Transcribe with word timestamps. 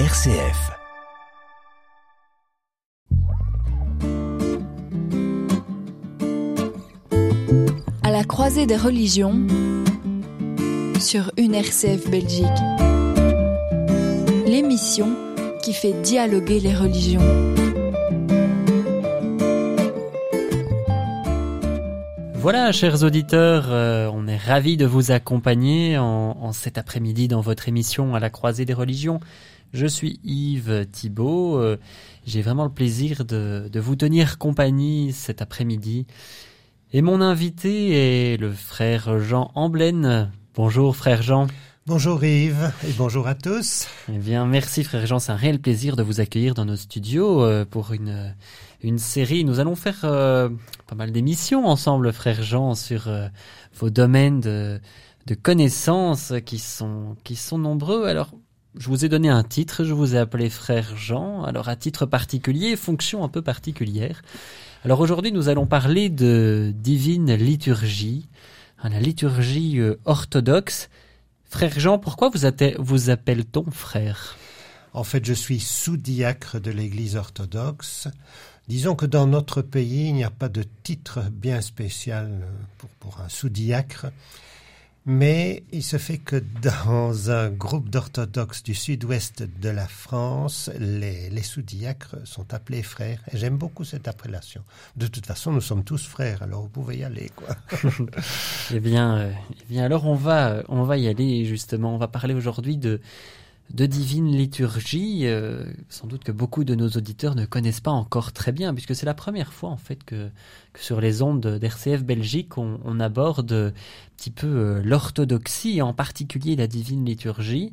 RCF. 0.00 0.72
À 8.02 8.10
la 8.10 8.24
croisée 8.24 8.66
des 8.66 8.76
religions 8.76 9.46
sur 10.98 11.30
une 11.36 11.54
RCF 11.54 12.10
Belgique. 12.10 12.44
L'émission 14.44 15.14
qui 15.62 15.72
fait 15.72 15.92
dialoguer 16.02 16.58
les 16.58 16.74
religions. 16.74 17.54
Voilà, 22.34 22.72
chers 22.72 23.04
auditeurs, 23.04 23.66
euh, 23.70 24.10
on 24.12 24.26
est 24.26 24.36
ravis 24.36 24.76
de 24.76 24.86
vous 24.86 25.12
accompagner 25.12 25.96
en, 25.98 26.36
en 26.40 26.52
cet 26.52 26.78
après-midi 26.78 27.28
dans 27.28 27.40
votre 27.40 27.68
émission 27.68 28.16
à 28.16 28.20
la 28.20 28.28
croisée 28.28 28.64
des 28.64 28.74
religions. 28.74 29.20
Je 29.74 29.86
suis 29.86 30.20
Yves 30.22 30.86
Thibault. 30.92 31.56
euh, 31.58 31.78
J'ai 32.24 32.42
vraiment 32.42 32.62
le 32.62 32.70
plaisir 32.70 33.24
de, 33.24 33.68
de 33.70 33.80
vous 33.80 33.96
tenir 33.96 34.38
compagnie 34.38 35.12
cet 35.12 35.42
après-midi. 35.42 36.06
Et 36.92 37.02
mon 37.02 37.20
invité 37.20 38.32
est 38.32 38.36
le 38.36 38.52
frère 38.52 39.18
Jean 39.18 39.50
Amblaine. 39.56 40.30
Bonjour 40.54 40.94
frère 40.94 41.22
Jean. 41.22 41.48
Bonjour 41.86 42.22
Yves 42.24 42.70
et 42.88 42.92
bonjour 42.96 43.26
à 43.26 43.34
tous. 43.34 43.88
Eh 44.08 44.18
bien, 44.18 44.46
merci 44.46 44.84
frère 44.84 45.06
Jean, 45.06 45.18
c'est 45.18 45.32
un 45.32 45.36
réel 45.36 45.58
plaisir 45.58 45.96
de 45.96 46.04
vous 46.04 46.20
accueillir 46.20 46.54
dans 46.54 46.64
nos 46.64 46.76
studios 46.76 47.42
euh, 47.42 47.64
pour 47.64 47.92
une, 47.92 48.32
une 48.80 48.98
série. 48.98 49.44
Nous 49.44 49.58
allons 49.58 49.74
faire 49.74 50.02
euh, 50.04 50.50
pas 50.86 50.94
mal 50.94 51.10
d'émissions 51.10 51.66
ensemble, 51.66 52.12
frère 52.12 52.44
Jean, 52.44 52.76
sur 52.76 53.08
euh, 53.08 53.26
vos 53.74 53.90
domaines 53.90 54.40
de, 54.40 54.80
de 55.26 55.34
connaissances 55.34 56.32
qui 56.46 56.60
sont, 56.60 57.16
qui 57.24 57.34
sont 57.34 57.58
nombreux. 57.58 58.04
Alors, 58.06 58.30
je 58.76 58.88
vous 58.88 59.04
ai 59.04 59.08
donné 59.08 59.28
un 59.28 59.44
titre, 59.44 59.84
je 59.84 59.92
vous 59.92 60.14
ai 60.14 60.18
appelé 60.18 60.50
frère 60.50 60.96
Jean. 60.96 61.44
Alors, 61.44 61.68
à 61.68 61.76
titre 61.76 62.06
particulier, 62.06 62.76
fonction 62.76 63.22
un 63.24 63.28
peu 63.28 63.42
particulière. 63.42 64.22
Alors, 64.84 65.00
aujourd'hui, 65.00 65.32
nous 65.32 65.48
allons 65.48 65.66
parler 65.66 66.08
de 66.08 66.72
divine 66.74 67.34
liturgie, 67.34 68.28
hein, 68.82 68.88
la 68.88 69.00
liturgie 69.00 69.78
euh, 69.78 70.00
orthodoxe. 70.04 70.88
Frère 71.44 71.78
Jean, 71.78 71.98
pourquoi 71.98 72.30
vous, 72.30 72.40
vous 72.78 73.10
appelle-t-on 73.10 73.70
frère? 73.70 74.36
En 74.92 75.04
fait, 75.04 75.24
je 75.24 75.34
suis 75.34 75.60
sous-diacre 75.60 76.60
de 76.60 76.70
l'Église 76.70 77.16
orthodoxe. 77.16 78.08
Disons 78.68 78.94
que 78.94 79.06
dans 79.06 79.26
notre 79.26 79.62
pays, 79.62 80.08
il 80.08 80.14
n'y 80.14 80.24
a 80.24 80.30
pas 80.30 80.48
de 80.48 80.64
titre 80.82 81.20
bien 81.30 81.60
spécial 81.60 82.40
pour, 82.78 82.90
pour 83.00 83.20
un 83.20 83.28
sous-diacre. 83.28 84.06
Mais 85.06 85.64
il 85.70 85.82
se 85.82 85.98
fait 85.98 86.16
que 86.16 86.42
dans 86.62 87.30
un 87.30 87.50
groupe 87.50 87.90
d'orthodoxes 87.90 88.62
du 88.62 88.74
sud-ouest 88.74 89.42
de 89.42 89.68
la 89.68 89.86
France, 89.86 90.70
les, 90.78 91.28
les 91.28 91.42
sous-diacres 91.42 92.16
sont 92.24 92.54
appelés 92.54 92.82
frères. 92.82 93.20
Et 93.30 93.36
j'aime 93.36 93.58
beaucoup 93.58 93.84
cette 93.84 94.08
appellation. 94.08 94.62
De 94.96 95.06
toute 95.06 95.26
façon, 95.26 95.52
nous 95.52 95.60
sommes 95.60 95.84
tous 95.84 96.06
frères, 96.06 96.42
alors 96.42 96.62
vous 96.62 96.70
pouvez 96.70 96.98
y 96.98 97.04
aller, 97.04 97.30
quoi. 97.36 97.54
Eh 98.72 98.80
bien, 98.80 99.18
euh, 99.18 99.32
eh 99.60 99.64
bien, 99.68 99.84
alors 99.84 100.06
on 100.06 100.14
va, 100.14 100.52
euh, 100.52 100.62
on 100.68 100.84
va 100.84 100.96
y 100.96 101.06
aller 101.06 101.44
justement. 101.44 101.94
On 101.94 101.98
va 101.98 102.08
parler 102.08 102.32
aujourd'hui 102.32 102.78
de 102.78 103.02
de 103.70 103.86
divine 103.86 104.30
liturgie. 104.30 105.26
euh, 105.26 105.64
sans 105.88 106.06
doute 106.06 106.24
que 106.24 106.32
beaucoup 106.32 106.64
de 106.64 106.74
nos 106.74 106.88
auditeurs 106.88 107.34
ne 107.34 107.46
connaissent 107.46 107.80
pas 107.80 107.90
encore 107.90 108.32
très 108.32 108.52
bien, 108.52 108.74
puisque 108.74 108.94
c'est 108.94 109.06
la 109.06 109.14
première 109.14 109.52
fois 109.52 109.70
en 109.70 109.76
fait 109.76 110.04
que, 110.04 110.30
sur 110.78 111.00
les 111.00 111.22
ondes 111.22 111.58
d'RCF 111.58 112.04
Belgique, 112.04 112.58
on, 112.58 112.80
on 112.84 113.00
aborde 113.00 113.52
un 113.52 113.72
petit 114.16 114.30
peu 114.30 114.46
euh, 114.46 114.82
l'orthodoxie, 114.84 115.82
en 115.82 115.94
particulier 115.94 116.56
la 116.56 116.66
divine 116.66 117.04
liturgie. 117.04 117.72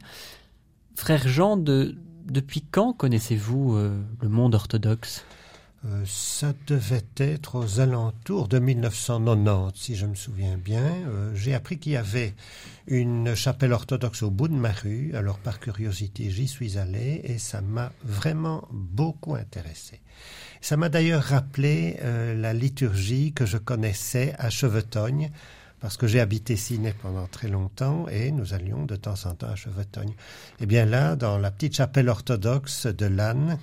Frère 0.95 1.28
Jean, 1.28 1.58
de, 1.58 1.95
depuis 2.25 2.64
quand 2.69 2.94
connaissez-vous 2.94 3.75
euh, 3.75 4.02
le 4.22 4.30
monde 4.30 4.56
orthodoxe? 4.56 5.25
Euh, 5.84 6.04
ça 6.06 6.54
devait 6.68 7.04
être 7.18 7.56
aux 7.56 7.80
alentours 7.80 8.47
de 8.47 8.59
1990, 8.59 9.72
si 9.75 9.96
je 9.96 10.06
me 10.06 10.14
souviens 10.14 10.56
bien. 10.56 10.84
Euh, 11.08 11.34
J'ai 11.34 11.56
appris 11.56 11.80
qu'il 11.80 11.94
y 11.94 11.97
avait 11.97 12.36
une 12.86 13.34
chapelle 13.34 13.74
orthodoxe 13.74 14.22
au 14.22 14.30
bout 14.30 14.47
de 14.47 14.53
ma 14.53 14.72
rue. 14.72 15.12
Alors, 15.16 15.40
par 15.40 15.59
curiosité, 15.59 16.30
j'y 16.30 16.47
suis 16.47 16.78
allé 16.78 17.22
et 17.24 17.40
ça 17.40 17.62
m'a 17.62 17.91
vraiment 18.03 18.68
beaucoup 18.72 19.34
intéressé. 19.34 20.02
Ça 20.62 20.78
m'a 20.78 20.90
d'ailleurs 20.90 21.24
rappelé 21.24 21.97
euh, 22.02 22.36
la 22.36 22.53
liturgie 22.53 23.34
que 23.34 23.47
je 23.47 23.58
connaissais 23.58 24.36
à 24.38 24.52
Chevetogne, 24.52 25.31
parce 25.80 25.97
que 25.97 26.06
j'ai 26.06 26.20
habité 26.20 26.58
Ciné 26.58 26.94
pendant 26.94 27.25
très 27.25 27.47
longtemps 27.47 28.08
et 28.08 28.31
nous 28.31 28.53
allions 28.53 28.86
de 28.86 28.96
temps 28.96 29.16
en 29.25 29.34
temps 29.34 29.50
à 29.50 29.56
Chevetogne. 29.56 30.14
Et 30.59 30.68
bien 30.68 30.86
là, 30.86 31.16
dans 31.16 31.40
la 31.40 31.50
petite 31.50 31.75
chapelle 31.75 32.08
orthodoxe 32.08 32.86
de 32.86 33.08
Lannes, 33.08 33.58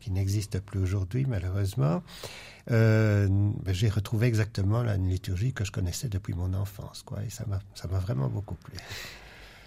qui 0.00 0.10
n'existe 0.10 0.60
plus 0.60 0.80
aujourd'hui 0.80 1.26
malheureusement, 1.28 2.02
euh, 2.70 3.28
ben, 3.28 3.74
j'ai 3.74 3.88
retrouvé 3.88 4.26
exactement 4.26 4.82
la 4.82 4.96
liturgie 4.96 5.52
que 5.52 5.64
je 5.64 5.72
connaissais 5.72 6.08
depuis 6.08 6.34
mon 6.34 6.54
enfance, 6.54 7.02
quoi, 7.04 7.22
et 7.24 7.30
ça 7.30 7.44
m'a 7.46 7.60
ça 7.74 7.88
m'a 7.88 7.98
vraiment 7.98 8.28
beaucoup 8.28 8.54
plu. 8.54 8.74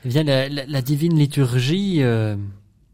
Eh 0.06 0.10
bien, 0.10 0.24
la 0.24 0.82
divine 0.82 1.18
liturgie, 1.18 2.04
euh, 2.04 2.36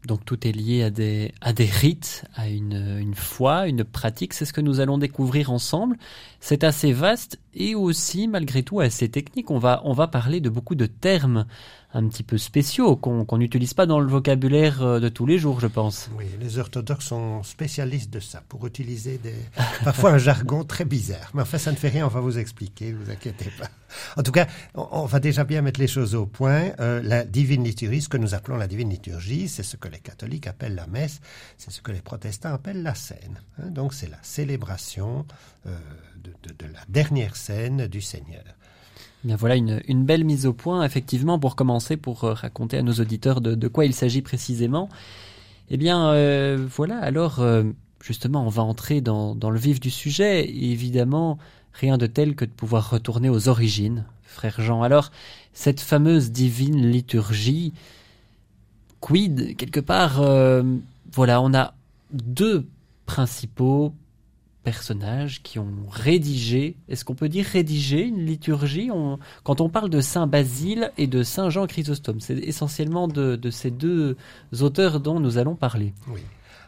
donc 0.06 0.24
tout 0.24 0.46
est 0.46 0.52
lié 0.52 0.84
à 0.84 0.90
des, 0.90 1.32
à 1.40 1.52
des 1.52 1.64
rites, 1.64 2.24
à 2.34 2.48
une, 2.48 2.98
une 3.00 3.14
foi, 3.16 3.66
une 3.66 3.82
pratique. 3.82 4.32
C'est 4.32 4.44
ce 4.44 4.52
que 4.52 4.60
nous 4.60 4.78
allons 4.78 4.96
découvrir 4.96 5.50
ensemble. 5.50 5.98
C'est 6.38 6.62
assez 6.62 6.92
vaste 6.92 7.40
et 7.52 7.74
aussi, 7.74 8.28
malgré 8.28 8.62
tout, 8.62 8.78
assez 8.78 9.08
technique. 9.08 9.50
On 9.50 9.58
va, 9.58 9.82
on 9.84 9.92
va 9.92 10.06
parler 10.06 10.40
de 10.40 10.48
beaucoup 10.48 10.76
de 10.76 10.86
termes 10.86 11.46
un 11.92 12.06
petit 12.08 12.22
peu 12.22 12.38
spéciaux 12.38 12.94
qu'on 12.96 13.38
n'utilise 13.38 13.74
pas 13.74 13.84
dans 13.84 13.98
le 13.98 14.06
vocabulaire 14.06 14.80
euh, 14.82 15.00
de 15.00 15.08
tous 15.08 15.26
les 15.26 15.38
jours, 15.38 15.58
je 15.60 15.66
pense. 15.66 16.08
Oui, 16.16 16.26
les 16.40 16.58
orthodoxes 16.58 17.06
sont 17.06 17.42
spécialistes 17.42 18.10
de 18.10 18.20
ça, 18.20 18.42
pour 18.48 18.64
utiliser 18.66 19.18
des, 19.18 19.34
parfois 19.84 20.12
un 20.12 20.18
jargon 20.18 20.62
très 20.62 20.84
bizarre. 20.84 21.30
Mais 21.34 21.42
enfin, 21.42 21.58
ça 21.58 21.72
ne 21.72 21.76
fait 21.76 21.88
rien, 21.88 22.06
on 22.06 22.08
va 22.10 22.20
vous 22.20 22.38
expliquer, 22.38 22.92
ne 22.92 22.98
vous 22.98 23.10
inquiétez 23.10 23.50
pas. 23.58 23.68
En 24.16 24.22
tout 24.22 24.30
cas, 24.30 24.46
on, 24.76 24.86
on 24.92 25.04
va 25.06 25.18
déjà 25.18 25.42
bien 25.42 25.62
mettre 25.62 25.80
les 25.80 25.88
choses 25.88 26.14
au 26.14 26.26
point. 26.26 26.70
Euh, 26.78 27.02
la 27.02 27.24
divine 27.24 27.64
liturgie, 27.64 28.02
ce 28.02 28.08
que 28.08 28.18
nous 28.18 28.34
appelons 28.34 28.56
la 28.56 28.68
divine 28.68 28.90
liturgie, 28.90 29.48
c'est 29.48 29.64
ce 29.64 29.76
que 29.76 29.88
les 29.88 29.98
catholiques 29.98 30.46
appellent 30.46 30.76
la 30.76 30.86
messe, 30.86 31.20
c'est 31.58 31.72
ce 31.72 31.80
que 31.82 31.90
les 31.90 32.00
protestants 32.02 32.54
appellent 32.54 32.84
la 32.84 32.94
scène. 32.94 33.40
hein. 33.60 33.66
donc, 33.70 33.94
c'est 33.94 34.08
la 34.08 34.18
célébration 34.22 35.26
euh, 35.66 35.76
de, 36.22 36.30
de- 36.48 36.54
de 36.66 36.72
la 36.72 36.80
dernière 36.88 37.34
scène 37.34 37.88
du 37.88 38.00
Seigneur. 38.00 38.44
Eh 39.22 39.26
Bien 39.26 39.36
voilà 39.36 39.56
une, 39.56 40.04
belle 40.04 40.24
mise 40.24 40.46
au 40.46 40.54
point, 40.54 40.82
effectivement, 40.82 41.38
pour 41.38 41.54
commencer, 41.54 41.98
pour 41.98 42.24
euh, 42.24 42.32
raconter 42.32 42.78
à 42.78 42.82
nos 42.82 42.94
auditeurs 42.94 43.42
de, 43.42 43.68
quoi 43.68 43.84
il 43.84 43.94
s'agit 43.94 44.22
précisément. 44.22 44.88
Eh 45.68 45.76
bien, 45.76 46.08
euh, 46.12 46.66
voilà, 46.74 46.98
alors, 46.98 47.40
euh, 47.40 47.64
justement, 48.02 48.46
on 48.46 48.48
va 48.48 48.62
entrer 48.62 49.02
dans, 49.02 49.34
le 49.34 49.58
vif 49.58 49.78
du 49.78 49.90
sujet. 49.90 50.46
Et 50.48 50.72
évidemment, 50.72 51.36
rien 51.74 51.98
de 51.98 52.06
tel 52.06 52.34
que 52.34 52.46
de 52.46 52.50
pouvoir 52.50 52.88
retourner 52.90 53.28
aux 53.28 53.48
origines, 53.48 54.06
frère 54.22 54.58
Jean. 54.62 54.82
Alors, 54.82 55.10
cette 55.52 55.80
fameuse 55.80 56.30
divine 56.30 56.90
liturgie, 56.90 57.74
quid, 59.00 59.54
quelque 59.56 59.80
part, 59.80 60.22
voilà, 61.12 61.42
on 61.42 61.52
a 61.52 61.74
deux 62.12 62.66
principaux 63.04 63.92
personnages 64.62 65.42
qui 65.42 65.58
ont 65.58 65.86
rédigé, 65.90 66.76
est-ce 66.88 67.04
qu'on 67.04 67.14
peut 67.14 67.28
dire 67.28 67.46
rédigé 67.46 68.02
une 68.02 68.24
liturgie? 68.24 68.90
Quand 69.42 69.60
on 69.60 69.68
parle 69.68 69.90
de 69.90 70.00
Saint 70.00 70.26
Basile 70.26 70.92
et 70.98 71.06
de 71.06 71.22
Saint 71.22 71.50
Jean 71.50 71.66
Chrysostome, 71.66 72.20
c'est 72.20 72.38
essentiellement 72.38 73.08
de, 73.08 73.36
de 73.36 73.50
ces 73.50 73.70
deux 73.70 74.16
auteurs 74.60 75.00
dont 75.00 75.20
nous 75.20 75.38
allons 75.38 75.56
parler. 75.56 75.94
Oui. 76.08 76.20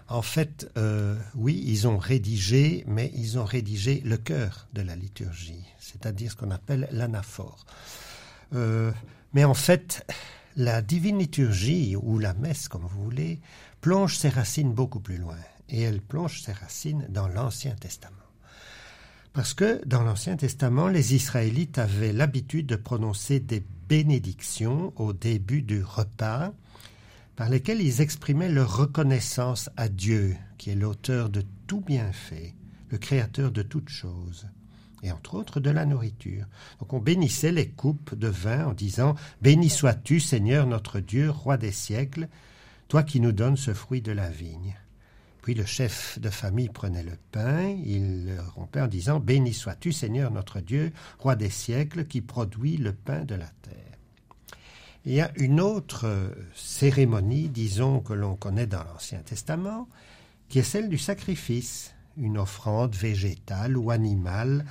En 0.08 0.22
fait, 0.22 0.70
euh, 0.76 1.16
oui, 1.34 1.62
ils 1.66 1.88
ont 1.88 1.96
rédigé, 1.96 2.84
mais 2.86 3.10
ils 3.14 3.38
ont 3.38 3.44
rédigé 3.44 4.02
le 4.04 4.16
cœur 4.18 4.68
de 4.74 4.82
la 4.82 4.96
liturgie, 4.96 5.64
c'est-à-dire 5.78 6.32
ce 6.32 6.36
qu'on 6.36 6.50
appelle 6.50 6.88
l'anaphore. 6.92 7.64
Euh, 8.54 8.92
mais 9.32 9.44
en 9.44 9.54
fait, 9.54 10.04
la 10.56 10.82
divine 10.82 11.18
liturgie, 11.18 11.96
ou 11.96 12.18
la 12.18 12.34
messe, 12.34 12.68
comme 12.68 12.82
vous 12.82 13.04
voulez, 13.04 13.40
plonge 13.80 14.16
ses 14.16 14.28
racines 14.28 14.72
beaucoup 14.72 15.00
plus 15.00 15.16
loin. 15.16 15.38
Et 15.72 15.80
elle 15.80 16.00
plonge 16.00 16.42
ses 16.42 16.52
racines 16.52 17.06
dans 17.08 17.26
l'Ancien 17.26 17.74
Testament. 17.74 18.16
Parce 19.32 19.54
que 19.54 19.80
dans 19.86 20.02
l'Ancien 20.02 20.36
Testament, 20.36 20.88
les 20.88 21.14
Israélites 21.14 21.78
avaient 21.78 22.12
l'habitude 22.12 22.66
de 22.66 22.76
prononcer 22.76 23.40
des 23.40 23.64
bénédictions 23.88 24.92
au 24.96 25.12
début 25.12 25.62
du 25.62 25.82
repas, 25.82 26.52
par 27.36 27.48
lesquelles 27.48 27.80
ils 27.80 28.02
exprimaient 28.02 28.50
leur 28.50 28.76
reconnaissance 28.76 29.70
à 29.78 29.88
Dieu, 29.88 30.36
qui 30.58 30.70
est 30.70 30.74
l'auteur 30.74 31.30
de 31.30 31.42
tout 31.66 31.80
bienfait, 31.80 32.54
le 32.90 32.98
créateur 32.98 33.50
de 33.50 33.62
toutes 33.62 33.88
choses, 33.88 34.46
et 35.02 35.10
entre 35.10 35.34
autres 35.34 35.58
de 35.58 35.70
la 35.70 35.86
nourriture. 35.86 36.44
Donc 36.80 36.92
on 36.92 37.00
bénissait 37.00 37.52
les 37.52 37.68
coupes 37.68 38.14
de 38.14 38.28
vin 38.28 38.66
en 38.66 38.74
disant 38.74 39.14
Béni 39.40 39.70
sois-tu, 39.70 40.20
Seigneur 40.20 40.66
notre 40.66 41.00
Dieu, 41.00 41.30
roi 41.30 41.56
des 41.56 41.72
siècles, 41.72 42.28
toi 42.88 43.02
qui 43.02 43.20
nous 43.20 43.32
donnes 43.32 43.56
ce 43.56 43.72
fruit 43.72 44.02
de 44.02 44.12
la 44.12 44.28
vigne. 44.28 44.76
Puis 45.42 45.54
le 45.54 45.64
chef 45.64 46.20
de 46.20 46.30
famille 46.30 46.68
prenait 46.68 47.02
le 47.02 47.18
pain, 47.32 47.68
il 47.84 48.26
le 48.26 48.40
rompait 48.54 48.80
en 48.80 48.86
disant 48.86 49.18
Béni 49.18 49.52
sois-tu, 49.52 49.92
Seigneur 49.92 50.30
notre 50.30 50.60
Dieu, 50.60 50.92
roi 51.18 51.34
des 51.34 51.50
siècles, 51.50 52.06
qui 52.06 52.20
produit 52.20 52.76
le 52.76 52.92
pain 52.92 53.24
de 53.24 53.34
la 53.34 53.48
terre. 53.62 53.82
Il 55.04 55.12
y 55.12 55.20
a 55.20 55.32
une 55.36 55.60
autre 55.60 56.06
euh, 56.06 56.28
cérémonie, 56.54 57.48
disons, 57.48 57.98
que 57.98 58.12
l'on 58.12 58.36
connaît 58.36 58.68
dans 58.68 58.84
l'Ancien 58.84 59.18
Testament, 59.18 59.88
qui 60.48 60.60
est 60.60 60.62
celle 60.62 60.88
du 60.88 60.98
sacrifice, 60.98 61.92
une 62.16 62.38
offrande 62.38 62.94
végétale 62.94 63.76
ou 63.76 63.90
animale 63.90 64.64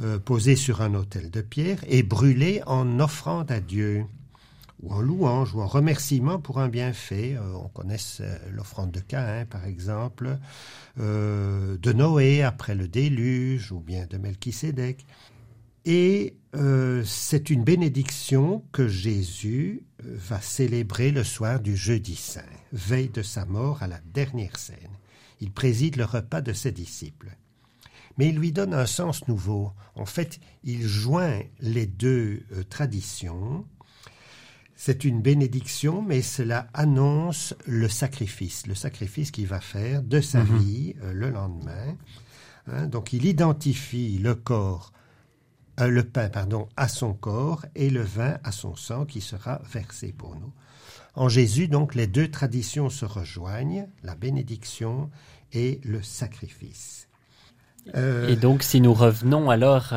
euh, 0.00 0.20
posée 0.20 0.54
sur 0.54 0.80
un 0.80 0.94
autel 0.94 1.30
de 1.30 1.40
pierre 1.40 1.78
et 1.88 2.04
brûlée 2.04 2.62
en 2.66 3.00
offrande 3.00 3.50
à 3.50 3.58
Dieu, 3.58 4.06
ou 4.84 4.92
en 4.92 5.00
louange, 5.00 5.54
ou 5.54 5.62
en 5.62 5.66
remerciement 5.66 6.38
pour 6.38 6.60
un 6.60 6.68
bienfait. 6.68 7.36
Euh, 7.36 7.54
on 7.54 7.68
connaît 7.68 7.96
l'offrande 8.52 8.90
de 8.92 9.00
Caïn, 9.00 9.46
par 9.46 9.64
exemple, 9.64 10.38
de 10.96 11.92
Noé 11.92 12.42
après 12.42 12.74
le 12.74 12.86
déluge, 12.86 13.72
ou 13.72 13.80
bien 13.80 14.06
de 14.06 14.18
Melchisédek. 14.18 15.04
Et 15.84 16.36
euh, 16.54 17.02
c'est 17.04 17.50
une 17.50 17.62
bénédiction 17.62 18.64
que 18.72 18.88
Jésus 18.88 19.82
euh, 20.04 20.16
va 20.16 20.40
célébrer 20.40 21.10
le 21.10 21.24
soir 21.24 21.60
du 21.60 21.76
jeudi 21.76 22.16
saint, 22.16 22.40
veille 22.72 23.10
de 23.10 23.22
sa 23.22 23.44
mort 23.44 23.82
à 23.82 23.86
la 23.86 24.00
dernière 24.14 24.56
scène. 24.56 24.76
Il 25.40 25.50
préside 25.50 25.96
le 25.96 26.04
repas 26.04 26.40
de 26.40 26.54
ses 26.54 26.72
disciples. 26.72 27.36
Mais 28.16 28.28
il 28.28 28.38
lui 28.38 28.52
donne 28.52 28.72
un 28.72 28.86
sens 28.86 29.28
nouveau. 29.28 29.72
En 29.94 30.06
fait, 30.06 30.38
il 30.62 30.86
joint 30.86 31.40
les 31.60 31.86
deux 31.86 32.44
euh, 32.52 32.62
traditions. 32.62 33.66
C'est 34.76 35.04
une 35.04 35.22
bénédiction, 35.22 36.02
mais 36.02 36.20
cela 36.20 36.66
annonce 36.74 37.54
le 37.66 37.88
sacrifice, 37.88 38.66
le 38.66 38.74
sacrifice 38.74 39.30
qu'il 39.30 39.46
va 39.46 39.60
faire 39.60 40.02
de 40.02 40.20
sa 40.20 40.42
mhm. 40.42 40.58
vie 40.58 40.94
le 41.12 41.30
lendemain. 41.30 41.96
Hein, 42.66 42.86
donc 42.86 43.12
il 43.12 43.24
identifie 43.24 44.18
le 44.18 44.34
corps 44.34 44.92
euh, 45.80 45.88
le 45.88 46.04
pain 46.04 46.28
pardon, 46.28 46.68
à 46.76 46.86
son 46.86 47.14
corps 47.14 47.66
et 47.74 47.90
le 47.90 48.02
vin 48.02 48.38
à 48.44 48.52
son 48.52 48.76
sang 48.76 49.04
qui 49.04 49.20
sera 49.20 49.60
versé 49.72 50.14
pour 50.16 50.36
nous. 50.36 50.52
En 51.16 51.28
Jésus, 51.28 51.68
donc, 51.68 51.94
les 51.94 52.06
deux 52.06 52.28
traditions 52.28 52.90
se 52.90 53.04
rejoignent, 53.04 53.86
la 54.02 54.16
bénédiction 54.16 55.10
et 55.52 55.80
le 55.84 56.02
sacrifice. 56.02 57.08
Euh, 57.94 58.28
et 58.28 58.36
donc, 58.36 58.62
si 58.62 58.80
nous 58.80 58.94
revenons 58.94 59.50
alors 59.50 59.90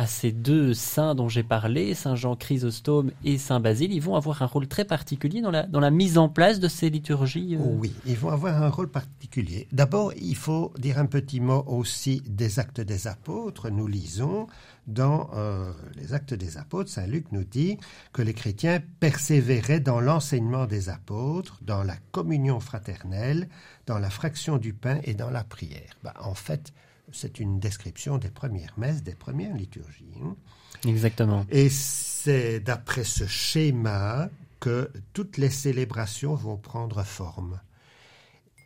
à 0.00 0.06
ces 0.06 0.32
deux 0.32 0.72
saints 0.72 1.14
dont 1.14 1.28
j'ai 1.28 1.42
parlé, 1.42 1.92
Saint 1.92 2.16
Jean 2.16 2.34
Chrysostome 2.34 3.10
et 3.22 3.36
Saint 3.36 3.60
Basile, 3.60 3.92
ils 3.92 4.00
vont 4.00 4.16
avoir 4.16 4.40
un 4.40 4.46
rôle 4.46 4.66
très 4.66 4.86
particulier 4.86 5.42
dans 5.42 5.50
la, 5.50 5.90
mise 5.90 6.16
en 6.16 6.30
place 6.30 6.58
de 6.58 6.68
ces 6.68 6.88
liturgies 6.88 7.56
euh 7.56 7.58
Oui, 7.62 7.92
ils 8.06 8.16
vont 8.16 8.30
avoir 8.30 8.62
un 8.62 8.70
rôle 8.70 8.88
particulier. 8.88 9.68
D'abord, 9.72 10.14
il 10.14 10.36
faut 10.36 10.72
dire 10.78 10.96
un 10.96 11.04
petit 11.04 11.38
mot 11.40 11.64
aussi 11.66 12.22
des 12.26 12.58
actes 12.58 12.80
des 12.80 13.08
apôtres. 13.08 13.68
Nous 13.68 13.86
lisons 13.86 14.46
dans 14.86 15.28
euh, 15.34 15.70
les 15.96 16.14
actes 16.14 16.32
des 16.32 16.56
apôtres, 16.56 16.88
Saint 16.88 17.06
Luc 17.06 17.30
nous 17.30 17.44
dit 17.44 17.76
que 18.14 18.22
les 18.22 18.32
chrétiens 18.32 18.80
persévéraient 19.00 19.80
dans 19.80 20.00
l'enseignement 20.00 20.64
des 20.64 20.88
apôtres, 20.88 21.58
dans 21.60 21.82
la 21.82 21.96
communion 22.10 22.58
fraternelle, 22.58 23.50
dans 23.84 23.98
la 23.98 24.08
fraction 24.08 24.56
du 24.56 24.72
pain 24.72 24.98
et 25.04 25.12
dans 25.12 25.28
la 25.28 25.44
prière. 25.44 25.92
Bah, 26.02 26.14
en 26.22 26.34
fait, 26.34 26.72
c'est 27.12 27.40
une 27.40 27.58
description 27.58 28.18
des 28.18 28.30
premières 28.30 28.74
messes, 28.78 29.02
des 29.02 29.14
premières 29.14 29.56
liturgies. 29.56 30.14
Hein. 30.22 30.36
Exactement. 30.86 31.44
Et 31.50 31.68
c'est 31.68 32.60
d'après 32.60 33.04
ce 33.04 33.26
schéma 33.26 34.28
que 34.60 34.90
toutes 35.12 35.38
les 35.38 35.50
célébrations 35.50 36.34
vont 36.34 36.56
prendre 36.56 37.02
forme. 37.02 37.60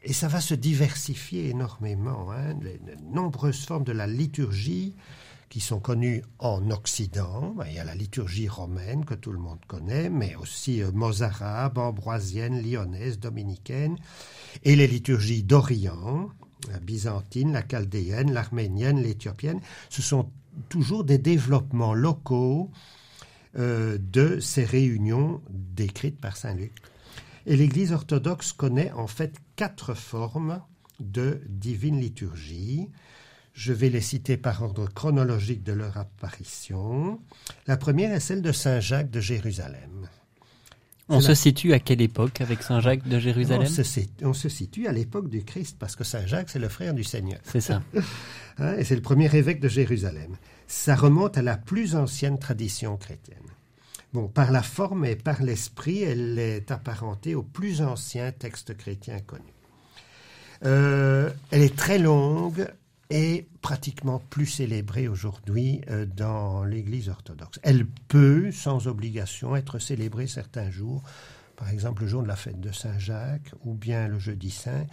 Et 0.03 0.13
ça 0.13 0.29
va 0.29 0.41
se 0.41 0.55
diversifier 0.55 1.49
énormément. 1.49 2.31
Hein. 2.33 2.55
Les, 2.61 2.79
nombreuses 3.11 3.65
formes 3.65 3.85
de 3.85 3.93
la 3.93 4.07
liturgie 4.07 4.95
qui 5.49 5.61
sont 5.61 5.79
connues 5.79 6.23
en 6.41 6.71
Occident. 6.71 7.55
Ben, 7.57 7.67
il 7.69 7.75
y 7.75 7.79
a 7.79 7.85
la 7.85 7.95
liturgie 7.95 8.49
romaine 8.49 9.05
que 9.05 9.15
tout 9.15 9.33
le 9.33 9.39
monde 9.39 9.61
connaît, 9.67 10.11
mais 10.11 10.35
aussi 10.35 10.83
euh, 10.83 10.91
mozarabe, 10.93 11.79
ambroisienne, 11.79 12.61
lyonnaise, 12.61 13.19
dominicaine, 13.19 13.97
et 14.65 14.77
les 14.77 14.89
liturgies 14.89 15.45
d'Orient, 15.45 16.29
la 16.71 16.79
byzantine, 16.79 17.53
la 17.53 17.63
chaldéenne, 17.63 18.33
l'arménienne, 18.33 19.03
l'éthiopienne, 19.03 19.61
ce 19.91 20.03
sont 20.03 20.31
toujours 20.69 21.05
des 21.05 21.19
développements 21.19 21.95
locaux 21.95 22.71
euh, 23.57 23.99
de 24.01 24.41
ces 24.41 24.65
réunions 24.65 25.41
décrites 25.51 26.21
par 26.21 26.37
Saint 26.37 26.55
Luc. 26.55 26.73
Et 27.47 27.57
l'Église 27.57 27.93
orthodoxe 27.93 28.53
connaît 28.53 28.91
en 28.93 29.07
fait 29.07 29.37
quatre 29.57 29.95
formes 29.95 30.61
de 31.01 31.41
divine 31.49 32.01
liturgie. 32.01 32.91
Je 33.53 33.73
vais 33.73 33.91
les 33.91 34.01
citer 34.01 34.37
par 34.37 34.63
ordre 34.63 34.89
chronologique 34.89 35.63
de 35.63 35.73
leur 35.73 35.97
apparition. 35.97 37.21
La 37.67 37.77
première 37.77 38.13
est 38.13 38.21
celle 38.21 38.43
de 38.43 38.53
Saint 38.53 38.81
Jacques 38.81 39.11
de 39.11 39.21
Jérusalem. 39.21 40.09
On 41.09 41.21
se 41.21 41.35
situe 41.35 41.73
à 41.75 41.79
quelle 41.79 42.01
époque 42.01 42.41
avec 42.41 42.63
Saint 42.63 42.81
Jacques 42.81 43.07
de 43.07 43.19
Jérusalem 43.19 43.69
on 44.23 44.33
se, 44.33 44.49
situe 44.49 44.87
à 44.87 44.93
l'époque 44.93 45.29
du 45.29 45.45
Christ 45.45 45.77
parce 45.79 45.97
que 45.97 46.05
Saint 46.05 46.27
Jacques 46.27 46.49
c'est 46.49 46.59
le 46.59 46.69
frère 46.69 46.95
du 46.95 47.05
Seigneur. 47.05 47.41
C'est 47.45 47.61
ça. 47.61 47.83
Hein, 48.59 48.77
et 48.79 48.85
c'est 48.85 48.95
le 48.95 49.03
premier 49.03 49.35
évêque 49.35 49.59
de 49.59 49.67
Jérusalem. 49.67 50.37
Ça 50.69 50.95
remonte 50.95 51.37
à 51.37 51.43
la 51.43 51.57
plus 51.57 51.97
ancienne 51.97 52.39
tradition 52.39 52.97
chrétienne. 52.97 53.43
Bon, 54.13 54.29
par 54.29 54.53
la 54.53 54.63
forme 54.63 55.05
et 55.05 55.17
par 55.17 55.43
l'esprit, 55.43 56.05
elle 56.05 56.39
est 56.39 56.71
apparentée 56.71 57.35
au 57.35 57.43
plus 57.43 57.83
ancien 57.83 58.31
texte 58.31 58.77
chrétien 58.77 59.19
connu. 59.19 59.53
Euh, 60.65 61.31
elle 61.51 61.63
est 61.63 61.77
très 61.77 61.99
longue, 61.99 62.69
est 63.15 63.47
pratiquement 63.61 64.19
plus 64.19 64.47
célébrée 64.47 65.09
aujourd'hui 65.09 65.81
euh, 65.89 66.05
dans 66.05 66.65
l'Église 66.65 67.09
orthodoxe. 67.09 67.61
Elle 67.63 67.87
peut, 67.87 68.51
sans 68.51 68.89
obligation, 68.89 69.55
être 69.57 69.79
célébrée 69.79 70.27
certains 70.27 70.71
jours, 70.71 71.03
par 71.57 71.69
exemple 71.71 72.03
le 72.03 72.09
jour 72.09 72.23
de 72.23 72.29
la 72.29 72.37
fête 72.37 72.61
de 72.61 72.73
Saint-Jacques 72.73 73.53
ou 73.65 73.75
bien 73.75 74.09
le 74.09 74.19
jeudi 74.19 74.51
saint, 74.51 74.87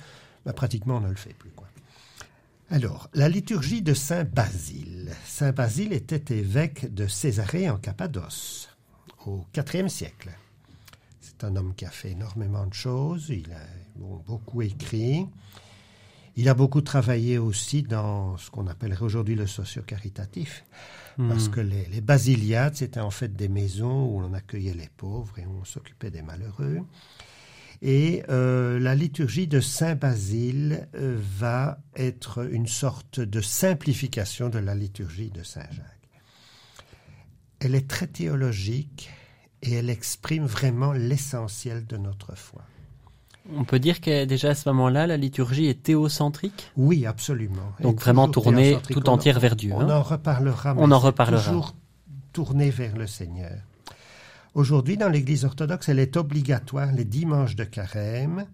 mais 0.46 0.54
pratiquement 0.54 0.98
on 0.98 1.02
ne 1.02 1.10
le 1.10 1.16
fait 1.16 1.34
plus. 1.34 1.52
Alors, 2.74 3.10
la 3.14 3.28
liturgie 3.28 3.82
de 3.82 3.94
Saint 3.94 4.24
Basile. 4.24 5.12
Saint 5.26 5.52
Basile 5.52 5.92
était 5.92 6.34
évêque 6.34 6.94
de 6.94 7.06
Césarée 7.06 7.70
en 7.70 7.78
Cappadoce 7.78 8.70
au 9.26 9.46
IVe 9.54 9.90
siècle. 9.90 10.30
C'est 11.20 11.44
un 11.44 11.58
homme 11.58 11.74
qui 11.76 11.84
a 11.84 11.90
fait 11.90 12.12
énormément 12.12 12.66
de 12.66 12.74
choses, 12.74 13.28
il 13.28 13.52
a 13.52 14.00
beaucoup 14.26 14.62
écrit. 14.62 15.28
Il 16.36 16.48
a 16.50 16.54
beaucoup 16.54 16.82
travaillé 16.82 17.38
aussi 17.38 17.84
dans 17.84 18.38
ce 18.38 18.50
qu'on 18.50 18.68
appellerait 18.68 19.04
aujourd'hui 19.04 19.36
le 19.36 19.48
socio-caritatif, 19.48 20.64
parce 21.18 21.48
hmm. 21.48 21.52
que 21.52 21.62
les, 21.62 21.86
les 21.88 22.02
basiliades, 22.02 22.76
c'était 22.76 23.02
en 23.02 23.12
fait 23.12 23.36
des 23.36 23.50
maisons 23.50 24.06
où 24.06 24.22
on 24.22 24.34
accueillait 24.34 24.74
les 24.74 24.90
pauvres 24.96 25.38
et 25.40 25.46
où 25.46 25.60
on 25.62 25.66
s'occupait 25.66 26.12
des 26.12 26.22
malheureux. 26.22 26.80
Et 27.82 28.24
euh, 28.30 28.80
la 28.80 28.94
liturgie 28.94 29.48
de 29.48 29.60
Saint 29.60 29.96
Basile 29.96 30.88
euh, 30.96 31.18
va 31.20 31.80
être 31.96 32.48
une 32.52 32.68
sorte 32.68 33.20
de 33.20 33.42
simplification 33.42 34.50
de 34.50 34.60
la 34.60 34.76
liturgie 34.76 35.32
de 35.32 35.42
Saint 35.42 35.70
Jacques. 35.72 35.88
Elle 37.60 37.74
est 37.74 37.90
très 37.90 38.08
théologique 38.08 39.10
et 39.64 39.74
elle 39.74 39.90
exprime 39.90 40.46
vraiment 40.46 40.94
l'essentiel 40.94 41.86
de 41.88 41.98
notre 41.98 42.36
foi. 42.36 42.64
On 43.56 43.64
peut 43.64 43.80
dire 43.80 44.02
que 44.02 44.26
déjà 44.26 44.50
à 44.50 44.56
ce 44.56 44.70
moment-là, 44.70 45.08
la 45.08 45.18
liturgie 45.18 45.68
est 45.68 45.84
théocentrique 45.84 46.72
Oui, 46.78 47.06
absolument. 47.06 47.74
Donc 47.82 48.00
vraiment 48.00 48.28
tournée 48.28 48.78
tout 48.90 49.10
entière 49.10 49.40
vers 49.40 49.56
Dieu. 49.56 49.74
On 49.76 49.82
hein. 49.82 49.98
en 49.98 50.04
reparlera. 50.04 50.76
On 50.78 50.92
en 50.92 51.00
reparlera. 51.00 51.44
Toujours 51.44 51.76
tournée 52.34 52.70
vers 52.70 52.96
le 52.96 53.08
Seigneur. 53.08 53.58
Aujourd'hui, 54.54 54.98
dans 54.98 55.10
l'Église 55.10 55.46
orthodoxe, 55.46 55.90
elle 55.90 56.00
est 56.00 56.18
obligatoire 56.18 56.92
les 56.92 57.06
dimanches 57.06 57.56
de 57.56 57.64
carême, 57.64 58.46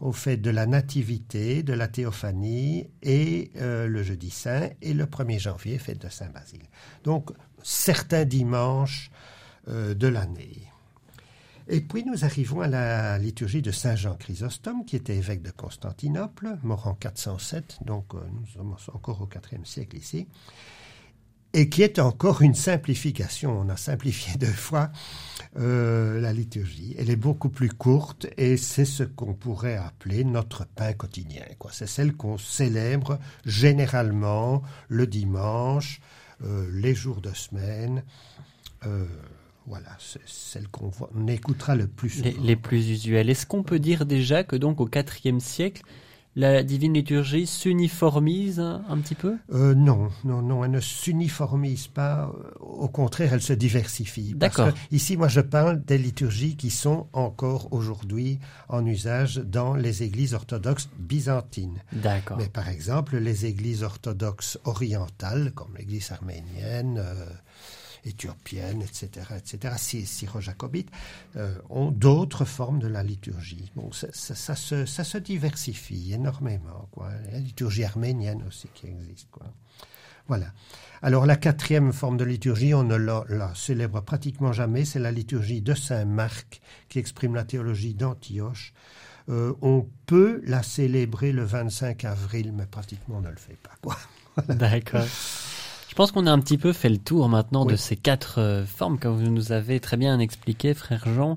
au 0.00 0.12
fait 0.12 0.36
de 0.36 0.50
la 0.50 0.66
nativité, 0.66 1.62
de 1.62 1.72
la 1.72 1.88
théophanie 1.88 2.88
et 3.02 3.50
euh, 3.56 3.86
le 3.86 4.02
jeudi 4.02 4.30
saint 4.30 4.68
et 4.80 4.94
le 4.94 5.06
1er 5.06 5.38
janvier, 5.38 5.78
fête 5.78 6.00
de 6.00 6.08
Saint 6.08 6.30
Basile. 6.30 6.62
Donc, 7.04 7.30
certains 7.62 8.24
dimanches 8.24 9.10
euh, 9.68 9.94
de 9.94 10.06
l'année. 10.06 10.69
Et 11.72 11.80
puis 11.80 12.04
nous 12.04 12.24
arrivons 12.24 12.62
à 12.62 12.66
la 12.66 13.16
liturgie 13.16 13.62
de 13.62 13.70
Saint 13.70 13.94
Jean 13.94 14.16
Chrysostome, 14.16 14.84
qui 14.84 14.96
était 14.96 15.14
évêque 15.14 15.40
de 15.40 15.52
Constantinople, 15.52 16.58
mort 16.64 16.88
en 16.88 16.94
407, 16.94 17.78
donc 17.86 18.12
euh, 18.12 18.18
nous 18.32 18.46
sommes 18.48 18.74
encore 18.92 19.22
au 19.22 19.28
IVe 19.28 19.64
siècle 19.64 19.96
ici, 19.96 20.26
et 21.52 21.68
qui 21.68 21.82
est 21.82 22.00
encore 22.00 22.42
une 22.42 22.56
simplification. 22.56 23.56
On 23.56 23.68
a 23.68 23.76
simplifié 23.76 24.34
deux 24.38 24.46
fois 24.46 24.90
euh, 25.60 26.20
la 26.20 26.32
liturgie. 26.32 26.96
Elle 26.98 27.08
est 27.08 27.14
beaucoup 27.14 27.50
plus 27.50 27.70
courte 27.70 28.26
et 28.36 28.56
c'est 28.56 28.84
ce 28.84 29.04
qu'on 29.04 29.34
pourrait 29.34 29.76
appeler 29.76 30.24
notre 30.24 30.66
pain 30.66 30.92
quotidien. 30.92 31.44
C'est 31.70 31.86
celle 31.86 32.14
qu'on 32.14 32.36
célèbre 32.36 33.20
généralement 33.46 34.62
le 34.88 35.06
dimanche, 35.06 36.00
euh, 36.42 36.68
les 36.72 36.96
jours 36.96 37.20
de 37.20 37.32
semaine. 37.32 38.02
Voilà, 39.66 39.96
c'est 39.98 40.20
celle 40.26 40.68
qu'on 40.68 40.90
écoutera 41.28 41.74
le 41.74 41.86
plus 41.86 42.22
Les, 42.42 42.56
plus 42.56 42.88
usuelles. 42.90 43.30
Est-ce 43.30 43.46
qu'on 43.46 43.62
peut 43.62 43.78
dire 43.78 44.06
déjà 44.06 44.42
que 44.44 44.56
donc 44.56 44.80
au 44.80 44.88
IVe 44.88 45.38
siècle, 45.40 45.82
la 46.36 46.62
divine 46.62 46.94
liturgie 46.94 47.46
s'uniformise 47.46 48.60
un, 48.60 48.98
petit 48.98 49.16
peu? 49.16 49.36
Euh, 49.52 49.74
Non, 49.74 50.10
non, 50.24 50.42
non, 50.42 50.64
elle 50.64 50.70
ne 50.70 50.80
s'uniformise 50.80 51.88
pas. 51.88 52.32
Au 52.60 52.88
contraire, 52.88 53.34
elle 53.34 53.42
se 53.42 53.52
diversifie. 53.52 54.34
D'accord. 54.34 54.70
Ici, 54.92 55.16
moi, 55.16 55.26
je 55.26 55.40
parle 55.40 55.84
des 55.84 55.98
liturgies 55.98 56.56
qui 56.56 56.70
sont 56.70 57.08
encore 57.12 57.72
aujourd'hui 57.72 58.38
en 58.68 58.86
usage 58.86 59.38
dans 59.38 59.74
les 59.74 60.04
églises 60.04 60.34
orthodoxes 60.34 60.88
byzantines. 60.98 61.82
D'accord. 61.92 62.38
Mais 62.38 62.48
par 62.48 62.68
exemple, 62.68 63.16
les 63.18 63.46
églises 63.46 63.82
orthodoxes 63.82 64.58
orientales, 64.64 65.50
comme 65.52 65.74
l'église 65.76 66.12
arménienne, 66.12 66.98
euh, 66.98 67.26
éthiopienne, 68.04 68.82
etc., 68.82 69.26
etc., 69.36 69.74
syro-jacobite, 70.04 70.90
euh, 71.36 71.54
ont 71.68 71.90
d'autres 71.90 72.44
formes 72.44 72.78
de 72.78 72.88
la 72.88 73.02
liturgie. 73.02 73.70
Bon, 73.76 73.90
ça, 73.92 74.10
se, 74.12 74.86
ça, 74.86 75.04
se, 75.04 75.18
diversifie 75.18 76.12
énormément. 76.12 76.88
Quoi. 76.92 77.10
La 77.32 77.38
liturgie 77.38 77.84
arménienne 77.84 78.42
aussi 78.46 78.68
qui 78.74 78.86
existe. 78.86 79.28
Voilà. 80.28 80.52
Alors 81.02 81.26
la 81.26 81.36
quatrième 81.36 81.92
forme 81.92 82.16
de 82.16 82.24
liturgie, 82.24 82.72
on 82.74 82.84
ne 82.84 82.94
la, 82.96 83.54
célèbre 83.54 84.00
pratiquement 84.00 84.52
jamais, 84.52 84.84
c'est 84.84 84.98
la 84.98 85.10
liturgie 85.10 85.60
de 85.60 85.74
Saint 85.74 86.04
Marc 86.04 86.60
qui 86.88 86.98
exprime 86.98 87.34
la 87.34 87.44
théologie 87.44 87.94
d'Antioche. 87.94 88.72
Euh, 89.28 89.54
on 89.60 89.88
peut 90.06 90.40
la 90.44 90.62
célébrer 90.62 91.32
le 91.32 91.44
25 91.44 92.04
avril, 92.04 92.52
mais 92.54 92.66
pratiquement 92.66 93.16
on 93.18 93.22
ne 93.22 93.30
le 93.30 93.36
fait 93.36 93.56
pas. 93.56 93.72
Quoi. 93.82 93.96
D'accord. 94.54 95.06
Je 95.90 95.96
pense 95.96 96.12
qu'on 96.12 96.28
a 96.28 96.30
un 96.30 96.38
petit 96.38 96.56
peu 96.56 96.72
fait 96.72 96.88
le 96.88 96.98
tour 96.98 97.28
maintenant 97.28 97.64
de 97.64 97.74
ces 97.74 97.96
quatre 97.96 98.38
euh, 98.38 98.64
formes 98.64 98.96
que 98.96 99.08
vous 99.08 99.28
nous 99.28 99.50
avez 99.50 99.80
très 99.80 99.96
bien 99.96 100.20
expliquées, 100.20 100.72
frère 100.72 101.04
Jean. 101.12 101.36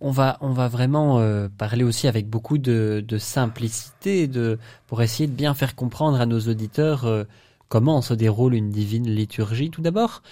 On 0.00 0.10
va, 0.10 0.36
on 0.40 0.50
va 0.50 0.66
vraiment 0.66 1.20
euh, 1.20 1.46
parler 1.48 1.84
aussi 1.84 2.08
avec 2.08 2.28
beaucoup 2.28 2.58
de, 2.58 3.06
simplicité 3.18 4.26
de, 4.26 4.58
pour 4.88 5.00
essayer 5.00 5.28
de 5.28 5.32
bien 5.32 5.54
faire 5.54 5.76
comprendre 5.76 6.20
à 6.20 6.26
nos 6.26 6.40
auditeurs 6.40 7.04
euh, 7.04 7.22
comment 7.68 8.02
se 8.02 8.14
déroule 8.14 8.54
une 8.54 8.70
divine 8.70 9.08
liturgie. 9.08 9.70
Tout 9.70 9.80
d'abord, 9.80 10.24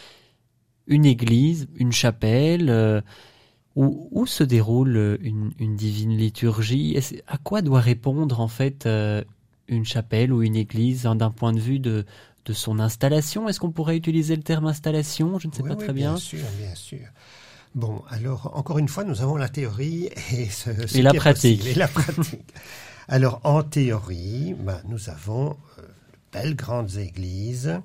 une 0.88 1.06
église, 1.06 1.68
une 1.76 1.92
chapelle, 1.92 3.04
où, 3.76 4.08
où, 4.10 4.26
se 4.26 4.42
déroule 4.42 5.18
une, 5.22 5.52
une 5.60 5.76
divine 5.76 6.16
liturgie? 6.16 6.98
À 7.28 7.38
quoi 7.38 7.62
doit 7.62 7.80
répondre 7.80 8.40
en 8.40 8.48
fait 8.48 8.88
une 9.68 9.84
chapelle 9.84 10.32
ou 10.32 10.42
une 10.42 10.56
église 10.56 11.06
hein, 11.06 11.14
d'un 11.14 11.30
point 11.30 11.52
de 11.52 11.60
vue 11.60 11.78
de, 11.78 12.04
de 12.44 12.52
son 12.52 12.78
installation. 12.80 13.48
Est-ce 13.48 13.60
qu'on 13.60 13.70
pourrait 13.70 13.96
utiliser 13.96 14.36
le 14.36 14.42
terme 14.42 14.66
installation? 14.66 15.38
Je 15.38 15.48
ne 15.48 15.52
sais 15.52 15.62
pas 15.62 15.76
très 15.76 15.92
bien. 15.92 16.12
Bien 16.12 16.20
sûr, 16.20 16.44
bien 16.58 16.74
sûr. 16.74 17.06
Bon, 17.74 18.02
alors 18.10 18.50
encore 18.54 18.78
une 18.78 18.88
fois, 18.88 19.04
nous 19.04 19.22
avons 19.22 19.36
la 19.36 19.48
théorie 19.48 20.10
et, 20.32 20.46
ce, 20.46 20.70
et 20.96 21.02
la 21.02 21.14
pratique. 21.14 21.64
et 21.66 21.74
la 21.74 21.88
pratique. 21.88 22.54
alors 23.08 23.40
en 23.44 23.62
théorie, 23.62 24.54
ben, 24.58 24.80
nous 24.86 25.08
avons 25.08 25.56
euh, 25.78 25.82
belles 26.32 26.56
grandes 26.56 26.96
églises 26.96 27.80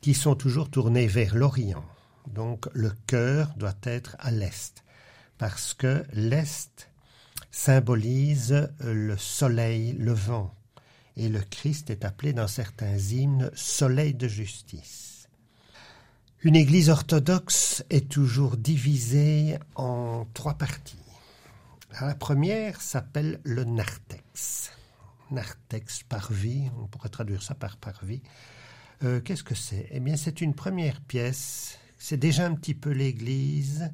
qui 0.00 0.14
sont 0.14 0.34
toujours 0.34 0.70
tournées 0.70 1.06
vers 1.06 1.34
l'Orient. 1.34 1.84
Donc 2.28 2.68
le 2.72 2.92
cœur 3.06 3.48
doit 3.56 3.74
être 3.82 4.16
à 4.18 4.30
l'est, 4.30 4.84
parce 5.38 5.74
que 5.74 6.04
l'est 6.12 6.90
symbolise 7.50 8.68
le 8.80 9.16
soleil 9.16 9.94
levant 9.98 10.54
et 11.16 11.28
le 11.28 11.40
Christ 11.40 11.90
est 11.90 12.04
appelé 12.04 12.32
dans 12.32 12.48
certains 12.48 12.96
hymnes 12.96 13.50
soleil 13.54 14.14
de 14.14 14.28
justice. 14.28 15.28
Une 16.42 16.56
église 16.56 16.88
orthodoxe 16.88 17.84
est 17.90 18.08
toujours 18.08 18.56
divisée 18.56 19.58
en 19.74 20.26
trois 20.32 20.54
parties. 20.54 20.96
La 22.00 22.14
première 22.14 22.80
s'appelle 22.80 23.40
le 23.44 23.64
narthex. 23.64 24.72
Narthex, 25.30 26.02
parvis, 26.04 26.70
on 26.80 26.86
pourrait 26.86 27.10
traduire 27.10 27.42
ça 27.42 27.54
par 27.54 27.76
parvis. 27.76 28.22
Euh, 29.02 29.20
qu'est-ce 29.20 29.44
que 29.44 29.54
c'est? 29.54 29.86
Eh 29.90 30.00
bien, 30.00 30.16
c'est 30.16 30.40
une 30.40 30.54
première 30.54 31.00
pièce. 31.02 31.78
C'est 31.98 32.16
déjà 32.16 32.46
un 32.46 32.54
petit 32.54 32.74
peu 32.74 32.90
l'église, 32.90 33.90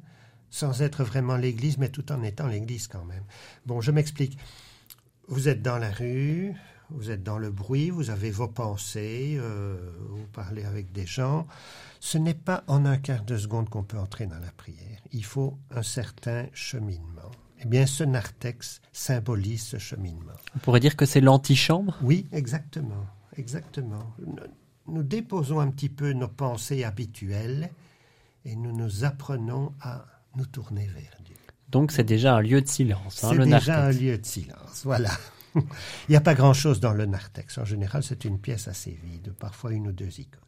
sans 0.49 0.81
être 0.81 1.03
vraiment 1.03 1.35
l'église, 1.35 1.77
mais 1.77 1.89
tout 1.89 2.11
en 2.11 2.23
étant 2.23 2.47
l'église 2.47 2.87
quand 2.87 3.03
même. 3.03 3.23
Bon, 3.65 3.81
je 3.81 3.91
m'explique. 3.91 4.37
Vous 5.27 5.49
êtes 5.49 5.61
dans 5.61 5.77
la 5.77 5.91
rue, 5.91 6.55
vous 6.89 7.11
êtes 7.11 7.23
dans 7.23 7.37
le 7.37 7.51
bruit, 7.51 7.89
vous 7.89 8.09
avez 8.09 8.31
vos 8.31 8.47
pensées, 8.47 9.37
euh, 9.39 9.77
vous 10.09 10.27
parlez 10.33 10.63
avec 10.63 10.91
des 10.91 11.05
gens. 11.05 11.47
Ce 11.99 12.17
n'est 12.17 12.33
pas 12.33 12.63
en 12.67 12.85
un 12.85 12.97
quart 12.97 13.23
de 13.23 13.37
seconde 13.37 13.69
qu'on 13.69 13.83
peut 13.83 13.97
entrer 13.97 14.25
dans 14.25 14.39
la 14.39 14.51
prière. 14.51 14.99
Il 15.11 15.25
faut 15.25 15.57
un 15.71 15.83
certain 15.83 16.47
cheminement. 16.53 17.31
Eh 17.59 17.65
bien, 17.65 17.85
ce 17.85 18.03
narthex 18.03 18.81
symbolise 18.91 19.63
ce 19.63 19.77
cheminement. 19.77 20.33
On 20.55 20.59
pourrait 20.59 20.79
dire 20.79 20.95
que 20.95 21.05
c'est 21.05 21.21
l'antichambre? 21.21 21.97
Oui, 22.01 22.27
exactement. 22.31 23.05
Exactement. 23.35 24.13
Nous 24.87 25.03
déposons 25.03 25.59
un 25.59 25.69
petit 25.69 25.89
peu 25.89 26.13
nos 26.13 26.27
pensées 26.27 26.83
habituelles 26.83 27.69
et 28.45 28.55
nous 28.55 28.71
nous 28.71 29.03
apprenons 29.03 29.73
à 29.81 30.05
nous 30.35 30.45
tourner 30.45 30.87
vers 30.87 31.17
Dieu. 31.25 31.35
Donc 31.69 31.91
c'est 31.91 32.03
déjà 32.03 32.35
un 32.35 32.41
lieu 32.41 32.61
de 32.61 32.67
silence. 32.67 33.23
Hein, 33.23 33.31
c'est 33.31 33.45
déjà 33.45 33.85
un 33.85 33.91
lieu 33.91 34.17
de 34.17 34.25
silence, 34.25 34.81
voilà. 34.83 35.11
Il 35.55 36.11
n'y 36.11 36.15
a 36.15 36.21
pas 36.21 36.35
grand-chose 36.35 36.79
dans 36.79 36.93
le 36.93 37.05
narthex. 37.05 37.57
En 37.57 37.65
général, 37.65 38.03
c'est 38.03 38.25
une 38.25 38.39
pièce 38.39 38.67
assez 38.67 38.91
vide, 39.03 39.33
parfois 39.39 39.73
une 39.73 39.87
ou 39.87 39.91
deux 39.91 40.19
icônes. 40.19 40.41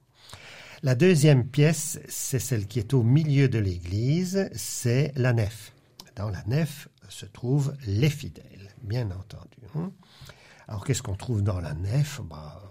La 0.82 0.96
deuxième 0.96 1.46
pièce, 1.46 2.00
c'est 2.08 2.40
celle 2.40 2.66
qui 2.66 2.80
est 2.80 2.94
au 2.94 3.04
milieu 3.04 3.50
de 3.50 3.60
l'église, 3.60 4.50
c'est 4.54 5.12
la 5.16 5.34
nef. 5.34 5.74
Dans 6.16 6.30
la 6.30 6.44
nef 6.46 6.88
se 7.10 7.26
trouvent 7.26 7.76
les 7.86 8.10
fidèles, 8.10 8.70
bien 8.82 9.12
entendu. 9.12 9.58
Hein. 9.76 9.92
Alors 10.68 10.86
qu'est-ce 10.86 11.02
qu'on 11.02 11.16
trouve 11.16 11.42
dans 11.42 11.60
la 11.60 11.74
nef? 11.74 12.22
Bah, 12.30 12.62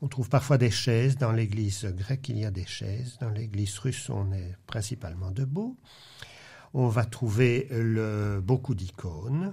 On 0.00 0.08
trouve 0.08 0.30
parfois 0.30 0.56
des 0.56 0.70
chaises. 0.70 1.18
Dans 1.18 1.32
l'église 1.32 1.84
grecque, 1.84 2.28
il 2.30 2.38
y 2.38 2.46
a 2.46 2.50
des 2.50 2.64
chaises. 2.64 3.18
Dans 3.20 3.30
l'église 3.30 3.78
russe, 3.78 4.08
on 4.08 4.32
est 4.32 4.56
principalement 4.66 5.30
debout. 5.30 5.76
On 6.72 6.88
va 6.88 7.04
trouver 7.04 7.68
beaucoup 8.42 8.74
d'icônes 8.74 9.52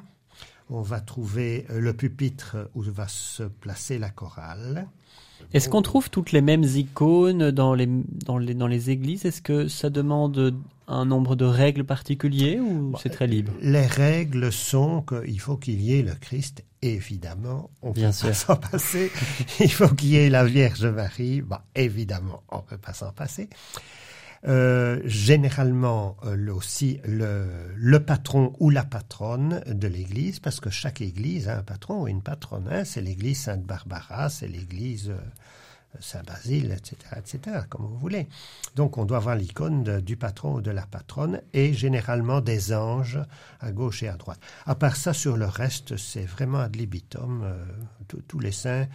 on 0.74 0.82
va 0.82 1.00
trouver 1.00 1.66
euh, 1.70 1.80
le 1.80 1.94
pupitre 1.94 2.70
où 2.76 2.82
va 2.82 3.08
se 3.08 3.44
placer 3.44 4.00
la 4.00 4.10
chorale. 4.10 4.88
Est-ce 5.54 5.70
qu'on 5.70 5.82
trouve 5.82 6.10
toutes 6.10 6.32
les 6.32 6.42
mêmes 6.42 6.64
icônes 6.64 7.52
dans 7.52 7.74
les, 7.74 7.88
dans 7.88 8.38
les, 8.38 8.54
dans 8.54 8.68
les 8.68 8.90
églises? 8.90 9.26
Est-ce 9.26 9.42
que 9.42 9.68
ça 9.68 9.90
demande 9.90 10.56
un 10.88 11.06
nombre 11.06 11.36
de 11.36 11.46
règles 11.46 11.84
particuliers 11.84 12.60
ou 12.60 12.94
c'est 13.02 13.10
très 13.10 13.28
libre? 13.28 13.52
Les 13.62 13.86
règles 13.86 14.52
sont 14.52 15.02
qu'il 15.04 15.40
faut 15.40 15.58
qu'il 15.58 15.82
y 15.82 16.00
ait 16.00 16.02
le 16.02 16.16
Christ, 16.16 16.64
évidemment, 16.82 17.70
on 17.82 17.90
ne 17.90 17.94
peut 17.94 18.02
pas 18.02 18.34
s'en 18.34 18.56
passer. 18.56 19.12
Il 19.60 19.72
faut 19.72 19.90
qu'il 19.90 20.10
y 20.10 20.16
ait 20.16 20.30
la 20.30 20.46
Vierge 20.46 20.86
Marie, 20.86 21.42
bah, 21.42 21.66
évidemment, 21.76 22.42
on 22.50 22.58
ne 22.58 22.62
peut 22.64 22.78
pas 22.78 22.94
s'en 22.94 23.12
passer. 23.12 23.50
Euh, 24.46 25.00
généralement 25.06 26.18
euh, 26.26 26.52
aussi 26.52 27.00
le, 27.06 27.98
patron 28.00 28.54
ou 28.60 28.70
la 28.70 28.84
patronne 28.84 29.64
de 29.68 29.88
l'église, 29.88 30.42
parce 30.42 30.60
que 30.60 30.70
chaque 30.70 31.00
église 31.00 31.48
a 31.48 31.60
un 31.60 31.64
patron 31.64 32.02
ou 32.02 32.08
une 32.10 32.22
patronne. 32.22 32.68
Hein. 32.70 32.84
c'est 32.84 33.00
l'église 33.00 33.40
Sainte-Barbara, 33.40 34.30
c'est 34.30 34.50
l'église 34.50 35.12
euh, 35.12 35.18
Saint-Basile, 36.02 36.72
etc., 36.72 36.98
etc., 37.16 37.60
comme 37.70 37.86
vous 37.86 37.98
voulez. 37.98 38.28
Donc 38.76 38.98
on 38.98 39.06
doit 39.06 39.18
avoir 39.18 39.38
l'icône 39.38 40.02
du 40.02 40.18
patron 40.18 40.56
ou 40.56 40.62
de 40.62 40.72
la 40.72 40.86
patronne 40.88 41.40
et 41.54 41.74
généralement 41.74 42.42
des 42.42 42.74
anges 42.74 43.20
à 43.62 43.72
gauche 43.72 44.04
et 44.04 44.10
à 44.10 44.18
droite. 44.18 44.42
À 44.66 44.76
part 44.76 44.98
ça, 44.98 45.14
sur 45.14 45.38
le 45.38 45.46
reste, 45.46 45.96
c'est 45.96 46.26
vraiment 46.26 46.60
ad 46.60 46.76
libitum. 46.76 47.48
tous 48.28 48.40
les 48.40 48.52
saints 48.52 48.88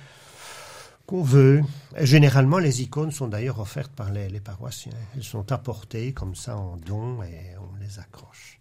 qu'on 1.09 1.23
veut. 1.23 1.63
généralement, 1.99 2.59
les 2.59 2.83
icônes 2.83 3.11
sont 3.11 3.29
d'ailleurs 3.29 3.61
offertes 3.61 3.93
par 3.93 4.13
les, 4.13 4.41
paroissiens. 4.41 4.93
Elles 5.17 5.25
sont 5.25 5.51
apportées 5.51 6.13
comme 6.13 6.35
ça 6.35 6.59
en 6.59 6.77
don 6.77 7.23
et 7.23 7.57
on 7.59 7.77
les 7.81 7.99
accroche 7.99 8.61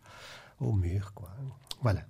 au 0.62 0.72
mur. 0.72 1.12
Quoi. 1.14 1.30
Voilà. 1.82 2.02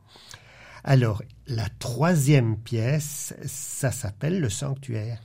Alors, 0.83 1.23
la 1.47 1.67
troisième 1.79 2.55
pièce, 2.55 3.33
ça 3.47 3.91
s'appelle 3.91 4.39
le 4.39 4.49
sanctuaire. 4.49 5.19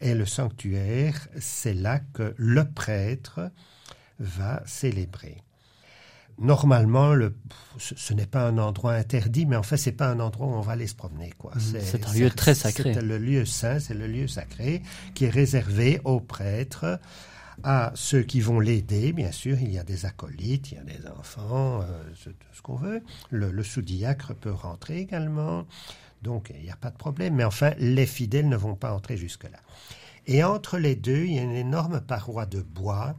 Et 0.00 0.14
le 0.14 0.24
sanctuaire, 0.24 1.28
c'est 1.38 1.74
là 1.74 2.00
que 2.14 2.34
le 2.38 2.64
prêtre 2.64 3.50
va 4.18 4.62
célébrer 4.64 5.42
normalement, 6.38 7.14
le, 7.14 7.34
ce, 7.78 8.12
n'est 8.14 8.26
pas 8.26 8.46
un 8.46 8.58
endroit 8.58 8.92
interdit, 8.92 9.46
mais 9.46 9.56
en 9.56 9.62
fait, 9.62 9.76
c'est 9.76 9.92
pas 9.92 10.08
un 10.08 10.20
endroit 10.20 10.46
où 10.46 10.54
on 10.54 10.60
va 10.60 10.72
aller 10.72 10.86
se 10.86 10.94
promener. 10.94 11.32
Quoi. 11.38 11.52
Mmh, 11.54 11.60
c'est, 11.82 12.06
un 12.06 12.12
lieu 12.12 12.30
très 12.30 12.54
sacré. 12.54 12.94
C'est 12.94 13.02
le 13.02 13.18
lieu 13.18 13.44
saint, 13.44 13.78
c'est 13.78 13.94
le 13.94 14.06
lieu 14.06 14.28
sacré 14.28 14.82
qui 15.14 15.24
est 15.24 15.30
réservé 15.30 16.00
aux 16.04 16.20
prêtres, 16.20 17.00
à 17.62 17.92
ceux 17.94 18.22
qui 18.22 18.40
vont 18.40 18.60
l'aider, 18.60 19.12
bien 19.12 19.32
sûr. 19.32 19.58
Il 19.60 19.72
y 19.72 19.78
a 19.78 19.84
des 19.84 20.04
acolytes, 20.04 20.72
il 20.72 20.74
y 20.76 20.80
a 20.80 20.84
des 20.84 21.06
enfants, 21.08 21.80
euh, 21.80 22.02
ce, 22.14 22.30
ce 22.52 22.62
qu'on 22.62 22.76
veut. 22.76 23.02
Le, 23.30 23.50
le 23.50 23.62
sous-diacre 23.62 24.34
peut 24.34 24.52
rentrer 24.52 24.98
également. 24.98 25.66
Donc, 26.22 26.52
il 26.54 26.62
n'y 26.62 26.70
a 26.70 26.76
pas 26.76 26.90
de 26.90 26.96
problème. 26.96 27.34
Mais 27.34 27.44
enfin, 27.44 27.72
les 27.78 28.06
fidèles 28.06 28.48
ne 28.48 28.56
vont 28.56 28.74
pas 28.74 28.92
entrer 28.92 29.16
jusque-là. 29.16 29.58
Et 30.26 30.42
entre 30.42 30.78
les 30.78 30.96
deux, 30.96 31.24
il 31.24 31.34
y 31.34 31.38
a 31.38 31.42
une 31.42 31.52
énorme 31.52 32.00
paroi 32.00 32.46
de 32.46 32.60
bois 32.60 33.14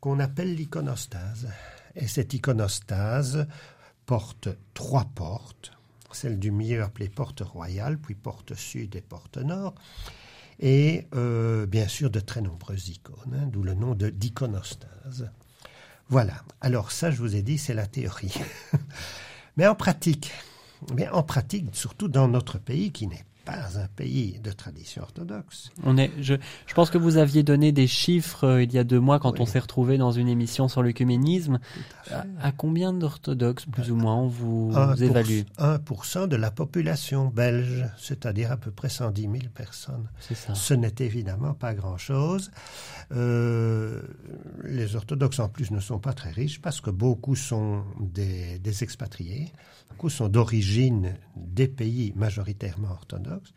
qu'on 0.00 0.20
appelle 0.20 0.54
l'iconostase. 0.54 1.48
Et 1.96 2.06
cette 2.06 2.34
iconostase 2.34 3.46
porte 4.04 4.48
trois 4.74 5.06
portes. 5.14 5.72
celle 6.12 6.38
du 6.38 6.50
milieu 6.50 6.82
appelée 6.82 7.08
porte 7.08 7.40
royale, 7.40 7.98
puis 7.98 8.14
porte 8.14 8.54
sud 8.54 8.96
et 8.96 9.00
porte 9.00 9.36
nord, 9.36 9.74
et 10.60 11.06
euh, 11.14 11.66
bien 11.66 11.88
sûr 11.88 12.10
de 12.10 12.20
très 12.20 12.40
nombreuses 12.40 12.88
icônes, 12.88 13.34
hein, 13.34 13.46
d'où 13.46 13.62
le 13.62 13.74
nom 13.74 13.94
de 13.94 14.08
d'iconostase. 14.08 15.30
Voilà. 16.08 16.42
Alors 16.60 16.92
ça, 16.92 17.10
je 17.10 17.18
vous 17.18 17.36
ai 17.36 17.42
dit, 17.42 17.58
c'est 17.58 17.74
la 17.74 17.86
théorie. 17.86 18.34
Mais 19.56 19.66
en 19.66 19.74
pratique, 19.74 20.32
mais 20.94 21.08
en 21.08 21.22
pratique, 21.22 21.74
surtout 21.74 22.08
dans 22.08 22.28
notre 22.28 22.58
pays 22.58 22.92
qui 22.92 23.06
n'est 23.06 23.24
pas 23.46 23.78
un 23.78 23.86
pays 23.96 24.38
de 24.42 24.50
tradition 24.52 25.02
orthodoxe. 25.02 25.70
On 25.84 25.96
est, 25.96 26.10
je, 26.20 26.34
je 26.66 26.74
pense 26.74 26.90
que 26.90 26.98
vous 26.98 27.16
aviez 27.16 27.42
donné 27.42 27.72
des 27.72 27.86
chiffres 27.86 28.44
euh, 28.44 28.62
il 28.62 28.72
y 28.74 28.78
a 28.78 28.84
deux 28.84 29.00
mois 29.00 29.18
quand 29.18 29.32
Oui. 29.32 29.38
on 29.40 29.46
s'est 29.46 29.58
retrouvé 29.60 29.96
dans 29.96 30.12
une 30.12 30.28
émission 30.28 30.68
sur 30.68 30.82
l'œcuménisme. 30.82 31.60
À 32.10 32.14
À, 32.18 32.22
fait. 32.22 32.28
à 32.42 32.52
combien 32.52 32.92
d'orthodoxes, 32.92 33.64
plus 33.66 33.90
ou 33.90 33.96
moins, 33.96 34.16
on 34.16 34.26
vous, 34.28 34.72
vous 34.72 35.02
évalue 35.02 35.42
1% 35.58 36.28
de 36.28 36.36
la 36.36 36.50
population 36.50 37.28
belge, 37.28 37.86
c'est-à-dire 37.96 38.52
à 38.52 38.56
peu 38.56 38.70
près 38.70 38.88
110 38.88 39.22
000 39.22 39.34
personnes. 39.54 40.08
Ça. 40.20 40.54
Ce 40.54 40.74
n'est 40.74 40.94
évidemment 40.98 41.54
pas 41.54 41.72
grand-chose. 41.74 42.50
Euh, 43.12 44.02
les 44.64 44.96
orthodoxes 44.96 45.38
en 45.38 45.48
plus 45.48 45.70
ne 45.70 45.80
sont 45.80 45.98
pas 46.00 46.12
très 46.12 46.30
riches 46.30 46.60
parce 46.60 46.80
que 46.80 46.90
beaucoup 46.90 47.36
sont 47.36 47.84
des, 48.00 48.58
des 48.58 48.82
expatriés, 48.82 49.52
beaucoup 49.90 50.10
sont 50.10 50.28
d'origine 50.28 51.14
des 51.36 51.68
pays 51.68 52.12
majoritairement 52.16 52.90
orthodoxes. 52.90 53.52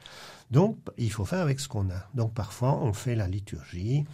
Donc 0.51 0.77
il 0.97 1.11
faut 1.11 1.25
faire 1.25 1.39
avec 1.41 1.59
ce 1.59 1.67
qu'on 1.67 1.89
a. 1.89 2.07
Donc 2.15 2.33
parfois 2.33 2.77
on 2.81 2.93
fait 2.93 3.15
la 3.15 3.27
liturgie 3.27 4.05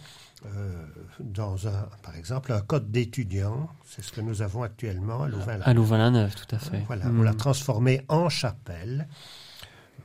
euh, 0.44 0.84
dans 1.20 1.66
un, 1.66 1.88
par 2.02 2.14
exemple, 2.16 2.52
un 2.52 2.60
code 2.60 2.90
d'étudiant. 2.90 3.68
C'est 3.86 4.02
ce 4.04 4.12
que 4.12 4.20
nous 4.20 4.42
avons 4.42 4.62
actuellement 4.62 5.22
à 5.22 5.28
louvain 5.28 5.60
À 5.62 5.72
Louvain-la-Neuve, 5.72 6.34
tout 6.34 6.54
à 6.54 6.58
fait. 6.58 6.82
voilà, 6.86 7.06
Hmm. 7.06 7.20
on 7.20 7.22
l'a 7.22 7.34
transformé 7.34 8.02
en 8.08 8.28
chapelle. 8.28 9.08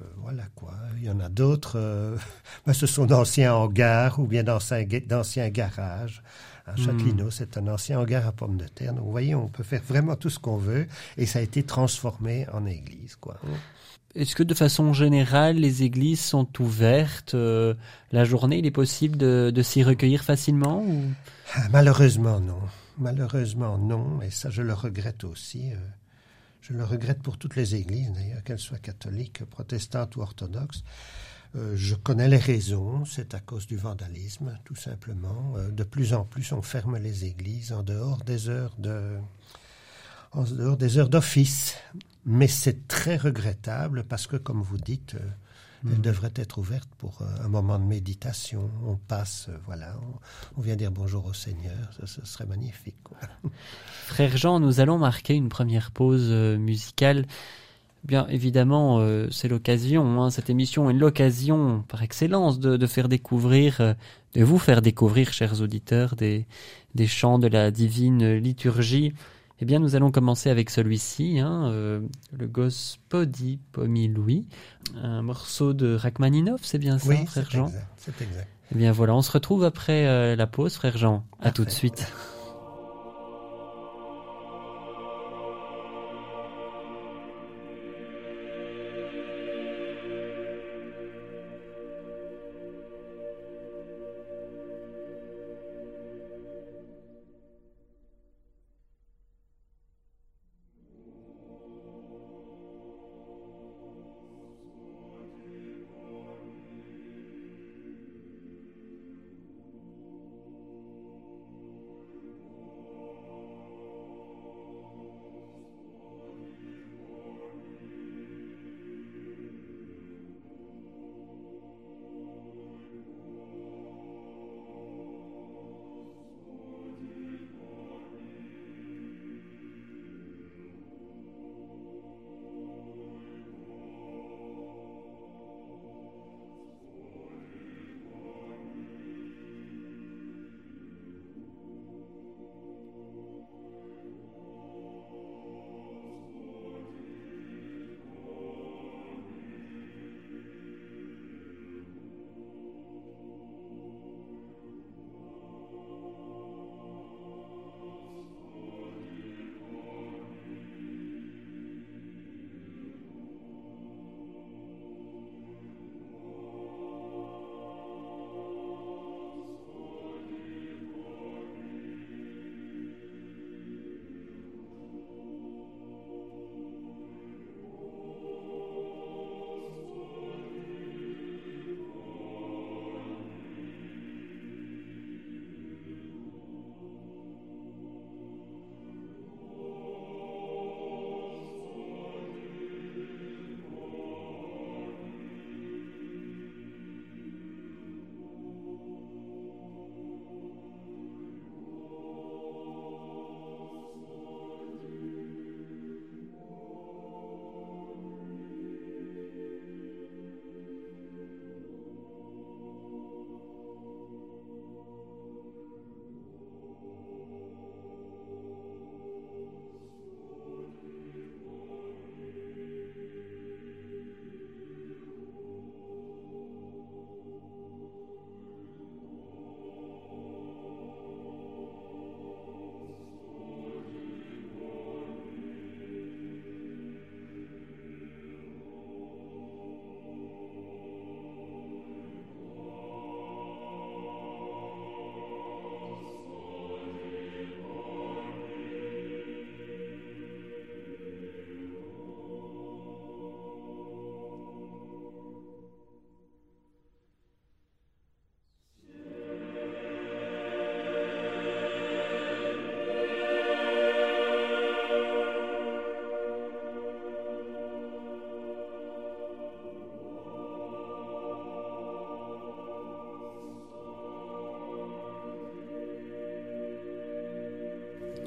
Euh, 0.01 0.05
voilà 0.17 0.43
quoi. 0.55 0.73
Il 0.97 1.03
y 1.03 1.09
en 1.09 1.19
a 1.19 1.27
d'autres. 1.29 1.73
euh, 1.77 2.15
ben, 2.65 2.73
ce 2.73 2.87
sont 2.87 3.05
d'anciens 3.05 3.53
hangars 3.53 4.19
ou 4.19 4.25
bien 4.25 4.43
d'anciens 4.43 5.49
garages. 5.49 6.23
À 6.67 6.75
Châtelineau, 6.75 7.31
c'est 7.31 7.57
un 7.57 7.67
ancien 7.67 7.99
hangar 7.99 8.27
à 8.27 8.31
pommes 8.31 8.57
de 8.57 8.67
terre. 8.67 8.93
Donc, 8.93 9.03
vous 9.05 9.11
voyez, 9.11 9.33
on 9.35 9.47
peut 9.49 9.63
faire 9.63 9.81
vraiment 9.87 10.15
tout 10.15 10.29
ce 10.29 10.39
qu'on 10.39 10.57
veut 10.57 10.87
et 11.17 11.25
ça 11.25 11.39
a 11.39 11.41
été 11.41 11.63
transformé 11.63 12.47
en 12.53 12.65
église. 12.65 13.15
Quoi. 13.15 13.37
Est-ce 14.15 14.35
que 14.35 14.43
de 14.43 14.53
façon 14.53 14.93
générale, 14.93 15.55
les 15.57 15.83
églises 15.83 16.19
sont 16.21 16.47
ouvertes 16.61 17.33
euh, 17.33 17.73
la 18.11 18.25
journée 18.25 18.59
Il 18.59 18.65
est 18.65 18.71
possible 18.71 19.17
de, 19.17 19.51
de 19.53 19.61
s'y 19.61 19.83
recueillir 19.83 20.23
facilement 20.23 20.83
ou... 20.83 21.03
Ah, 21.55 21.67
Malheureusement, 21.71 22.39
non. 22.39 22.59
Malheureusement, 22.97 23.77
non. 23.77 24.21
Et 24.21 24.29
ça, 24.29 24.49
je 24.49 24.61
le 24.61 24.73
regrette 24.73 25.23
aussi. 25.23 25.71
euh, 25.73 25.77
Je 26.61 26.73
le 26.73 26.83
regrette 26.83 27.23
pour 27.23 27.37
toutes 27.37 27.55
les 27.55 27.73
églises, 27.75 28.11
d'ailleurs, 28.13 28.43
qu'elles 28.43 28.59
soient 28.59 28.77
catholiques, 28.77 29.43
protestantes 29.45 30.15
ou 30.15 30.21
orthodoxes. 30.21 30.83
Euh, 31.55 31.73
je 31.75 31.95
connais 31.95 32.29
les 32.29 32.37
raisons. 32.37 33.03
C'est 33.05 33.33
à 33.33 33.39
cause 33.39 33.67
du 33.67 33.75
vandalisme, 33.77 34.57
tout 34.63 34.75
simplement. 34.75 35.53
Euh, 35.57 35.69
De 35.69 35.83
plus 35.83 36.13
en 36.13 36.23
plus, 36.23 36.51
on 36.53 36.61
ferme 36.61 36.97
les 36.97 37.25
églises 37.25 37.73
en 37.73 37.83
dehors 37.83 38.23
des 38.23 38.47
heures 38.49 38.73
de, 38.77 39.17
en 40.31 40.43
dehors 40.43 40.77
des 40.77 40.97
heures 40.97 41.09
d'office. 41.09 41.75
Mais 42.25 42.47
c'est 42.47 42.87
très 42.87 43.17
regrettable 43.17 44.03
parce 44.05 44.27
que, 44.27 44.37
comme 44.37 44.61
vous 44.61 44.77
dites, 44.77 45.15
euh, 45.15 45.19
Mhm. 45.83 45.93
elle 45.95 46.01
devrait 46.01 46.33
être 46.35 46.59
ouverte 46.59 46.87
pour 46.99 47.23
euh, 47.23 47.25
un 47.43 47.47
moment 47.47 47.79
de 47.79 47.83
méditation. 47.85 48.69
On 48.85 48.97
passe, 48.97 49.49
voilà, 49.65 49.97
on, 49.99 50.59
on 50.59 50.61
vient 50.61 50.75
dire 50.75 50.91
bonjour 50.91 51.25
au 51.25 51.33
Seigneur. 51.33 51.89
Ce, 51.99 52.05
ce 52.05 52.23
serait 52.23 52.45
magnifique. 52.45 52.97
quoi. 53.03 53.17
Frère 54.05 54.37
Jean, 54.37 54.59
nous 54.59 54.79
allons 54.79 54.99
marquer 54.99 55.33
une 55.33 55.49
première 55.49 55.89
pause 55.89 56.29
musicale. 56.59 57.25
Bien 58.03 58.25
évidemment, 58.29 58.99
euh, 58.99 59.27
c'est 59.29 59.47
l'occasion, 59.47 60.21
hein, 60.21 60.31
cette 60.31 60.49
émission 60.49 60.89
est 60.89 60.93
l'occasion 60.93 61.83
par 61.87 62.01
excellence 62.01 62.59
de, 62.59 62.75
de 62.75 62.87
faire 62.87 63.07
découvrir, 63.07 63.79
euh, 63.79 63.93
de 64.33 64.43
vous 64.43 64.57
faire 64.57 64.81
découvrir, 64.81 65.31
chers 65.33 65.61
auditeurs, 65.61 66.15
des, 66.15 66.47
des 66.95 67.05
chants 67.05 67.37
de 67.37 67.47
la 67.47 67.69
divine 67.69 68.37
liturgie. 68.37 69.13
Eh 69.59 69.65
bien, 69.65 69.77
nous 69.77 69.95
allons 69.95 70.09
commencer 70.09 70.49
avec 70.49 70.71
celui-ci, 70.71 71.37
hein, 71.37 71.69
euh, 71.71 71.99
le 72.35 72.47
Gospodi 72.47 73.59
Pomi 73.71 74.07
Louis, 74.07 74.47
un 74.95 75.21
morceau 75.21 75.73
de 75.73 75.93
Rachmaninov, 75.93 76.61
c'est 76.63 76.79
bien 76.79 76.97
ça, 76.97 77.09
oui, 77.09 77.23
frère 77.27 77.51
Jean? 77.51 77.67
exact. 77.67 77.87
C'est 77.97 78.21
exact. 78.23 78.47
Eh 78.73 78.77
bien 78.77 78.91
voilà, 78.91 79.13
on 79.13 79.21
se 79.21 79.31
retrouve 79.31 79.63
après 79.63 80.07
euh, 80.07 80.35
la 80.35 80.47
pause, 80.47 80.73
frère 80.73 80.97
Jean. 80.97 81.23
À 81.39 81.51
tout 81.51 81.65
de 81.65 81.69
suite. 81.69 82.11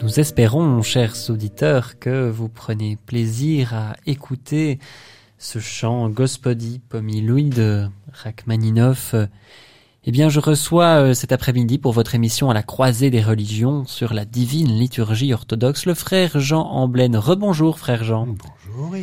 Nous 0.05 0.21
espérons, 0.21 0.83
chers 0.83 1.31
auditeurs, 1.31 1.99
que 1.99 2.29
vous 2.29 2.51
prenez 2.51 2.97
plaisir 3.07 3.73
à 3.73 3.97
écouter 4.05 4.79
ce 5.38 5.61
chant 5.61 6.11
Gospodi 6.11 6.83
Louis 6.93 7.49
de 7.49 7.87
Rachmaninoff. 8.12 9.14
Eh 10.05 10.11
bien, 10.11 10.29
je 10.29 10.40
reçois 10.40 11.01
euh, 11.01 11.14
cet 11.14 11.33
après-midi 11.33 11.79
pour 11.79 11.93
votre 11.93 12.14
émission 12.14 12.51
à 12.51 12.55
la 12.55 12.62
croisée 12.62 13.09
des 13.09 13.23
religions 13.23 13.87
sur 13.87 14.12
la 14.12 14.27
divine 14.27 14.79
liturgie 14.79 15.33
orthodoxe 15.33 15.87
le 15.87 15.95
frère 15.95 16.38
Jean 16.38 16.64
Amblaine. 16.64 17.17
Rebonjour, 17.17 17.79
frère 17.79 18.05
Jean. 18.05 18.27
Bonjour, 18.27 18.95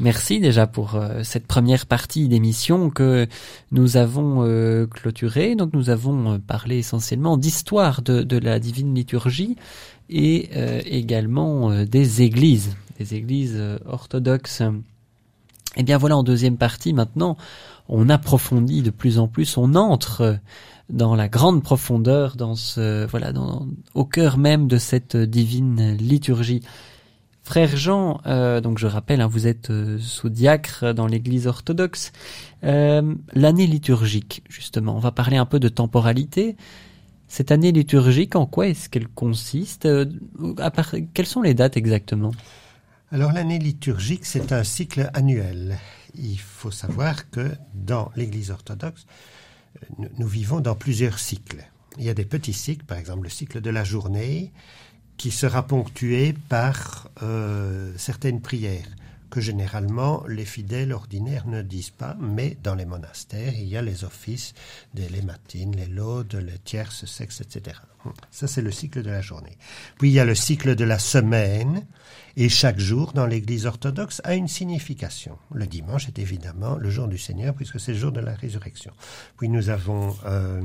Merci 0.00 0.40
déjà 0.40 0.66
pour 0.66 0.96
euh, 0.96 1.22
cette 1.22 1.46
première 1.46 1.84
partie 1.84 2.26
d'émission 2.26 2.88
que 2.88 3.28
nous 3.70 3.98
avons 3.98 4.44
euh, 4.44 4.86
clôturée. 4.86 5.54
Donc, 5.54 5.74
nous 5.74 5.90
avons 5.90 6.40
parlé 6.40 6.78
essentiellement 6.78 7.36
d'histoire 7.36 8.00
de, 8.00 8.22
de, 8.22 8.38
la 8.38 8.58
divine 8.58 8.94
liturgie 8.94 9.56
et 10.14 10.50
également 10.84 11.84
des 11.84 12.22
églises, 12.22 12.76
des 12.98 13.14
églises 13.14 13.60
orthodoxes. 13.86 14.62
Eh 15.76 15.82
bien, 15.82 15.96
voilà, 15.96 16.18
en 16.18 16.22
deuxième 16.22 16.58
partie 16.58 16.92
maintenant, 16.92 17.36
on 17.88 18.08
approfondit 18.08 18.82
de 18.82 18.90
plus 18.90 19.18
en 19.18 19.26
plus, 19.26 19.56
on 19.56 19.74
entre 19.74 20.38
dans 20.90 21.14
la 21.14 21.28
grande 21.28 21.62
profondeur, 21.62 22.36
dans 22.36 22.54
ce, 22.54 23.06
voilà, 23.06 23.32
dans, 23.32 23.66
au 23.94 24.04
cœur 24.04 24.36
même 24.36 24.68
de 24.68 24.76
cette 24.76 25.16
divine 25.16 25.96
liturgie. 25.96 26.60
Frère 27.42 27.76
Jean, 27.76 28.20
euh, 28.26 28.60
donc 28.60 28.78
je 28.78 28.86
rappelle, 28.86 29.20
hein, 29.20 29.26
vous 29.26 29.48
êtes 29.48 29.70
euh, 29.70 29.98
sous-diacre 29.98 30.94
dans 30.94 31.06
l'Église 31.06 31.48
orthodoxe. 31.48 32.12
Euh, 32.62 33.14
l'année 33.34 33.66
liturgique, 33.66 34.44
justement, 34.48 34.94
on 34.94 35.00
va 35.00 35.10
parler 35.10 35.38
un 35.38 35.46
peu 35.46 35.58
de 35.58 35.68
temporalité. 35.68 36.56
Cette 37.32 37.50
année 37.50 37.72
liturgique, 37.72 38.36
en 38.36 38.44
quoi 38.44 38.66
est-ce 38.68 38.90
qu'elle 38.90 39.08
consiste 39.08 39.88
part, 40.54 40.94
Quelles 41.14 41.24
sont 41.24 41.40
les 41.40 41.54
dates 41.54 41.78
exactement? 41.78 42.32
Alors 43.10 43.32
l'année 43.32 43.58
liturgique, 43.58 44.26
c'est 44.26 44.52
un 44.52 44.64
cycle 44.64 45.08
annuel. 45.14 45.78
Il 46.14 46.38
faut 46.38 46.70
savoir 46.70 47.30
que 47.30 47.52
dans 47.72 48.12
l'Église 48.16 48.50
orthodoxe, 48.50 49.06
nous, 50.18 50.26
vivons 50.26 50.60
dans 50.60 50.74
plusieurs 50.74 51.18
cycles. 51.18 51.64
Il 51.96 52.04
y 52.04 52.10
a 52.10 52.14
des 52.14 52.26
petits 52.26 52.52
cycles, 52.52 52.84
par 52.84 52.98
exemple 52.98 53.22
le 53.22 53.30
cycle 53.30 53.62
de 53.62 53.70
la 53.70 53.82
journée, 53.82 54.52
qui 55.16 55.30
sera 55.30 55.66
ponctué 55.66 56.34
par 56.50 57.08
euh, 57.22 57.94
certaines 57.96 58.42
prières 58.42 58.90
que 59.32 59.40
généralement 59.40 60.24
les 60.28 60.44
fidèles 60.44 60.92
ordinaires 60.92 61.46
ne 61.46 61.62
disent 61.62 61.90
pas, 61.90 62.18
mais 62.20 62.58
dans 62.62 62.74
les 62.74 62.84
monastères, 62.84 63.54
il 63.54 63.66
y 63.66 63.78
a 63.78 63.82
les 63.82 64.04
offices 64.04 64.52
des 64.92 65.08
les 65.08 65.22
matines, 65.22 65.74
les 65.74 65.86
laudes, 65.86 66.34
les 66.34 66.58
tierces, 66.58 67.06
sexes, 67.06 67.40
etc. 67.40 67.78
Ça, 68.30 68.46
c'est 68.46 68.60
le 68.60 68.70
cycle 68.70 69.02
de 69.02 69.08
la 69.08 69.22
journée. 69.22 69.56
Puis 69.98 70.10
il 70.10 70.12
y 70.12 70.20
a 70.20 70.26
le 70.26 70.34
cycle 70.34 70.74
de 70.74 70.84
la 70.84 70.98
semaine, 70.98 71.86
et 72.36 72.50
chaque 72.50 72.78
jour 72.78 73.14
dans 73.14 73.26
l'Église 73.26 73.64
orthodoxe 73.64 74.20
a 74.22 74.34
une 74.34 74.48
signification. 74.48 75.38
Le 75.50 75.66
dimanche 75.66 76.08
est 76.08 76.18
évidemment 76.18 76.76
le 76.76 76.90
jour 76.90 77.08
du 77.08 77.16
Seigneur, 77.16 77.54
puisque 77.54 77.80
c'est 77.80 77.92
le 77.92 77.98
jour 77.98 78.12
de 78.12 78.20
la 78.20 78.34
résurrection. 78.34 78.92
Puis 79.38 79.48
nous 79.48 79.70
avons... 79.70 80.14
Euh, 80.26 80.60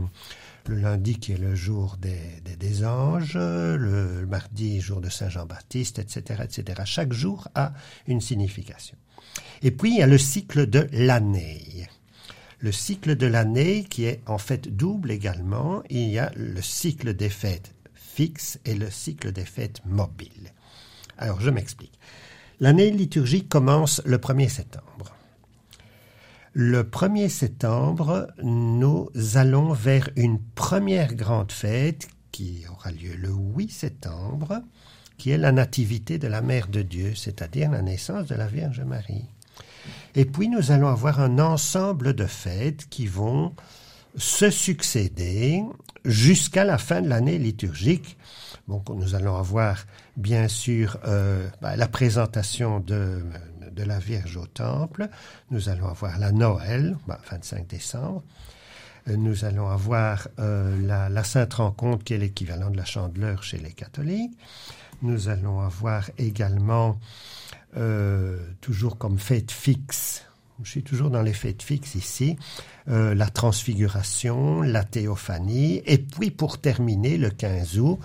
le 0.68 0.76
lundi 0.76 1.20
qui 1.20 1.34
est 1.34 1.38
le 1.38 1.56
jour 1.56 1.98
des, 1.98 2.42
des, 2.58 2.86
anges, 2.86 3.38
le, 3.38 4.26
mardi 4.28 4.82
jour 4.82 5.02
de 5.02 5.10
Saint 5.10 5.30
Jean-Baptiste, 5.30 6.00
etc., 6.00 6.44
etc. 6.44 6.82
Chaque 6.86 7.14
jour 7.14 7.48
a 7.56 7.74
une 8.08 8.22
signification. 8.22 8.98
Et 9.62 9.72
puis 9.72 9.92
il 9.92 9.98
y 9.98 10.02
a 10.02 10.08
le 10.08 10.18
cycle 10.18 10.68
de 10.68 10.88
l'année. 10.92 11.88
Le 12.60 12.72
cycle 12.72 13.16
de 13.16 13.28
l'année 13.28 13.84
qui 13.84 14.06
est 14.06 14.22
en 14.26 14.38
fait 14.38 14.76
double 14.76 15.12
également. 15.12 15.84
Il 15.90 16.10
y 16.10 16.20
a 16.20 16.32
le 16.36 16.62
cycle 16.62 17.14
des 17.14 17.30
fêtes 17.30 17.74
fixes 17.94 18.60
et 18.66 18.74
le 18.74 18.90
cycle 18.90 19.32
des 19.32 19.46
fêtes 19.46 19.82
mobiles. 19.86 20.54
Alors 21.18 21.42
je 21.42 21.50
m'explique. 21.50 22.00
L'année 22.60 22.90
liturgique 22.90 23.50
commence 23.50 24.02
le 24.06 24.18
1er 24.18 24.50
septembre. 24.50 25.17
Le 26.60 26.82
1er 26.82 27.30
septembre, 27.30 28.34
nous 28.42 29.12
allons 29.36 29.74
vers 29.74 30.10
une 30.16 30.40
première 30.40 31.14
grande 31.14 31.52
fête 31.52 32.08
qui 32.32 32.66
aura 32.68 32.90
lieu 32.92 33.16
le 33.16 33.30
8 33.30 33.70
septembre, 33.70 34.64
qui 35.20 35.30
est 35.30 35.38
la 35.38 35.52
nativité 35.52 36.18
de 36.18 36.28
la 36.28 36.42
Mère 36.42 36.68
de 36.68 36.82
Dieu, 36.82 37.14
c'est-à-dire 37.14 37.70
la 37.70 37.84
naissance 37.84 38.26
de 38.26 38.34
la 38.34 38.48
Vierge 38.48 38.82
Marie. 38.82 39.26
Et 40.16 40.26
puis 40.26 40.50
nous 40.50 40.72
allons 40.72 40.88
avoir 40.88 41.20
un 41.20 41.38
ensemble 41.38 42.16
de 42.16 42.26
fêtes 42.26 42.90
qui 42.90 43.06
vont 43.06 43.54
se 44.18 44.50
succéder 44.50 45.64
jusqu'à 46.04 46.66
la 46.66 46.78
fin 46.78 47.02
de 47.02 47.08
l'année 47.08 47.38
liturgique. 47.38 48.18
Donc 48.68 48.90
nous 48.90 49.16
allons 49.16 49.38
avoir 49.38 49.86
bien 50.18 50.48
sûr 50.48 50.98
euh, 51.06 51.48
bah, 51.62 51.76
la 51.76 51.88
présentation 51.88 52.80
de, 52.80 53.24
de 53.72 53.84
la 53.84 54.00
Vierge 54.00 54.36
au 54.36 54.48
Temple. 54.48 55.08
Nous 55.52 55.70
allons 55.70 55.88
avoir 55.88 56.20
la 56.20 56.32
Noël, 56.32 56.98
25 57.08 57.58
bah, 57.60 57.66
décembre. 57.70 58.24
Euh, 59.08 59.16
nous 59.16 59.46
allons 59.46 59.70
avoir 59.70 60.28
euh, 60.40 61.10
la, 61.10 61.24
Sainte 61.24 61.56
Rencontre, 61.56 62.04
qui 62.04 62.14
est 62.14 62.18
l'équivalent 62.18 62.70
de 62.70 62.78
la 62.78 62.86
Chandeleur 62.86 63.44
chez 63.44 63.58
les 63.58 63.72
catholiques. 63.72 64.38
Nous 65.02 65.30
allons 65.30 65.62
avoir 65.62 66.10
également, 66.18 67.00
euh, 67.78 68.38
toujours 68.62 68.98
comme 68.98 69.20
fête 69.20 69.52
fixe, 69.52 70.26
je 70.64 70.70
suis 70.70 70.84
toujours 70.84 71.10
dans 71.10 71.22
les 71.22 71.34
fêtes 71.34 71.62
fixes 71.62 71.96
ici, 71.96 72.36
la 72.88 73.30
Transfiguration, 73.30 74.62
la 74.62 74.84
Théophanie, 74.84 75.82
et 75.86 75.98
puis 75.98 76.32
pour 76.32 76.60
terminer, 76.60 77.18
le 77.18 77.30
15 77.30 77.80
août, 77.80 78.00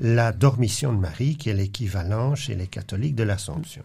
la 0.00 0.32
Dormition 0.32 0.92
de 0.92 0.98
Marie, 0.98 1.36
qui 1.36 1.50
est 1.50 1.54
l'équivalent 1.54 2.34
chez 2.34 2.54
les 2.54 2.66
catholiques 2.66 3.14
de 3.14 3.22
l'Assomption. 3.22 3.84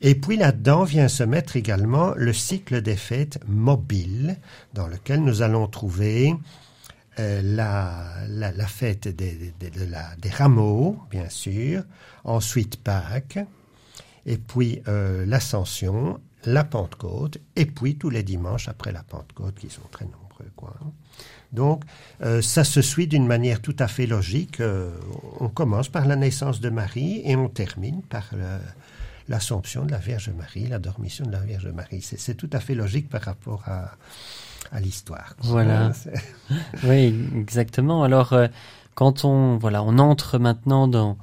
Et 0.00 0.14
puis 0.14 0.36
là-dedans 0.36 0.84
vient 0.84 1.08
se 1.08 1.24
mettre 1.24 1.56
également 1.56 2.12
le 2.16 2.32
cycle 2.32 2.82
des 2.82 2.96
fêtes 2.96 3.40
mobiles, 3.48 4.36
dans 4.74 4.86
lequel 4.86 5.22
nous 5.22 5.42
allons 5.42 5.66
trouver 5.66 6.34
euh, 7.18 7.40
la, 7.42 8.26
la, 8.28 8.66
fête 8.66 9.08
des, 9.08 9.52
des, 9.58 10.30
rameaux, 10.30 10.98
bien 11.10 11.28
sûr, 11.30 11.82
ensuite 12.24 12.76
Pâques, 12.76 13.38
et 14.26 14.36
puis 14.36 14.82
euh, 14.86 15.24
l'Ascension, 15.24 16.20
la 16.46 16.64
Pentecôte, 16.64 17.38
et 17.56 17.66
puis 17.66 17.96
tous 17.96 18.10
les 18.10 18.22
dimanches 18.22 18.68
après 18.68 18.92
la 18.92 19.02
Pentecôte, 19.02 19.56
qui 19.56 19.68
sont 19.68 19.82
très 19.90 20.04
nombreux. 20.04 20.50
Quoi. 20.54 20.74
Donc, 21.52 21.84
euh, 22.22 22.40
ça 22.42 22.64
se 22.64 22.82
suit 22.82 23.06
d'une 23.06 23.26
manière 23.26 23.60
tout 23.60 23.76
à 23.78 23.88
fait 23.88 24.06
logique. 24.06 24.62
on 25.40 25.48
commence 25.48 25.88
par 25.88 26.06
la 26.06 26.16
naissance 26.16 26.60
de 26.60 26.70
Marie 26.70 27.22
et 27.24 27.36
on 27.36 27.48
termine 27.48 28.02
par 28.02 28.30
l'Assomption 29.28 29.84
de 29.84 29.90
la 29.90 29.98
Vierge 29.98 30.30
Marie, 30.30 30.66
la 30.66 30.78
dormition 30.78 31.26
de 31.26 31.32
la 31.32 31.40
Vierge 31.40 31.68
Marie. 31.68 32.02
C'est 32.02 32.34
tout 32.34 32.50
à 32.52 32.60
fait 32.60 32.74
logique 32.74 33.08
par 33.08 33.22
rapport 33.22 33.62
à, 33.66 33.92
à 34.72 34.80
l'histoire. 34.80 35.34
Voilà. 35.40 35.92
oui, 36.84 37.14
exactement. 37.36 38.02
Alors, 38.02 38.32
euh, 38.32 38.48
quand 38.94 39.24
on, 39.24 39.58
voilà, 39.58 39.82
on 39.82 39.98
entre 39.98 40.38
maintenant 40.38 40.88
dans, 40.88 41.16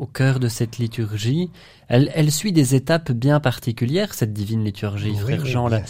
au 0.00 0.06
cœur 0.06 0.40
de 0.40 0.48
cette 0.48 0.78
liturgie, 0.78 1.50
elle, 1.88 2.10
elle 2.14 2.32
suit 2.32 2.52
des 2.52 2.74
étapes 2.74 3.12
bien 3.12 3.38
particulières, 3.38 4.14
cette 4.14 4.32
divine 4.32 4.64
liturgie, 4.64 5.14
frère 5.14 5.44
Jean. 5.44 5.68
Là. 5.68 5.82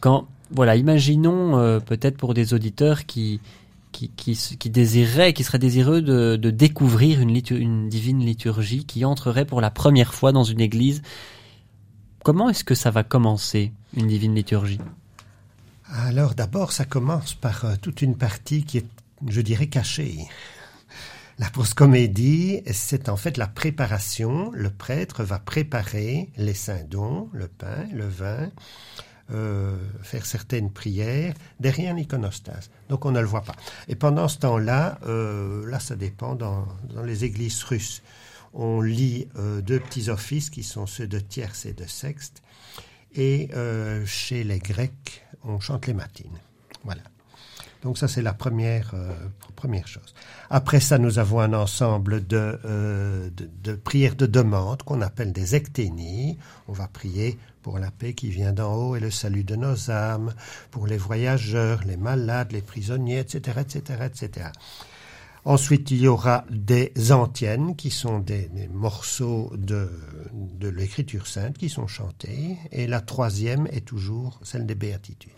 Quand, 0.00 0.26
voilà, 0.50 0.76
imaginons 0.76 1.58
euh, 1.58 1.78
peut-être 1.78 2.16
pour 2.16 2.32
des 2.32 2.54
auditeurs 2.54 3.04
qui, 3.04 3.38
qui, 3.92 4.08
qui, 4.08 4.34
qui 4.58 4.70
désirerait, 4.70 5.34
qui 5.34 5.44
serait 5.44 5.58
désireux 5.58 6.00
de, 6.00 6.36
de 6.36 6.50
découvrir 6.50 7.20
une, 7.20 7.38
une, 7.50 7.90
divine 7.90 8.20
liturgie, 8.20 8.86
qui 8.86 9.04
entrerait 9.04 9.44
pour 9.44 9.60
la 9.60 9.70
première 9.70 10.14
fois 10.14 10.32
dans 10.32 10.44
une 10.44 10.60
église. 10.62 11.02
Comment 12.24 12.48
est-ce 12.48 12.64
que 12.64 12.74
ça 12.74 12.90
va 12.90 13.02
commencer, 13.04 13.72
une 13.94 14.06
divine 14.06 14.34
liturgie? 14.34 14.80
Alors 15.92 16.34
d'abord, 16.34 16.72
ça 16.72 16.86
commence 16.86 17.34
par 17.34 17.66
euh, 17.66 17.74
toute 17.78 18.00
une 18.00 18.16
partie 18.16 18.64
qui 18.64 18.78
est, 18.78 18.86
je 19.28 19.42
dirais, 19.42 19.66
cachée. 19.66 20.16
La 21.40 21.48
proscomédie, 21.48 22.60
c'est 22.70 23.08
en 23.08 23.16
fait 23.16 23.38
la 23.38 23.46
préparation. 23.46 24.50
Le 24.52 24.68
prêtre 24.68 25.24
va 25.24 25.38
préparer 25.38 26.28
les 26.36 26.52
saints 26.52 26.84
dons, 26.86 27.30
le 27.32 27.48
pain, 27.48 27.86
le 27.94 28.06
vin, 28.06 28.50
euh, 29.30 29.74
faire 30.02 30.26
certaines 30.26 30.70
prières 30.70 31.32
derrière 31.58 31.94
l'iconostase. 31.94 32.68
Donc 32.90 33.06
on 33.06 33.10
ne 33.10 33.20
le 33.20 33.26
voit 33.26 33.40
pas. 33.40 33.56
Et 33.88 33.94
pendant 33.94 34.28
ce 34.28 34.36
temps-là, 34.36 34.98
euh, 35.06 35.66
là 35.66 35.80
ça 35.80 35.96
dépend 35.96 36.34
dans, 36.34 36.68
dans, 36.94 37.04
les 37.04 37.24
églises 37.24 37.62
russes. 37.62 38.02
On 38.52 38.82
lit 38.82 39.26
euh, 39.36 39.62
deux 39.62 39.80
petits 39.80 40.10
offices 40.10 40.50
qui 40.50 40.62
sont 40.62 40.86
ceux 40.86 41.06
de 41.06 41.20
tierce 41.20 41.64
et 41.64 41.72
de 41.72 41.86
sexte. 41.86 42.42
Et 43.14 43.48
chez 44.04 44.44
les 44.44 44.58
Grecs, 44.58 45.24
on 45.42 45.58
chante 45.58 45.86
les 45.86 45.94
matines. 45.94 46.38
Voilà. 46.84 47.02
Donc 47.82 47.96
ça, 47.96 48.08
c'est 48.08 48.22
la 48.22 48.34
première, 48.34 48.94
première 49.56 49.88
chose. 49.88 50.14
Après 50.50 50.80
ça, 50.80 50.98
nous 50.98 51.18
avons 51.18 51.40
un 51.40 51.54
ensemble 51.54 52.26
de, 52.26 52.58
de, 52.64 53.50
de, 53.62 53.72
prières 53.74 54.16
de 54.16 54.26
demande 54.26 54.82
qu'on 54.82 55.00
appelle 55.00 55.32
des 55.32 55.54
ecténies. 55.54 56.38
On 56.68 56.72
va 56.72 56.88
prier 56.88 57.38
pour 57.62 57.78
la 57.78 57.90
paix 57.90 58.14
qui 58.14 58.30
vient 58.30 58.52
d'en 58.52 58.74
haut 58.74 58.96
et 58.96 59.00
le 59.00 59.10
salut 59.10 59.44
de 59.44 59.56
nos 59.56 59.90
âmes, 59.90 60.34
pour 60.70 60.86
les 60.86 60.96
voyageurs, 60.96 61.82
les 61.86 61.96
malades, 61.96 62.52
les 62.52 62.62
prisonniers, 62.62 63.18
etc., 63.18 63.60
etc., 63.60 64.04
etc. 64.06 64.48
Ensuite, 65.44 65.90
il 65.90 66.02
y 66.02 66.08
aura 66.08 66.44
des 66.50 66.92
antiennes 67.12 67.74
qui 67.74 67.90
sont 67.90 68.18
des, 68.18 68.48
des 68.48 68.68
morceaux 68.68 69.50
de, 69.56 69.90
de 70.32 70.68
l'écriture 70.68 71.26
sainte 71.26 71.56
qui 71.56 71.70
sont 71.70 71.86
chantés. 71.86 72.58
Et 72.72 72.86
la 72.86 73.00
troisième 73.00 73.66
est 73.68 73.86
toujours 73.86 74.38
celle 74.42 74.66
des 74.66 74.74
béatitudes. 74.74 75.32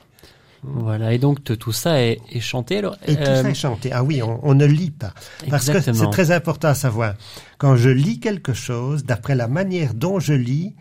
Voilà, 0.62 1.12
et 1.12 1.18
donc 1.18 1.42
tout 1.42 1.72
ça 1.72 2.01
est, 2.03 2.18
est 2.31 2.40
chanté. 2.40 2.79
Alors, 2.79 2.96
Et 3.07 3.16
tout 3.16 3.22
euh, 3.22 3.42
ça 3.42 3.51
est 3.51 3.55
chanté. 3.55 3.90
Ah 3.92 4.05
oui, 4.05 4.22
on, 4.22 4.38
on 4.46 4.55
ne 4.55 4.64
lit 4.64 4.92
pas. 4.92 5.12
Parce 5.51 5.68
que 5.68 5.81
c'est 5.81 6.11
très 6.11 6.31
important 6.31 6.68
à 6.68 6.75
savoir. 6.75 7.14
Quand 7.59 7.75
je 7.77 7.90
lis 7.90 8.20
quelque 8.20 8.53
chose, 8.55 9.05
d'après 9.05 9.35
la 9.35 9.48
manière 9.48 9.92
dont 9.94 10.20
je 10.20 10.35
lis, 10.35 10.75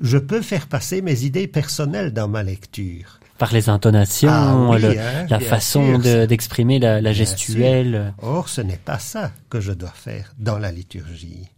je 0.00 0.18
peux 0.18 0.42
faire 0.42 0.66
passer 0.66 1.02
mes 1.02 1.22
idées 1.24 1.46
personnelles 1.46 2.12
dans 2.12 2.26
ma 2.28 2.42
lecture. 2.42 3.20
par 3.38 3.52
les 3.52 3.68
intonations, 3.68 4.28
Ah 4.30 4.56
oui, 4.70 4.80
le- 4.82 4.98
hein, 4.98 5.26
la 5.28 5.40
façon 5.40 5.98
de- 5.98 6.26
d'exprimer 6.26 6.78
la, 6.78 7.12
gestuelle. 7.12 8.14
Or, 8.22 8.48
ce 8.48 8.60
n'est 8.60 8.76
pas 8.76 8.98
ça 9.00 9.32
que 9.50 9.60
je 9.60 9.72
dois 9.72 9.92
faire 9.94 10.32
dans 10.38 10.58
la 10.58 10.70
liturgie. 10.72 11.48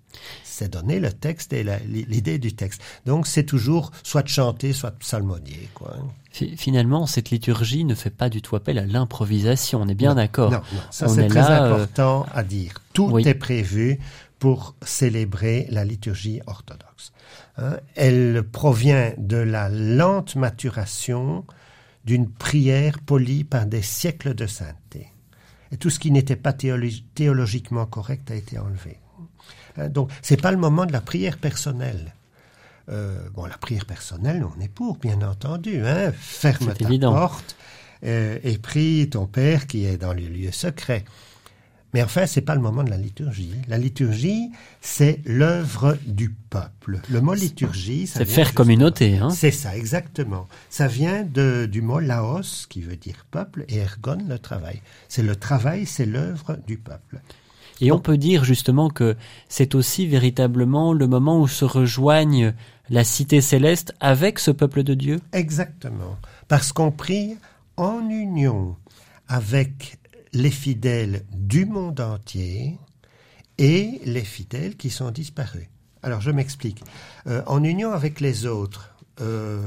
C'est 0.57 0.73
donner 0.73 1.01
le 1.01 1.13
texte 1.13 1.53
et 1.53 1.65
l'idée 1.85 2.39
du 2.39 2.55
texte. 2.55 2.81
Donc, 3.07 3.27
c'est 3.27 3.43
toujours 3.43 3.91
soit 4.05 4.23
de 4.23 4.29
chanter, 4.29 4.73
soit 4.73 4.91
de 4.93 4.97
psalmodier, 4.99 5.69
quoi. 5.75 5.97
Fi- 6.31 6.57
Finalement, 6.57 7.07
cette 7.07 7.31
liturgie 7.31 7.85
ne 7.85 7.97
fait 7.97 8.11
pas 8.11 8.29
du 8.29 8.41
tout 8.41 8.55
appel 8.55 8.79
à 8.79 8.87
l'improvisation. 8.87 9.81
On 9.83 9.89
est 9.89 9.97
bien 9.97 10.15
d'accord. 10.15 10.53
Non, 10.53 10.59
non, 10.73 10.81
ça 10.93 11.09
c'est 11.09 11.25
est 11.25 11.29
très 11.29 11.41
là, 11.41 11.65
euh, 11.65 11.75
important 11.75 12.25
à 12.33 12.45
dire. 12.45 12.75
Tout 12.93 13.09
oui. 13.11 13.27
est 13.27 13.35
prévu 13.35 13.99
pour 14.39 14.77
célébrer 14.85 15.67
la 15.71 15.85
liturgie 15.85 16.41
orthodoxe. 16.47 17.13
hein. 17.59 17.77
Elle 17.97 18.45
provient 18.45 19.13
de 19.19 19.37
la 19.39 19.69
lente 19.69 20.37
maturation 20.37 21.45
d'une 22.05 22.29
prière 22.31 23.01
polie 23.01 23.43
par 23.43 23.67
des 23.67 23.83
siècles 23.83 24.35
de 24.35 24.47
sainteté. 24.47 25.09
Et 25.73 25.77
tout 25.79 25.91
ce 25.91 25.99
qui 25.99 26.13
n'était 26.13 26.37
pas 26.37 26.53
théologi- 26.53 27.03
théologiquement 27.17 27.87
correct 27.87 28.31
a 28.31 28.37
été 28.37 28.57
enlevé. 28.59 28.99
Hein, 29.77 29.89
Donc, 29.89 30.11
c'est 30.23 30.41
pas 30.41 30.51
le 30.51 30.59
moment 30.59 30.87
de 30.87 30.93
la 30.93 31.01
prière 31.01 31.39
personnelle. 31.39 32.15
Euh, 32.91 33.19
bon, 33.35 33.47
la 33.47 33.57
prière 33.57 33.87
personnelle, 33.87 34.45
on 34.45 34.61
est 34.61 34.69
pour, 34.69 34.99
bien 34.99 35.23
entendu. 35.23 35.87
Hein. 35.87 36.13
Ferme 36.19 36.75
ta 36.75 36.87
évident. 36.87 37.13
porte 37.13 37.57
euh, 38.05 38.39
et 38.43 38.59
prie 38.59 39.09
ton 39.09 39.27
Père 39.27 39.67
qui 39.67 39.87
est 39.87 39.97
dans 39.97 40.13
les 40.13 40.29
lieux 40.29 40.53
secrets. 40.53 41.05
Mais 41.95 42.03
enfin, 42.03 42.27
c'est 42.27 42.41
pas 42.41 42.57
le 42.57 42.61
moment 42.61 42.83
de 42.83 42.91
la 42.91 42.97
liturgie. 42.97 43.55
La 43.69 43.79
liturgie, 43.79 44.51
c'est 44.81 45.21
l'œuvre 45.25 45.97
du 46.05 46.29
peuple. 46.29 47.01
Le 47.09 47.21
mot 47.21 47.35
liturgie, 47.35 48.09
C'est 48.09 48.25
faire 48.25 48.53
communauté. 48.53 49.19
Hein. 49.19 49.31
C'est 49.31 49.53
ça, 49.53 49.77
exactement. 49.77 50.49
Ça 50.71 50.89
vient 50.89 51.23
de, 51.23 51.69
du 51.71 51.83
mot 51.83 52.01
laos, 52.01 52.67
qui 52.69 52.81
veut 52.81 52.97
dire 52.97 53.25
peuple, 53.31 53.65
et 53.69 53.77
ergon, 53.77 54.19
le 54.29 54.41
travail. 54.41 54.83
C'est 55.09 55.23
le 55.23 55.37
travail, 55.37 55.87
c'est 55.87 56.05
l'œuvre 56.05 56.59
du 56.67 56.79
peuple. 56.79 57.21
Et 57.81 57.93
on 57.93 57.99
peut 57.99 58.19
dire 58.19 58.45
justement 58.45 58.89
que 58.89 59.17
c'est 59.49 59.75
aussi 59.75 60.07
véritablement 60.07 60.93
le 60.93 61.07
moment 61.07 61.41
où 61.41 61.49
se 61.49 61.65
rejoignent 61.65 62.55
la 62.91 63.05
cité 63.05 63.41
céleste 63.41 63.95
avec 64.01 64.39
ce 64.39 64.51
peuple 64.51 64.83
de 64.83 64.95
Dieu. 64.95 65.21
Exactement. 65.33 66.17
Parce 66.49 66.73
qu'on 66.73 66.93
prie 66.93 67.37
en 67.77 68.09
union 68.09 68.77
avec 69.29 69.99
les 70.33 70.51
fidèles 70.51 71.25
du 71.33 71.65
monde 71.65 72.01
entier 72.01 72.79
et 73.59 74.01
les 74.05 74.25
fidèles 74.25 74.77
qui 74.77 74.91
sont 74.91 75.11
disparus. 75.11 75.69
Alors 76.03 76.21
je 76.21 76.31
m'explique. 76.31 76.83
Euh, 77.27 77.43
en 77.47 77.63
union 77.65 77.93
avec 77.93 78.21
les 78.21 78.47
autres, 78.47 78.95
euh, 79.21 79.65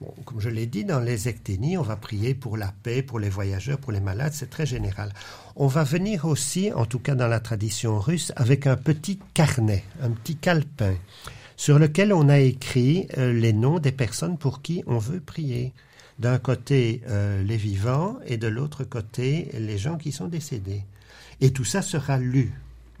bon, 0.00 0.14
comme 0.24 0.40
je 0.40 0.48
l'ai 0.48 0.66
dit, 0.66 0.84
dans 0.84 1.00
les 1.00 1.28
ecténies, 1.28 1.76
on 1.76 1.82
va 1.82 1.96
prier 1.96 2.34
pour 2.34 2.56
la 2.56 2.72
paix, 2.82 3.02
pour 3.02 3.18
les 3.18 3.30
voyageurs, 3.30 3.78
pour 3.78 3.90
les 3.90 4.00
malades, 4.00 4.32
c'est 4.32 4.50
très 4.50 4.66
général. 4.66 5.12
On 5.54 5.66
va 5.66 5.84
venir 5.84 6.24
aussi, 6.24 6.72
en 6.72 6.86
tout 6.86 6.98
cas 6.98 7.14
dans 7.14 7.28
la 7.28 7.40
tradition 7.40 7.98
russe, 7.98 8.32
avec 8.36 8.66
un 8.66 8.76
petit 8.76 9.18
carnet, 9.34 9.84
un 10.02 10.10
petit 10.10 10.36
calepin, 10.36 10.94
sur 11.56 11.78
lequel 11.78 12.12
on 12.12 12.28
a 12.28 12.38
écrit 12.38 13.06
euh, 13.18 13.32
les 13.32 13.52
noms 13.52 13.78
des 13.78 13.92
personnes 13.92 14.38
pour 14.38 14.62
qui 14.62 14.82
on 14.86 14.98
veut 14.98 15.20
prier. 15.20 15.72
D'un 16.18 16.38
côté, 16.38 17.02
euh, 17.08 17.42
les 17.42 17.56
vivants, 17.56 18.16
et 18.26 18.36
de 18.36 18.48
l'autre 18.48 18.84
côté, 18.84 19.50
les 19.58 19.78
gens 19.78 19.98
qui 19.98 20.12
sont 20.12 20.28
décédés. 20.28 20.84
Et 21.40 21.52
tout 21.52 21.64
ça 21.64 21.82
sera 21.82 22.18
lu. 22.18 22.52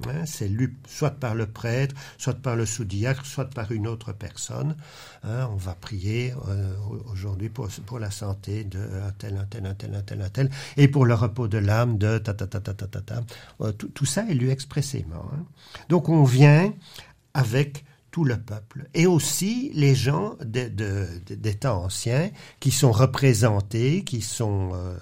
Hein, 0.08 0.24
c'est 0.26 0.48
lu 0.48 0.76
soit 0.88 1.10
par 1.12 1.34
le 1.34 1.46
prêtre, 1.46 1.94
soit 2.18 2.34
par 2.34 2.56
le 2.56 2.66
sous-diacre, 2.66 3.24
soit 3.26 3.48
par 3.50 3.70
une 3.72 3.86
autre 3.86 4.12
personne. 4.12 4.76
Hein, 5.22 5.48
on 5.52 5.56
va 5.56 5.74
prier 5.74 6.34
euh, 6.48 6.74
aujourd'hui 7.12 7.48
pour, 7.48 7.68
la 7.98 8.10
santé 8.10 8.64
de 8.64 8.78
un 8.78 9.12
tel, 9.12 9.36
un 9.36 9.44
tel, 9.44 9.66
un 9.66 9.74
tel, 9.74 9.94
un 9.94 10.02
tel, 10.02 10.22
un 10.22 10.28
tel, 10.28 10.50
et 10.76 10.88
pour 10.88 11.06
le 11.06 11.14
repos 11.14 11.48
de 11.48 11.58
l'âme 11.58 11.98
de 11.98 12.18
ta 12.18 12.34
ta 12.34 12.46
ta 12.46 12.60
ta 12.60 12.74
ta 12.74 12.86
ta 12.86 13.00
ta. 13.00 13.20
Euh, 13.60 13.72
tout, 13.72 13.88
tout 13.88 14.06
ça 14.06 14.24
est 14.28 14.34
lu 14.34 14.50
expressément. 14.50 15.24
hein. 15.34 15.44
Donc 15.88 16.08
on 16.08 16.24
vient 16.24 16.72
avec 17.34 17.84
tout 18.10 18.24
le 18.24 18.36
peuple 18.36 18.88
et 18.92 19.06
aussi 19.06 19.70
les 19.74 19.94
gens 19.94 20.34
de- 20.44 20.68
de- 20.68 21.08
de- 21.26 21.34
des 21.34 21.54
temps 21.54 21.84
anciens 21.84 22.30
qui 22.60 22.70
sont 22.70 22.92
représentés, 22.92 24.04
qui 24.04 24.20
sont 24.20 24.70
euh, 24.74 24.96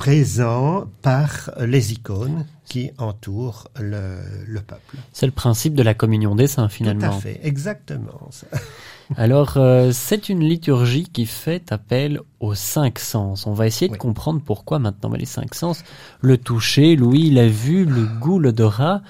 présents 0.00 0.86
par 1.02 1.50
les 1.60 1.92
icônes 1.92 2.46
qui 2.64 2.90
entourent 2.96 3.68
le, 3.78 4.16
le 4.46 4.60
peuple. 4.62 4.96
C'est 5.12 5.26
le 5.26 5.32
principe 5.32 5.74
de 5.74 5.82
la 5.82 5.92
communion 5.92 6.34
des 6.34 6.46
saints 6.46 6.68
Tout 6.68 6.74
finalement. 6.74 7.08
à 7.18 7.20
fait, 7.20 7.38
exactement. 7.42 8.30
Alors, 9.16 9.58
euh, 9.58 9.90
c'est 9.92 10.30
une 10.30 10.40
liturgie 10.40 11.04
qui 11.12 11.26
fait 11.26 11.70
appel 11.70 12.20
aux 12.38 12.54
cinq 12.54 12.98
sens. 12.98 13.46
On 13.46 13.52
va 13.52 13.66
essayer 13.66 13.88
de 13.88 13.92
Oui. 13.92 13.98
comprendre 13.98 14.40
pourquoi 14.42 14.78
maintenant. 14.78 15.10
Mais 15.10 15.18
les 15.18 15.26
cinq 15.26 15.54
sens, 15.54 15.84
le 16.22 16.38
toucher, 16.38 16.96
l'ouïe, 16.96 17.30
la 17.30 17.48
vue, 17.48 17.84
le 17.84 18.06
goût, 18.06 18.38
l'odorat. 18.38 19.02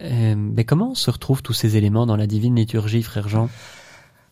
Euh, 0.00 0.34
mais 0.34 0.64
comment 0.64 0.94
se 0.94 1.10
retrouvent 1.10 1.42
tous 1.42 1.52
ces 1.52 1.76
éléments 1.76 2.06
dans 2.06 2.16
la 2.16 2.26
divine 2.26 2.56
liturgie, 2.56 3.02
frère 3.02 3.28
Jean? 3.28 3.50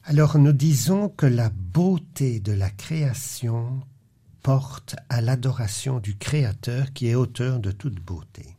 Alors 0.05 0.39
nous 0.39 0.53
disons 0.55 1.11
que 1.11 1.27
la 1.27 1.51
beauté 1.51 2.41
de 2.41 2.53
la 2.53 2.71
création 2.71 3.81
porte 4.43 4.97
à 5.09 5.21
l'adoration 5.21 5.99
du 5.99 6.17
Créateur 6.17 6.93
qui 6.93 7.09
est 7.09 7.15
auteur 7.15 7.59
de 7.61 7.71
toute 7.73 8.01
beauté. 8.01 8.57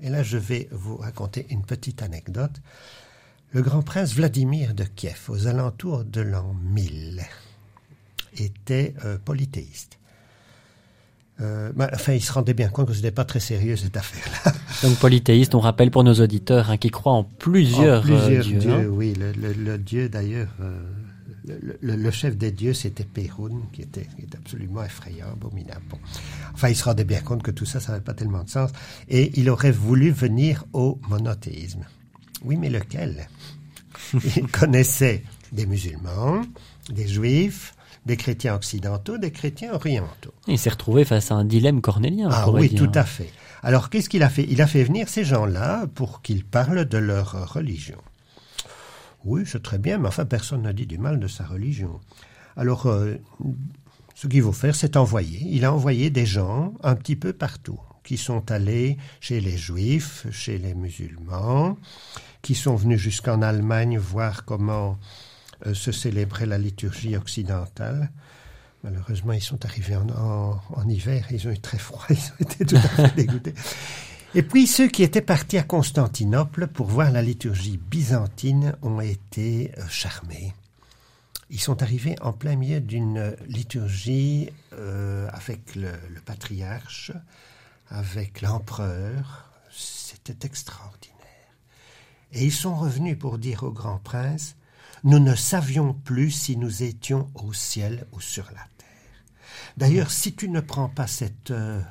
Et 0.00 0.08
là, 0.08 0.22
je 0.22 0.38
vais 0.38 0.68
vous 0.72 0.96
raconter 0.96 1.46
une 1.50 1.62
petite 1.62 2.02
anecdote. 2.02 2.60
Le 3.52 3.62
grand 3.62 3.82
prince 3.82 4.14
Vladimir 4.14 4.74
de 4.74 4.84
Kiev, 4.84 5.26
aux 5.28 5.46
alentours 5.46 6.04
de 6.04 6.20
l'an 6.20 6.54
1000, 6.62 7.22
était 8.38 8.94
euh, 9.04 9.18
polythéiste. 9.22 9.98
Euh, 11.40 11.72
bah, 11.74 11.90
enfin, 11.94 12.12
il 12.12 12.22
se 12.22 12.32
rendait 12.32 12.52
bien 12.54 12.68
compte 12.68 12.86
que 12.88 12.92
ce 12.92 12.98
n'était 12.98 13.10
pas 13.10 13.24
très 13.24 13.40
sérieux 13.40 13.74
cette 13.76 13.96
affaire-là. 13.96 14.52
Donc 14.88 14.98
polythéiste, 14.98 15.54
on 15.54 15.60
rappelle 15.60 15.90
pour 15.90 16.04
nos 16.04 16.14
auditeurs 16.14 16.70
hein, 16.70 16.76
qui 16.76 16.90
croient 16.90 17.12
en 17.14 17.24
plusieurs, 17.24 18.00
En 18.00 18.02
plusieurs 18.02 18.28
euh, 18.30 18.42
dieux. 18.42 18.58
dieux, 18.58 18.72
hein. 18.72 18.84
oui. 18.90 19.14
Le, 19.14 19.32
le- 19.32 19.52
le 19.54 19.78
dieu 19.78 20.08
d'ailleurs, 20.08 20.50
le, 21.46 21.78
le- 21.80 21.96
le 21.96 22.10
chef 22.10 22.36
des 22.36 22.52
dieux, 22.52 22.74
c'était 22.74 23.04
Perun, 23.04 23.62
qui 23.72 23.82
était, 23.82 24.06
qui 24.16 24.22
était 24.22 24.36
absolument 24.36 24.82
effrayant, 24.84 25.28
abominable. 25.32 25.82
Bon. 25.90 25.98
Enfin, 26.54 26.68
il 26.68 26.76
se 26.76 26.84
rendait 26.84 27.04
bien 27.04 27.20
compte 27.20 27.42
que 27.42 27.50
tout 27.50 27.64
ça, 27.66 27.80
ça 27.80 27.92
n'avait 27.92 28.04
pas 28.04 28.14
tellement 28.14 28.44
de 28.44 28.50
sens. 28.50 28.70
Et 29.08 29.32
il 29.38 29.48
aurait 29.50 29.72
voulu 29.72 30.10
venir 30.10 30.64
au 30.72 30.98
monothéisme. 31.08 31.84
Oui, 32.44 32.56
mais 32.56 32.70
lequel? 32.70 33.28
Il 34.36 34.46
connaissait 34.48 35.22
des 35.52 35.66
musulmans, 35.66 36.42
des 36.90 37.06
juifs, 37.06 37.74
des 38.06 38.16
chrétiens 38.16 38.54
occidentaux, 38.54 39.18
des 39.18 39.30
chrétiens 39.30 39.72
orientaux. 39.74 40.32
Il 40.48 40.58
s'est 40.58 40.70
retrouvé 40.70 41.04
face 41.04 41.30
à 41.30 41.34
un 41.34 41.44
dilemme 41.44 41.80
cornélien. 41.82 42.28
Ah 42.32 42.50
oui, 42.50 42.68
dire. 42.70 42.78
tout 42.78 42.90
à 42.98 43.04
fait. 43.04 43.30
Alors, 43.62 43.90
qu'est-ce 43.90 44.08
qu'il 44.08 44.22
a 44.22 44.30
fait? 44.30 44.46
Il 44.48 44.62
a 44.62 44.66
fait 44.66 44.84
venir 44.84 45.08
ces 45.08 45.22
gens-là 45.24 45.86
pour 45.94 46.22
qu'ils 46.22 46.44
parlent 46.46 46.86
de 46.86 46.96
leur 46.98 47.52
religion. 47.52 47.98
Oui, 49.24 49.42
c'est 49.46 49.62
très 49.62 49.78
bien, 49.78 49.98
mais 49.98 50.08
enfin, 50.08 50.24
personne 50.24 50.62
n'a 50.62 50.72
dit 50.72 50.86
du 50.86 50.98
mal 50.98 51.20
de 51.20 51.28
sa 51.28 51.44
religion. 51.44 52.00
Alors, 52.56 52.86
euh, 52.86 53.16
ce 54.14 54.26
qu'il 54.26 54.42
faut 54.42 54.52
faire, 54.52 54.74
c'est 54.74 54.96
envoyer. 54.96 55.40
Il 55.50 55.64
a 55.64 55.72
envoyé 55.72 56.10
des 56.10 56.26
gens 56.26 56.74
un 56.82 56.94
petit 56.94 57.16
peu 57.16 57.32
partout, 57.32 57.78
qui 58.02 58.16
sont 58.16 58.50
allés 58.50 58.96
chez 59.20 59.40
les 59.40 59.56
juifs, 59.56 60.26
chez 60.30 60.58
les 60.58 60.74
musulmans, 60.74 61.76
qui 62.42 62.54
sont 62.54 62.74
venus 62.76 62.98
jusqu'en 63.00 63.42
Allemagne 63.42 63.98
voir 63.98 64.44
comment 64.46 64.98
euh, 65.66 65.74
se 65.74 65.92
célébrait 65.92 66.46
la 66.46 66.58
liturgie 66.58 67.16
occidentale. 67.16 68.10
Malheureusement, 68.82 69.34
ils 69.34 69.42
sont 69.42 69.62
arrivés 69.66 69.96
en, 69.96 70.08
en- 70.08 70.60
en 70.74 70.88
hiver, 70.88 71.26
ils 71.30 71.46
ont 71.46 71.50
eu 71.50 71.58
très 71.58 71.76
froid, 71.78 72.04
ils 72.10 72.16
ont 72.16 72.40
été 72.40 72.64
tout 72.64 72.76
à 72.76 72.80
fait 72.80 73.12
dégoûtés. 73.16 73.54
Et 74.32 74.42
puis 74.44 74.68
ceux 74.68 74.86
qui 74.86 75.02
étaient 75.02 75.22
partis 75.22 75.58
à 75.58 75.64
Constantinople 75.64 76.68
pour 76.68 76.86
voir 76.86 77.10
la 77.10 77.20
liturgie 77.20 77.78
byzantine 77.78 78.76
ont 78.80 79.00
été 79.00 79.72
euh, 79.76 79.88
charmés. 79.88 80.54
Ils 81.50 81.58
sont 81.58 81.82
arrivés 81.82 82.14
en 82.20 82.32
plein 82.32 82.54
milieu 82.54 82.80
d'une 82.80 83.34
liturgie 83.48 84.50
euh, 84.72 85.28
avec 85.32 85.74
le, 85.74 85.90
patriarche, 86.24 87.10
avec 87.88 88.40
l'empereur. 88.40 89.50
C'était 89.68 90.46
extraordinaire. 90.46 91.10
Et 92.32 92.44
ils 92.44 92.52
sont 92.52 92.76
revenus 92.76 93.18
pour 93.18 93.36
dire 93.36 93.64
au 93.64 93.72
grand 93.72 93.98
prince, 93.98 94.54
nous 95.02 95.18
ne 95.18 95.34
savions 95.34 95.92
plus 95.92 96.30
si 96.30 96.56
nous 96.56 96.84
étions 96.84 97.28
au 97.34 97.52
ciel 97.52 98.06
ou 98.12 98.20
sur 98.20 98.44
la 98.52 98.62
terre. 98.78 99.24
D'ailleurs, 99.76 100.12
si 100.12 100.34
tu 100.34 100.48
ne 100.48 100.60
prends 100.60 100.88
pas 100.88 101.08
cette, 101.08 101.50
euh, 101.50 101.82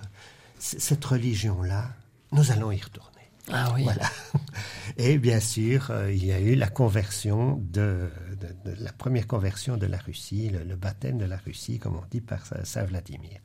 cette 0.58 1.04
religion-là, 1.04 1.89
nous 2.31 2.51
allons 2.51 2.71
y 2.71 2.79
retourner. 2.79 3.09
Ah 3.51 3.71
oui. 3.73 3.83
Voilà. 3.83 4.09
Et 4.97 5.17
bien 5.17 5.39
sûr, 5.39 5.89
euh, 5.89 6.11
il 6.11 6.25
y 6.25 6.31
a 6.31 6.39
eu 6.39 6.55
la 6.55 6.67
conversion 6.67 7.57
de, 7.71 8.09
de, 8.39 8.71
de, 8.71 8.83
la 8.83 8.91
première 8.91 9.27
conversion 9.27 9.77
de 9.77 9.87
la 9.87 9.97
Russie, 9.97 10.49
le, 10.49 10.63
le, 10.63 10.75
baptême 10.75 11.17
de 11.17 11.25
la 11.25 11.37
Russie, 11.37 11.79
comme 11.79 11.95
on 11.95 12.03
dit 12.11 12.21
par 12.21 12.41
Saint 12.63 12.83
Vladimir. 12.83 13.39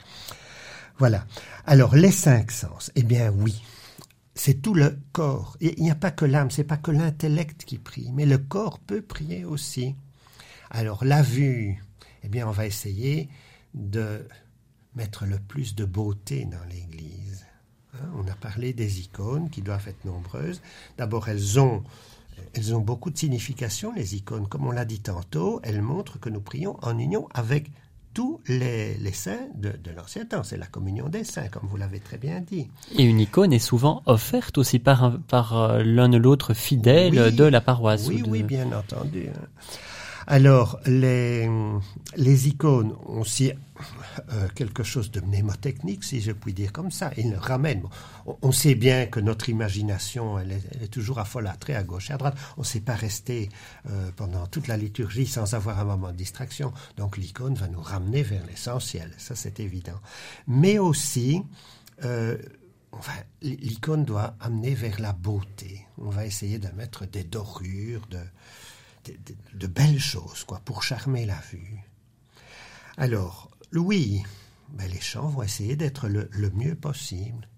Voilà. 0.98 1.26
Alors 1.66 1.94
les 1.96 2.12
cinq 2.12 2.50
sens. 2.50 2.92
Eh 2.94 3.02
bien 3.02 3.30
oui, 3.30 3.62
c'est 4.34 4.60
tout 4.60 4.74
le 4.74 4.98
corps. 5.12 5.56
Il 5.60 5.82
n'y 5.82 5.90
a 5.90 5.96
pas 5.96 6.10
que 6.10 6.24
l'âme, 6.24 6.50
c'est 6.50 6.64
pas 6.64 6.76
que 6.76 6.90
l'intellect 6.90 7.64
qui 7.64 7.78
prie, 7.78 8.10
mais 8.12 8.26
le 8.26 8.38
corps 8.38 8.78
peut 8.78 9.02
prier 9.02 9.44
aussi. 9.44 9.94
Alors 10.70 11.04
la 11.04 11.22
vue, 11.22 11.82
eh 12.22 12.28
bien 12.28 12.48
on 12.48 12.52
va 12.52 12.66
essayer 12.66 13.28
de 13.74 14.26
mettre 14.94 15.24
le 15.24 15.38
plus 15.38 15.74
de 15.74 15.84
beauté 15.84 16.44
dans 16.44 16.64
l'Église. 16.68 17.43
Hein, 17.94 18.06
on 18.16 18.28
a 18.28 18.34
parlé 18.34 18.72
des 18.72 19.00
icônes 19.00 19.50
qui 19.50 19.62
doivent 19.62 19.86
être 19.88 20.04
nombreuses. 20.04 20.60
D'abord, 20.98 21.28
elles 21.28 21.60
ont, 21.60 21.82
elles 22.54 22.74
ont 22.74 22.80
beaucoup 22.80 23.10
de 23.10 23.18
signification, 23.18 23.92
les 23.94 24.16
icônes. 24.16 24.48
Comme 24.48 24.66
on 24.66 24.72
l'a 24.72 24.84
dit 24.84 25.00
tantôt, 25.00 25.60
elles 25.62 25.82
montrent 25.82 26.18
que 26.18 26.28
nous 26.28 26.40
prions 26.40 26.76
en 26.82 26.98
union 26.98 27.28
avec 27.34 27.70
tous 28.12 28.40
les, 28.46 28.94
les 28.94 29.12
saints 29.12 29.48
de, 29.56 29.70
de 29.70 29.90
l'Ancien 29.90 30.24
Temps. 30.24 30.44
C'est 30.44 30.56
la 30.56 30.66
communion 30.66 31.08
des 31.08 31.24
saints, 31.24 31.48
comme 31.48 31.68
vous 31.68 31.76
l'avez 31.76 31.98
très 32.00 32.16
bien 32.16 32.40
dit. 32.40 32.68
Et 32.96 33.02
une 33.02 33.20
icône 33.20 33.52
est 33.52 33.58
souvent 33.58 34.02
offerte 34.06 34.56
aussi 34.56 34.78
par, 34.78 35.18
par 35.26 35.56
euh, 35.56 35.82
l'un 35.82 36.12
ou 36.12 36.18
l'autre 36.18 36.54
fidèle 36.54 37.20
oui, 37.20 37.32
de 37.32 37.44
la 37.44 37.60
paroisse. 37.60 38.06
Oui, 38.06 38.22
de... 38.22 38.28
oui, 38.28 38.42
bien 38.44 38.70
entendu. 38.72 39.30
Alors, 40.26 40.78
les, 40.86 41.50
les 42.16 42.48
icônes 42.48 42.94
ont 43.06 43.20
aussi 43.20 43.52
euh, 44.32 44.48
quelque 44.54 44.84
chose 44.84 45.10
de 45.10 45.20
mnémotechnique, 45.20 46.04
si 46.04 46.20
je 46.20 46.30
puis 46.32 46.52
dire 46.52 46.72
comme 46.72 46.90
ça. 46.90 47.10
Ils 47.16 47.30
le 47.30 47.38
ramènent. 47.38 47.80
Bon, 47.80 48.38
on, 48.42 48.52
sait 48.52 48.74
bien 48.74 49.06
que 49.06 49.18
notre 49.18 49.48
imagination, 49.48 50.38
elle 50.38 50.52
est, 50.52 50.62
elle 50.72 50.84
est 50.84 50.88
toujours 50.88 51.18
affolâtrée 51.18 51.74
à 51.74 51.82
gauche 51.82 52.10
et 52.10 52.12
à 52.12 52.16
droite. 52.16 52.36
On 52.56 52.60
ne 52.60 52.66
sait 52.66 52.80
pas 52.80 52.94
rester 52.94 53.48
euh, 53.90 54.10
pendant 54.16 54.46
toute 54.46 54.68
la 54.68 54.76
liturgie 54.76 55.26
sans 55.26 55.54
avoir 55.54 55.80
un 55.80 55.84
moment 55.84 56.12
de 56.12 56.16
distraction. 56.16 56.72
Donc, 56.96 57.16
l'icône 57.16 57.54
va 57.54 57.66
nous 57.66 57.82
ramener 57.82 58.22
vers 58.22 58.46
l'essentiel. 58.46 59.12
Ça, 59.18 59.34
c'est 59.34 59.58
évident. 59.58 60.00
Mais 60.46 60.78
aussi, 60.78 61.42
euh, 62.04 62.38
l'icône 63.42 64.04
doit 64.04 64.36
amener 64.40 64.74
vers 64.74 65.00
la 65.00 65.12
beauté. 65.12 65.84
On 65.98 66.10
va 66.10 66.26
essayer 66.26 66.58
de 66.58 66.68
mettre 66.68 67.06
des 67.06 67.24
dorures, 67.24 68.06
de 68.08 68.20
de, 69.04 69.12
de, 69.12 69.58
de, 69.58 69.66
belles 69.66 70.00
choses, 70.00 70.44
quoi, 70.44 70.60
pour 70.64 70.82
charmer 70.82 71.26
la 71.26 71.38
vue. 71.52 71.78
Alors, 72.96 73.50
oui, 73.80 74.22
ben 74.72 74.88
les 74.92 75.00
chants 75.00 75.28
vont 75.28 75.42
essayer 75.42 75.76
d'être 75.76 76.08
le, 76.08 76.28
le, 76.32 76.50
mieux 76.50 76.74
possible. 76.74 77.48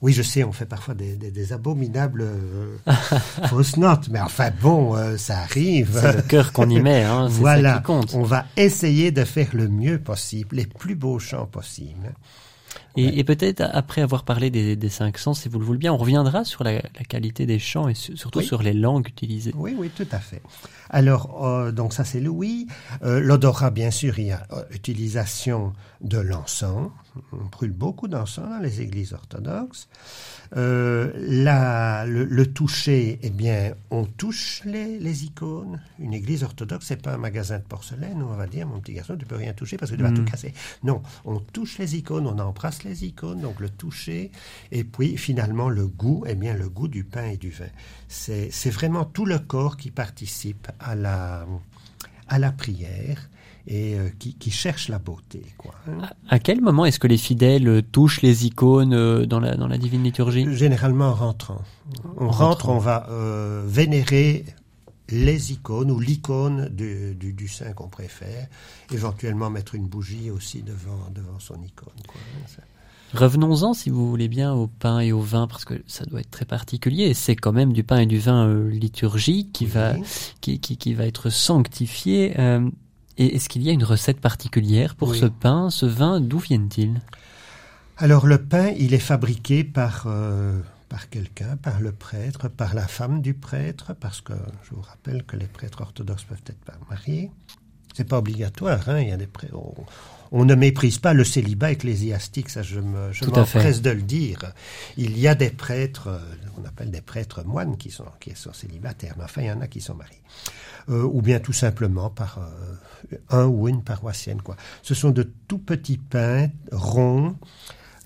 Oui, 0.00 0.12
je 0.12 0.22
sais, 0.22 0.44
on 0.44 0.52
fait 0.52 0.66
parfois 0.66 0.94
des, 0.94 1.16
des, 1.16 1.30
des 1.30 1.52
abominables 1.52 2.22
euh, 2.22 2.76
fausses 3.48 3.76
notes, 3.76 4.08
mais 4.10 4.20
enfin 4.20 4.50
bon, 4.62 4.94
euh, 4.96 5.16
ça 5.16 5.40
arrive. 5.40 5.98
C'est 6.00 6.16
le 6.16 6.22
cœur 6.22 6.52
qu'on 6.52 6.70
y 6.70 6.80
met, 6.80 7.02
hein, 7.02 7.26
voilà, 7.28 7.74
ça 7.74 7.78
qui 7.78 7.84
compte. 7.84 8.14
on 8.14 8.22
va 8.22 8.46
essayer 8.56 9.10
de 9.10 9.24
faire 9.24 9.48
le 9.54 9.68
mieux 9.68 9.98
possible, 9.98 10.56
les 10.56 10.66
plus 10.66 10.94
beaux 10.94 11.18
chants 11.18 11.46
possibles. 11.46 12.14
Et, 12.96 13.06
ouais. 13.06 13.18
et 13.18 13.24
peut-être 13.24 13.62
après 13.72 14.02
avoir 14.02 14.24
parlé 14.24 14.50
des, 14.50 14.76
des, 14.76 14.88
cinq 14.88 15.18
sens, 15.18 15.42
si 15.42 15.48
vous 15.48 15.58
le 15.58 15.64
voulez 15.64 15.78
bien, 15.78 15.92
on 15.92 15.96
reviendra 15.96 16.44
sur 16.44 16.64
la, 16.64 16.72
la 16.72 17.04
qualité 17.08 17.46
des 17.46 17.58
chants 17.58 17.88
et 17.88 17.94
surtout 17.94 18.40
oui. 18.40 18.44
sur 18.44 18.62
les 18.62 18.72
langues 18.72 19.08
utilisées. 19.08 19.52
Oui, 19.56 19.74
oui, 19.78 19.90
tout 19.94 20.06
à 20.10 20.18
fait. 20.18 20.42
Alors, 20.90 21.46
euh, 21.46 21.70
donc 21.70 21.92
ça 21.92 22.04
c'est 22.04 22.20
le 22.20 22.30
oui. 22.30 22.66
Euh, 23.02 23.20
L'odorat, 23.20 23.70
bien 23.70 23.90
sûr, 23.90 24.18
il 24.18 24.26
y 24.26 24.32
a 24.32 24.46
euh, 24.52 24.62
utilisation 24.70 25.72
de 26.00 26.18
l'encens. 26.18 26.90
On 27.32 27.44
brûle 27.46 27.72
beaucoup 27.72 28.08
d'encens 28.08 28.48
dans 28.48 28.60
les 28.62 28.80
églises 28.80 29.12
orthodoxes. 29.12 29.88
Euh, 30.56 31.12
la, 31.16 32.06
le, 32.06 32.24
le, 32.24 32.46
toucher, 32.46 33.18
eh 33.22 33.30
bien, 33.30 33.74
on 33.90 34.04
touche 34.04 34.62
les, 34.64 34.98
les 34.98 35.24
icônes. 35.24 35.80
Une 35.98 36.14
église 36.14 36.42
orthodoxe, 36.42 36.86
c'est 36.86 37.02
pas 37.02 37.14
un 37.14 37.18
magasin 37.18 37.58
de 37.58 37.64
porcelaine 37.64 38.22
où 38.22 38.26
on 38.26 38.36
va 38.36 38.46
dire, 38.46 38.66
mon 38.66 38.80
petit 38.80 38.94
garçon, 38.94 39.16
tu 39.16 39.26
peux 39.26 39.36
rien 39.36 39.52
toucher 39.52 39.76
parce 39.76 39.90
que 39.90 39.96
tu 39.96 40.02
vas 40.02 40.12
tout 40.12 40.24
casser. 40.24 40.54
Non, 40.84 41.02
on 41.24 41.38
touche 41.40 41.78
les 41.78 41.96
icônes, 41.96 42.26
on 42.26 42.38
embrasse 42.38 42.77
les 42.84 43.04
icônes, 43.04 43.40
donc 43.40 43.60
le 43.60 43.68
toucher. 43.68 44.30
Et 44.72 44.84
puis, 44.84 45.16
finalement, 45.16 45.68
le 45.68 45.86
goût, 45.86 46.24
eh 46.26 46.34
bien, 46.34 46.54
le 46.54 46.68
goût 46.68 46.88
du 46.88 47.04
pain 47.04 47.26
et 47.26 47.36
du 47.36 47.50
vin. 47.50 47.66
C'est 48.08 48.70
vraiment 48.70 49.04
tout 49.04 49.24
le 49.24 49.38
corps 49.38 49.76
qui 49.76 49.90
participe 49.90 50.68
à 50.78 50.94
la, 50.94 51.46
à 52.28 52.38
la 52.38 52.52
prière 52.52 53.28
et 53.66 53.98
euh, 53.98 54.08
qui, 54.18 54.34
qui, 54.34 54.50
cherche 54.50 54.88
la 54.88 54.98
beauté. 54.98 55.42
Quoi, 55.58 55.74
hein. 55.86 56.08
À 56.28 56.38
quel 56.38 56.62
moment 56.62 56.86
est-ce 56.86 56.98
que 56.98 57.06
les 57.06 57.18
fidèles 57.18 57.82
touchent 57.92 58.22
les 58.22 58.46
icônes 58.46 58.94
euh, 58.94 59.26
dans 59.26 59.40
la, 59.40 59.56
dans 59.56 59.68
la 59.68 59.76
divine 59.76 60.02
liturgie? 60.02 60.46
Généralement 60.54 61.08
en 61.08 61.14
rentrant. 61.14 61.62
On 62.16 62.26
en 62.26 62.30
rentre, 62.30 62.66
rentrant. 62.66 62.76
on 62.76 62.78
va 62.78 63.06
euh, 63.10 63.62
vénérer 63.66 64.46
les 65.10 65.52
icônes 65.52 65.90
ou 65.90 66.00
l'icône 66.00 66.68
du, 66.70 67.14
du, 67.14 67.32
du, 67.32 67.48
saint 67.48 67.72
qu'on 67.72 67.88
préfère, 67.88 68.46
éventuellement 68.92 69.50
mettre 69.50 69.74
une 69.74 69.86
bougie 69.86 70.30
aussi 70.30 70.62
devant, 70.62 71.10
devant 71.14 71.38
son 71.38 71.62
icône. 71.62 71.94
Quoi. 72.06 72.20
hein, 72.20 72.62
Revenons-en, 73.14 73.72
si 73.72 73.88
vous 73.90 74.08
voulez 74.08 74.28
bien, 74.28 74.52
au 74.52 74.66
pain 74.66 75.00
et 75.00 75.12
au 75.12 75.20
vin, 75.20 75.46
parce 75.46 75.64
que 75.64 75.82
ça 75.86 76.04
doit 76.04 76.20
être 76.20 76.30
très 76.30 76.44
particulier. 76.44 77.14
C'est 77.14 77.36
quand 77.36 77.52
même 77.52 77.72
du 77.72 77.82
pain 77.82 78.00
et 78.00 78.06
du 78.06 78.18
vin 78.18 78.46
euh, 78.46 78.70
liturgique 78.70 79.52
qui, 79.52 79.64
oui. 79.64 79.70
va, 79.70 79.94
qui, 80.40 80.60
qui, 80.60 80.76
qui, 80.76 80.94
va 80.94 81.06
être 81.06 81.30
sanctifié. 81.30 82.38
Euh, 82.38 82.68
et 83.16 83.36
est-ce 83.36 83.48
qu'il 83.48 83.62
y 83.62 83.70
a 83.70 83.72
une 83.72 83.84
recette 83.84 84.20
particulière 84.20 84.94
pour 84.94 85.08
oui. 85.08 85.18
ce 85.18 85.26
pain, 85.26 85.70
ce 85.70 85.86
vin? 85.86 86.20
D'où 86.20 86.38
viennent-ils? 86.38 87.00
Alors 87.96 88.26
le 88.26 88.38
pain, 88.38 88.68
il 88.78 88.94
est 88.94 88.98
fabriqué 88.98 89.64
par, 89.64 90.04
euh, 90.06 90.60
par 90.88 91.08
quelqu'un, 91.08 91.56
par 91.56 91.80
le 91.80 91.92
prêtre, 91.92 92.48
par 92.48 92.74
la 92.74 92.86
femme 92.86 93.22
du 93.22 93.34
prêtre, 93.34 93.94
parce 93.98 94.20
que 94.20 94.34
je 94.62 94.74
vous 94.74 94.82
rappelle 94.82 95.24
que 95.24 95.36
les 95.36 95.46
prêtres 95.46 95.80
orthodoxes 95.80 96.24
peuvent 96.24 96.42
être 96.46 96.60
pas 96.60 96.78
mariés. 96.88 97.30
C'est 97.98 98.04
pas 98.04 98.18
obligatoire, 98.18 98.88
hein, 98.88 99.00
il 99.00 99.08
y 99.08 99.10
a 99.10 99.16
des 99.16 99.26
prêtres. 99.26 99.56
On, 99.56 99.74
on, 100.30 100.44
ne 100.44 100.54
méprise 100.54 100.98
pas 100.98 101.14
le 101.14 101.24
célibat 101.24 101.72
ecclésiastique, 101.72 102.48
ça 102.48 102.62
je 102.62 102.78
me, 102.78 103.12
je 103.12 103.24
m'empresse 103.24 103.82
de 103.82 103.90
le 103.90 104.02
dire. 104.02 104.52
Il 104.96 105.18
y 105.18 105.26
a 105.26 105.34
des 105.34 105.50
prêtres, 105.50 106.08
on 106.56 106.64
appelle 106.64 106.92
des 106.92 107.00
prêtres 107.00 107.42
moines 107.42 107.76
qui 107.76 107.90
sont, 107.90 108.04
qui 108.20 108.36
sont 108.36 108.52
célibataires, 108.52 109.14
mais 109.18 109.24
enfin 109.24 109.42
il 109.42 109.48
y 109.48 109.50
en 109.50 109.60
a 109.62 109.66
qui 109.66 109.80
sont 109.80 109.96
mariés. 109.96 110.22
Euh, 110.90 111.02
ou 111.02 111.22
bien 111.22 111.40
tout 111.40 111.52
simplement 111.52 112.08
par 112.08 112.38
euh, 112.38 113.16
un 113.30 113.46
ou 113.46 113.66
une 113.66 113.82
paroissienne. 113.82 114.42
Quoi. 114.42 114.54
Ce 114.82 114.94
sont 114.94 115.10
de 115.10 115.28
tout 115.48 115.58
petits 115.58 115.98
pains 115.98 116.50
ronds, 116.70 117.34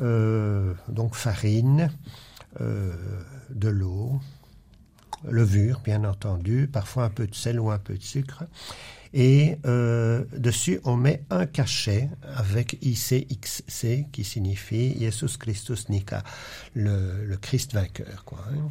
euh, 0.01 0.73
donc 0.89 1.17
farine, 1.17 1.91
euh, 2.63 2.95
de 3.51 3.69
l'eau, 3.69 4.23
levure 5.29 5.81
bien 5.85 6.05
entendu, 6.05 6.67
parfois 6.73 7.05
un 7.05 7.11
peu 7.11 7.27
de 7.27 7.35
sel 7.35 7.61
ou 7.61 7.71
un 7.71 7.79
peu 7.79 7.95
de 7.99 8.03
sucre. 8.03 8.45
Et 9.15 9.59
euh, 9.67 10.25
dessus, 10.37 10.81
on 10.85 10.97
met 10.97 11.23
un 11.31 11.47
cachet 11.47 12.09
avec 12.37 12.79
ICXC 12.81 14.11
qui 14.11 14.25
signifie 14.25 14.97
Jesus 14.99 15.37
Christus 15.39 15.89
Nika, 15.91 16.25
le, 16.75 17.25
le 17.25 17.37
Christ 17.37 17.75
vainqueur. 17.75 18.25
Quoi, 18.25 18.39
hein. 18.51 18.71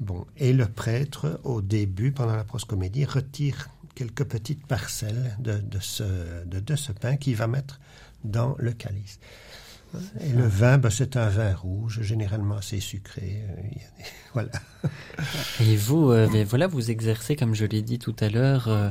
Bon, 0.00 0.26
et 0.36 0.52
le 0.52 0.66
prêtre, 0.66 1.40
au 1.44 1.60
début, 1.60 2.12
pendant 2.12 2.36
la 2.36 2.44
proscomédie, 2.44 3.04
retire 3.04 3.68
quelques 3.94 4.24
petites 4.24 4.64
parcelles 4.66 5.36
de, 5.40 5.58
de, 5.58 5.78
ce, 5.80 6.44
de, 6.46 6.60
de 6.60 6.76
ce 6.76 6.92
pain 6.92 7.16
qu'il 7.16 7.34
va 7.36 7.48
mettre 7.48 7.80
dans 8.24 8.54
le 8.58 8.72
calice. 8.72 9.18
Et 10.20 10.28
le 10.32 10.46
vin, 10.46 10.78
ben, 10.78 10.90
c'est 10.90 11.16
un 11.16 11.28
vin 11.28 11.54
rouge, 11.54 12.02
généralement 12.02 12.56
assez 12.58 12.78
sucré. 12.78 13.42
euh, 13.48 13.80
voilà. 14.34 14.50
Et 15.60 15.76
vous, 15.76 16.10
euh, 16.12 16.44
voilà, 16.46 16.66
vous 16.66 16.90
exercez, 16.90 17.36
comme 17.36 17.54
je 17.54 17.64
l'ai 17.64 17.82
dit 17.82 17.98
tout 17.98 18.14
à 18.20 18.28
l'heure, 18.28 18.68
euh, 18.68 18.90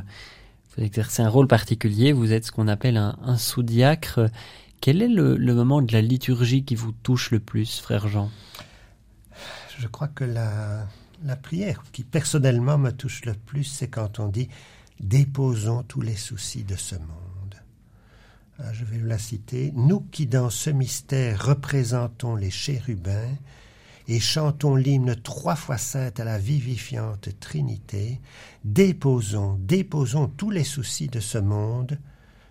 vous 0.77 0.83
exercez 0.83 1.21
un 1.23 1.29
rôle 1.29 1.47
particulier. 1.47 2.13
Vous 2.13 2.31
êtes 2.31 2.45
ce 2.45 2.51
qu'on 2.51 2.67
appelle 2.67 2.97
un, 2.97 3.37
sous-diacre. 3.37 4.29
Quel 4.79 5.01
est 5.01 5.07
le, 5.07 5.37
moment 5.53 5.81
de 5.81 5.91
la 5.91 6.01
liturgie 6.01 6.63
qui 6.63 6.75
vous 6.75 6.91
touche 6.91 7.31
le 7.31 7.39
plus, 7.39 7.79
frère 7.79 8.07
Jean? 8.07 8.29
Je 9.79 9.87
crois 9.87 10.07
que 10.07 10.23
la, 10.23 10.87
la 11.23 11.35
prière 11.35 11.83
qui 11.91 12.03
personnellement 12.03 12.77
me 12.77 12.91
touche 12.91 13.25
le 13.25 13.33
plus, 13.33 13.63
c'est 13.63 13.87
quand 13.87 14.19
on 14.19 14.27
dit 14.27 14.49
déposons 14.99 15.83
tous 15.83 16.01
les 16.01 16.15
soucis 16.15 16.63
de 16.63 16.75
ce 16.75 16.95
monde. 16.95 17.55
Ah, 18.59 18.73
je 18.73 18.85
vais 18.85 18.97
la 18.97 19.19
citer. 19.19 19.71
Nous 19.75 20.01
qui 20.11 20.25
dans 20.25 20.49
ce 20.49 20.69
mystère 20.69 21.45
représentons 21.45 22.35
les 22.35 22.49
chérubins 22.49 23.35
et 24.07 24.19
chantons 24.19 24.75
l'hymne 24.75 25.15
trois 25.15 25.55
fois 25.55 25.77
sainte 25.77 26.19
à 26.19 26.23
la 26.23 26.37
vivifiante 26.37 27.29
Trinité, 27.39 28.19
déposons, 28.63 29.57
déposons 29.59 30.27
tous 30.27 30.49
les 30.49 30.63
soucis 30.63 31.07
de 31.07 31.19
ce 31.19 31.37
monde 31.37 31.97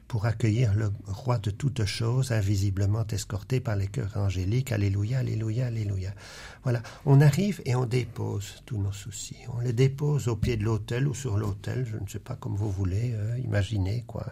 pour 0.08 0.26
accueillir 0.26 0.74
le 0.74 0.92
roi 1.06 1.38
de 1.38 1.50
toutes 1.50 1.84
choses, 1.84 2.30
invisiblement 2.30 3.06
escorté 3.08 3.60
par 3.60 3.76
les 3.76 3.88
chœurs 3.88 4.16
angéliques. 4.16 4.70
Alléluia, 4.70 5.18
Alléluia, 5.18 5.66
Alléluia. 5.66 6.12
Voilà, 6.62 6.82
on 7.06 7.20
arrive 7.20 7.60
et 7.64 7.74
on 7.74 7.86
dépose 7.86 8.62
tous 8.66 8.78
nos 8.78 8.92
soucis. 8.92 9.38
On 9.52 9.60
les 9.60 9.72
dépose 9.72 10.28
au 10.28 10.36
pied 10.36 10.56
de 10.56 10.64
l'autel 10.64 11.08
ou 11.08 11.14
sur 11.14 11.36
l'autel, 11.36 11.86
je 11.90 11.96
ne 11.96 12.08
sais 12.08 12.20
pas 12.20 12.36
comme 12.36 12.54
vous 12.54 12.70
voulez, 12.70 13.14
euh, 13.14 13.38
imaginez 13.38 14.04
quoi. 14.06 14.26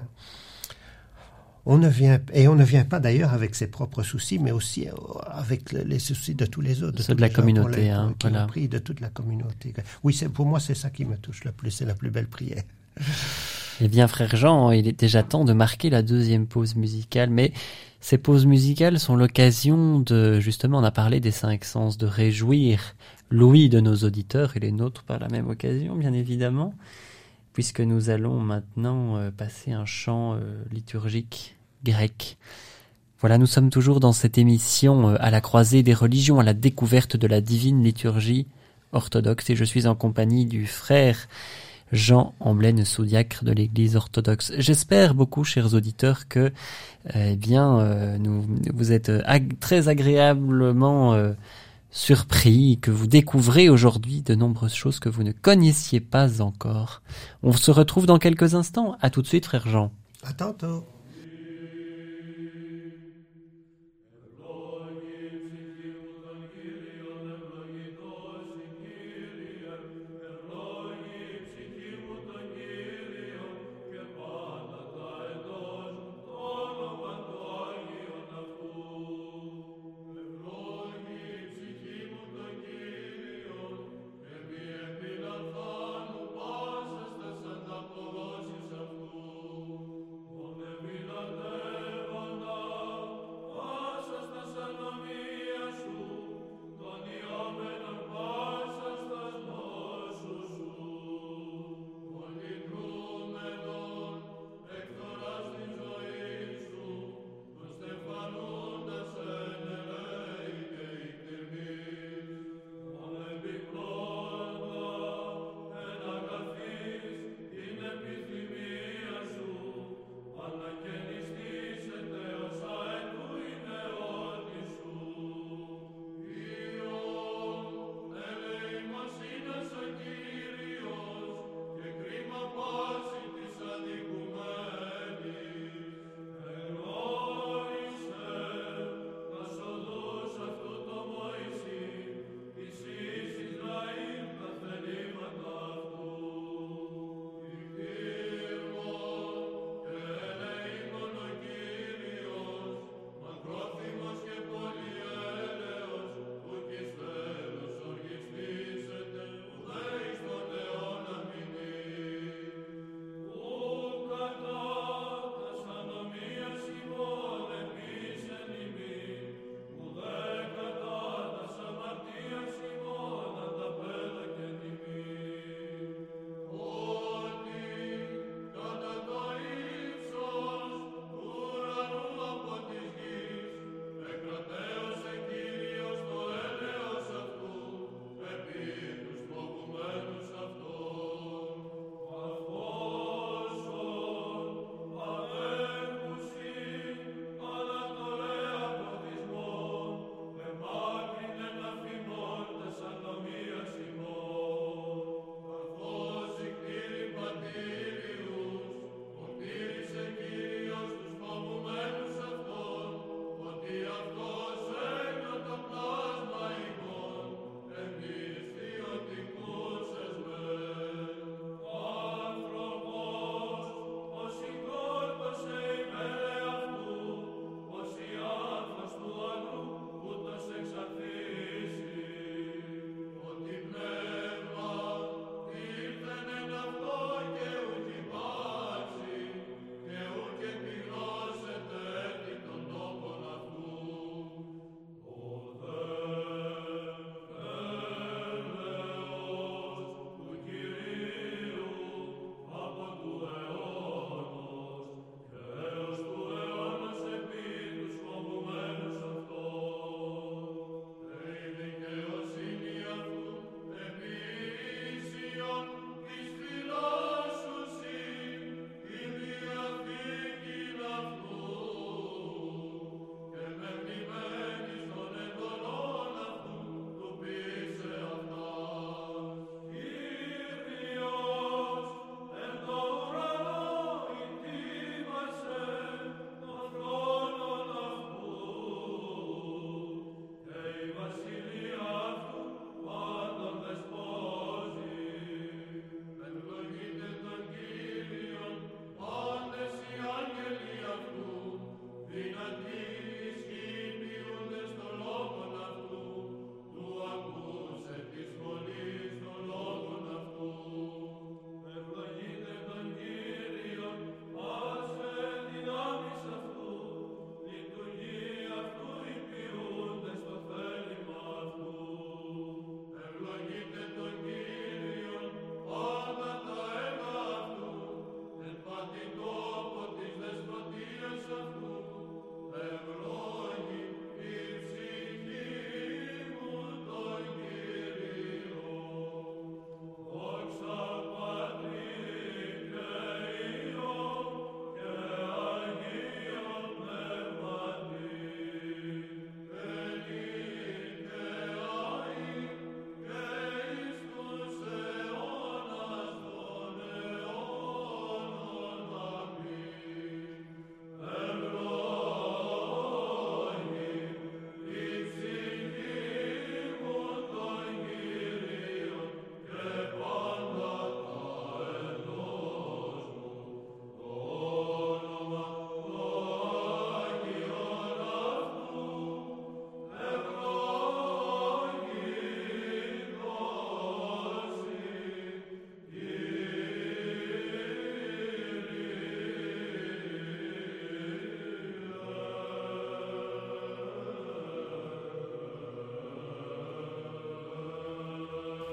On 1.67 1.79
ne 1.79 1.89
vient 1.89 2.21
et 2.33 2.47
on 2.49 2.55
ne 2.55 2.65
vient 2.65 2.85
pas 2.85 3.01
d'ailleurs 3.01 3.33
avec 3.33 3.55
ses 3.55 3.67
propres 3.67 4.03
soucis, 4.03 4.39
mais 4.39 4.51
aussi 4.51 4.89
euh, 4.89 4.93
avec 5.27 5.73
les 5.73 5.99
soucis 5.99 6.35
de 6.35 6.47
tous 6.47 6.61
les 6.61 6.83
autres, 6.83 6.99
de, 6.99 7.03
Ceux 7.03 7.15
de 7.15 7.21
la 7.21 7.31
communauté, 7.31 7.91
hein, 7.91 8.15
qui 8.19 8.29
voilà. 8.29 8.47
pris 8.47 8.69
de 8.69 8.79
toute 8.79 9.01
la 9.01 9.09
communauté. 9.09 9.73
Oui, 10.03 10.13
c'est 10.13 10.29
pour 10.29 10.47
moi 10.47 10.61
c'est 10.61 10.75
ça 10.75 10.91
qui 10.91 11.05
me 11.05 11.17
touche 11.17 11.45
le 11.45 11.53
plus, 11.53 11.71
c'est 11.71 11.87
la 11.87 11.95
plus 11.95 12.11
belle 12.11 12.29
prière. 12.29 12.63
Eh 13.81 13.89
bien, 13.89 14.07
frère 14.07 14.37
Jean, 14.37 14.71
il 14.71 14.87
est 14.87 15.01
déjà 15.01 15.25
temps 15.25 15.45
de 15.45 15.53
marquer 15.53 15.91
la 15.91 16.03
deuxième 16.03 16.47
pause 16.47 16.77
musicale, 16.77 17.29
mais 17.29 17.53
ces 18.01 18.19
pauses 18.19 18.47
musicales 18.47 19.01
sont 19.01 19.17
l'occasion 19.17 19.99
de, 19.99 20.39
justement, 20.39 20.79
on 20.79 20.85
a 20.85 20.93
parlé 20.93 21.19
des 21.19 21.33
cinq 21.33 21.65
sens, 21.65 21.99
de 21.99 22.07
réjouir 22.07 22.95
l'ouïe 23.31 23.69
de 23.69 23.81
nos 23.81 23.97
auditeurs 23.97 24.57
et 24.57 24.61
les 24.61 24.71
nôtres 24.71 25.03
par 25.03 25.19
la 25.19 25.29
même 25.29 25.49
occasion, 25.49 25.97
bien 25.97 26.13
évidemment, 26.13 26.73
puisque 27.55 27.81
nous 27.81 28.11
allons 28.11 28.41
maintenant 28.41 29.17
euh, 29.17 29.31
passer 29.31 29.73
un 29.73 29.87
chant 29.87 30.35
euh, 30.35 30.63
liturgique 30.73 31.57
grec. 31.85 32.37
Voilà, 33.21 33.39
nous 33.39 33.47
sommes 33.47 33.71
toujours 33.71 34.01
dans 34.01 34.13
cette 34.13 34.37
émission 34.37 35.11
euh, 35.11 35.17
à 35.21 35.31
la 35.31 35.41
croisée 35.41 35.83
des 35.83 35.95
religions, 35.95 36.41
à 36.41 36.43
la 36.43 36.53
découverte 36.53 37.17
de 37.17 37.27
la 37.29 37.41
divine 37.41 37.83
liturgie 37.83 38.47
orthodoxe, 38.93 39.51
et 39.51 39.57
je 39.57 39.65
suis 39.65 39.87
en 39.87 39.95
compagnie 39.95 40.47
du 40.47 40.67
frère 40.67 41.29
Jean 41.93 42.35
Amblène, 42.41 42.85
sous-diacre 42.85 43.45
de 43.45 43.53
l'Église 43.53 43.95
orthodoxe. 43.95 44.53
J'espère 44.59 45.15
beaucoup, 45.15 45.45
chers 45.45 45.75
auditeurs, 45.75 46.27
que 46.29 46.53
eh 47.15 47.37
bien, 47.37 48.19
vous 48.73 48.93
êtes 48.93 49.13
très 49.61 49.89
agréablement 49.89 51.15
surpris, 51.95 52.79
que 52.83 52.91
vous 52.91 53.07
découvrez 53.07 53.69
aujourd'hui 53.69 54.21
de 54.21 54.35
nombreuses 54.35 54.75
choses 54.75 54.99
que 54.99 55.09
vous 55.09 55.23
ne 55.23 55.33
connaissiez 55.33 56.01
pas 56.01 56.43
encore. 56.43 57.03
On 57.43 57.53
se 57.53 57.71
retrouve 57.71 58.05
dans 58.05 58.19
quelques 58.19 58.55
instants. 58.55 58.97
À 59.01 59.11
tout 59.11 59.23
de 59.23 59.29
suite, 59.29 59.47
frère 59.47 59.67
Jean. 59.69 59.93
À 60.25 60.33
tantôt. 60.33 60.85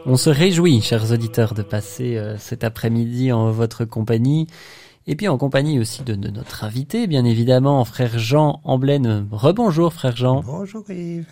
On 0.05 0.17
se 0.17 0.31
réjouit, 0.31 0.81
chers 0.81 1.11
auditeurs, 1.11 1.53
de 1.53 1.61
passer 1.61 2.17
euh, 2.17 2.35
cet 2.39 2.63
après-midi 2.63 3.31
en 3.31 3.51
votre 3.51 3.85
compagnie. 3.85 4.47
Et 5.05 5.15
puis 5.15 5.27
en 5.27 5.37
compagnie 5.37 5.79
aussi 5.79 6.03
de, 6.03 6.15
notre 6.15 6.63
invité, 6.63 7.05
bien 7.05 7.23
évidemment, 7.23 7.85
frère 7.85 8.17
Jean 8.17 8.61
Amblène. 8.63 9.27
Rebonjour, 9.31 9.93
frère 9.93 10.15
Jean. 10.15 10.41
Bonjour 10.41 10.89
Yves. 10.89 11.27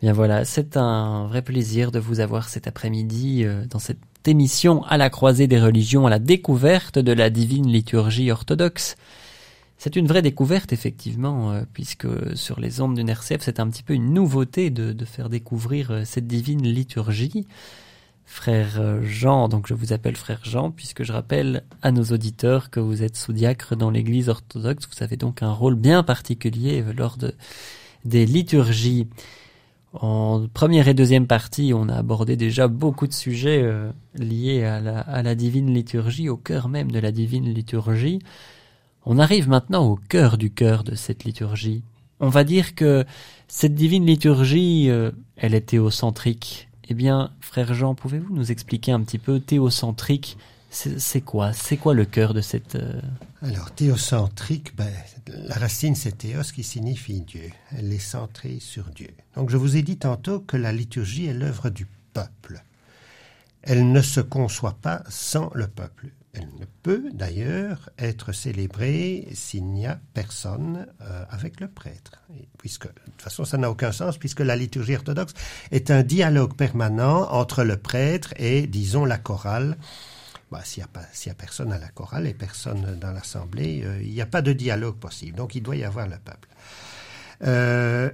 Bien 0.00 0.14
voilà, 0.14 0.44
c'est 0.44 0.76
un 0.76 1.26
vrai 1.26 1.42
plaisir 1.42 1.92
de 1.92 1.98
vous 1.98 2.20
avoir 2.20 2.48
cet 2.48 2.66
après-midi 2.66 3.44
euh, 3.44 3.66
dans 3.68 3.78
cette 3.78 3.98
émission 4.26 4.84
à 4.84 4.96
la 4.96 5.10
croisée 5.10 5.46
des 5.46 5.60
religions, 5.60 6.06
à 6.06 6.10
la 6.10 6.18
découverte 6.18 6.98
de 6.98 7.12
la 7.12 7.28
divine 7.28 7.68
liturgie 7.68 8.30
orthodoxe. 8.30 8.96
C'est 9.82 9.96
une 9.96 10.06
vraie 10.06 10.22
découverte, 10.22 10.72
effectivement, 10.72 11.50
euh, 11.50 11.62
puisque 11.72 12.06
sur 12.36 12.60
les 12.60 12.80
ondes 12.80 12.94
d'une 12.94 13.08
RCF, 13.08 13.40
c'est 13.40 13.58
un 13.58 13.68
petit 13.68 13.82
peu 13.82 13.94
une 13.94 14.14
nouveauté 14.14 14.70
de, 14.70 15.04
faire 15.04 15.28
découvrir 15.28 15.90
euh, 15.90 16.02
cette 16.04 16.28
divine 16.28 16.62
liturgie. 16.62 17.48
Frère 18.24 18.78
euh, 18.78 19.02
Jean, 19.02 19.48
donc 19.48 19.66
je 19.66 19.74
vous 19.74 19.92
appelle 19.92 20.14
frère 20.14 20.38
Jean, 20.44 20.70
puisque 20.70 21.02
je 21.02 21.12
rappelle 21.12 21.64
à 21.82 21.90
nos 21.90 22.04
auditeurs 22.04 22.70
que 22.70 22.78
vous 22.78 23.02
êtes 23.02 23.16
sous-diacre 23.16 23.74
dans 23.74 23.90
l'Église 23.90 24.28
orthodoxe. 24.28 24.86
Vous 24.86 25.02
avez 25.02 25.16
donc 25.16 25.42
un 25.42 25.50
rôle 25.50 25.74
bien 25.74 26.04
particulier 26.04 26.84
lors 26.96 27.16
de, 27.16 27.34
des 28.04 28.24
liturgies. 28.24 29.08
En 29.94 30.46
première 30.54 30.86
et 30.86 30.94
deuxième 30.94 31.26
partie, 31.26 31.72
on 31.74 31.88
a 31.88 31.96
abordé 31.96 32.36
déjà 32.36 32.68
beaucoup 32.68 33.08
de 33.08 33.12
sujets 33.12 33.68
liés 34.14 34.62
à 34.62 35.22
la 35.24 35.34
divine 35.34 35.74
liturgie, 35.74 36.28
au 36.28 36.36
cœur 36.36 36.68
même 36.68 36.92
de 36.92 37.00
la 37.00 37.10
divine 37.10 37.52
liturgie. 37.52 38.20
On 39.04 39.18
arrive 39.18 39.48
maintenant 39.48 39.86
au 39.86 39.96
cœur 39.96 40.38
du 40.38 40.50
cœur 40.50 40.84
de 40.84 40.94
cette 40.94 41.24
liturgie. 41.24 41.82
On 42.20 42.28
va 42.28 42.44
dire 42.44 42.74
que 42.74 43.04
cette 43.48 43.74
divine 43.74 44.06
liturgie, 44.06 44.88
euh, 44.90 45.10
elle 45.36 45.54
est 45.54 45.66
théocentrique. 45.66 46.68
Eh 46.88 46.94
bien, 46.94 47.32
frère 47.40 47.74
Jean, 47.74 47.94
pouvez-vous 47.94 48.34
nous 48.34 48.52
expliquer 48.52 48.92
un 48.92 49.00
petit 49.00 49.18
peu 49.18 49.40
théocentrique 49.40 50.36
c'est 50.72 51.20
quoi? 51.20 51.52
C'est 51.52 51.76
quoi 51.76 51.92
le 51.92 52.06
cœur 52.06 52.32
de 52.32 52.40
cette... 52.40 52.76
Euh, 52.76 53.00
Alors, 53.42 53.72
théocentrique, 53.72 54.74
ben, 54.74 54.90
la 55.26 55.56
racine 55.56 55.94
c'est 55.94 56.16
théos 56.16 56.50
qui 56.54 56.64
signifie 56.64 57.20
Dieu. 57.20 57.50
Elle 57.72 57.92
est 57.92 57.98
centrée 57.98 58.58
sur 58.58 58.84
Dieu. 58.84 59.10
Donc 59.36 59.50
je 59.50 59.58
vous 59.58 59.76
ai 59.76 59.82
dit 59.82 59.98
tantôt 59.98 60.40
que 60.40 60.56
la 60.56 60.72
liturgie 60.72 61.26
est 61.26 61.34
l'œuvre 61.34 61.68
du 61.68 61.86
peuple. 62.14 62.64
Elle 63.60 63.92
ne 63.92 64.00
se 64.00 64.20
conçoit 64.20 64.78
pas 64.80 65.02
sans 65.10 65.50
le 65.54 65.66
peuple. 65.68 66.08
Elle 66.34 66.48
ne 66.58 66.64
peut 66.82 67.10
d'ailleurs 67.12 67.90
être 67.98 68.32
célébrée 68.32 69.28
s'il 69.34 69.66
n'y 69.66 69.86
a 69.86 70.00
personne 70.14 70.86
euh, 71.02 71.24
avec 71.28 71.60
le 71.60 71.68
prêtre. 71.68 72.22
puisque, 72.56 72.86
de 72.86 73.00
toute 73.04 73.20
façon, 73.20 73.44
ça 73.44 73.58
n'a 73.58 73.70
aucun 73.70 73.92
sens, 73.92 74.16
puisque 74.16 74.40
la 74.40 74.56
liturgie 74.56 74.96
orthodoxe 74.96 75.34
est 75.72 75.90
un 75.90 76.02
dialogue 76.02 76.56
permanent 76.56 77.30
entre 77.30 77.64
le 77.64 77.76
prêtre 77.76 78.32
et, 78.36 78.66
disons, 78.66 79.04
la 79.04 79.18
chorale. 79.18 79.76
Bah, 80.50 80.60
s'il 80.64 80.82
n'y 80.82 80.88
a, 81.30 81.32
a, 81.32 81.34
personne 81.34 81.72
à 81.72 81.78
la 81.78 81.88
chorale 81.88 82.26
et 82.26 82.34
personne 82.34 82.98
dans 82.98 83.12
l'assemblée, 83.12 83.82
euh, 83.84 84.02
il 84.02 84.12
n'y 84.12 84.22
a 84.22 84.26
pas 84.26 84.42
de 84.42 84.54
dialogue 84.54 84.96
possible. 84.96 85.36
Donc 85.36 85.54
il 85.54 85.62
doit 85.62 85.76
y 85.76 85.84
avoir 85.84 86.08
le 86.08 86.16
peuple. 86.16 86.48
Euh, 87.42 88.10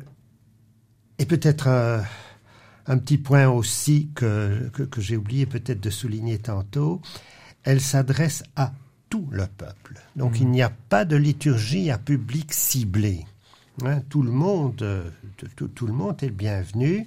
et 1.18 1.26
peut-être 1.26 1.68
un, 1.68 2.98
petit 2.98 3.18
point 3.18 3.48
aussi 3.48 4.10
que, 4.14 4.70
que 4.72 5.00
j'ai 5.00 5.16
oublié 5.16 5.46
peut-être 5.46 5.80
de 5.80 5.90
souligner 5.90 6.38
tantôt, 6.38 7.02
elle 7.64 7.80
s'adresse 7.80 8.42
à 8.56 8.72
tout 9.10 9.28
le 9.30 9.46
peuple. 9.46 9.94
Donc 10.16 10.32
mmh. 10.32 10.42
il 10.42 10.48
n'y 10.48 10.62
a 10.62 10.70
pas 10.70 11.04
de 11.04 11.16
liturgie 11.16 11.90
à 11.90 11.98
public 11.98 12.52
ciblé. 12.52 13.24
Hein, 13.84 14.00
tout 14.08 14.22
le 14.22 14.30
monde, 14.30 14.82
euh, 14.82 15.08
tout, 15.54 15.86
le 15.86 15.92
monde 15.92 16.20
est 16.22 16.30
bienvenu, 16.30 17.06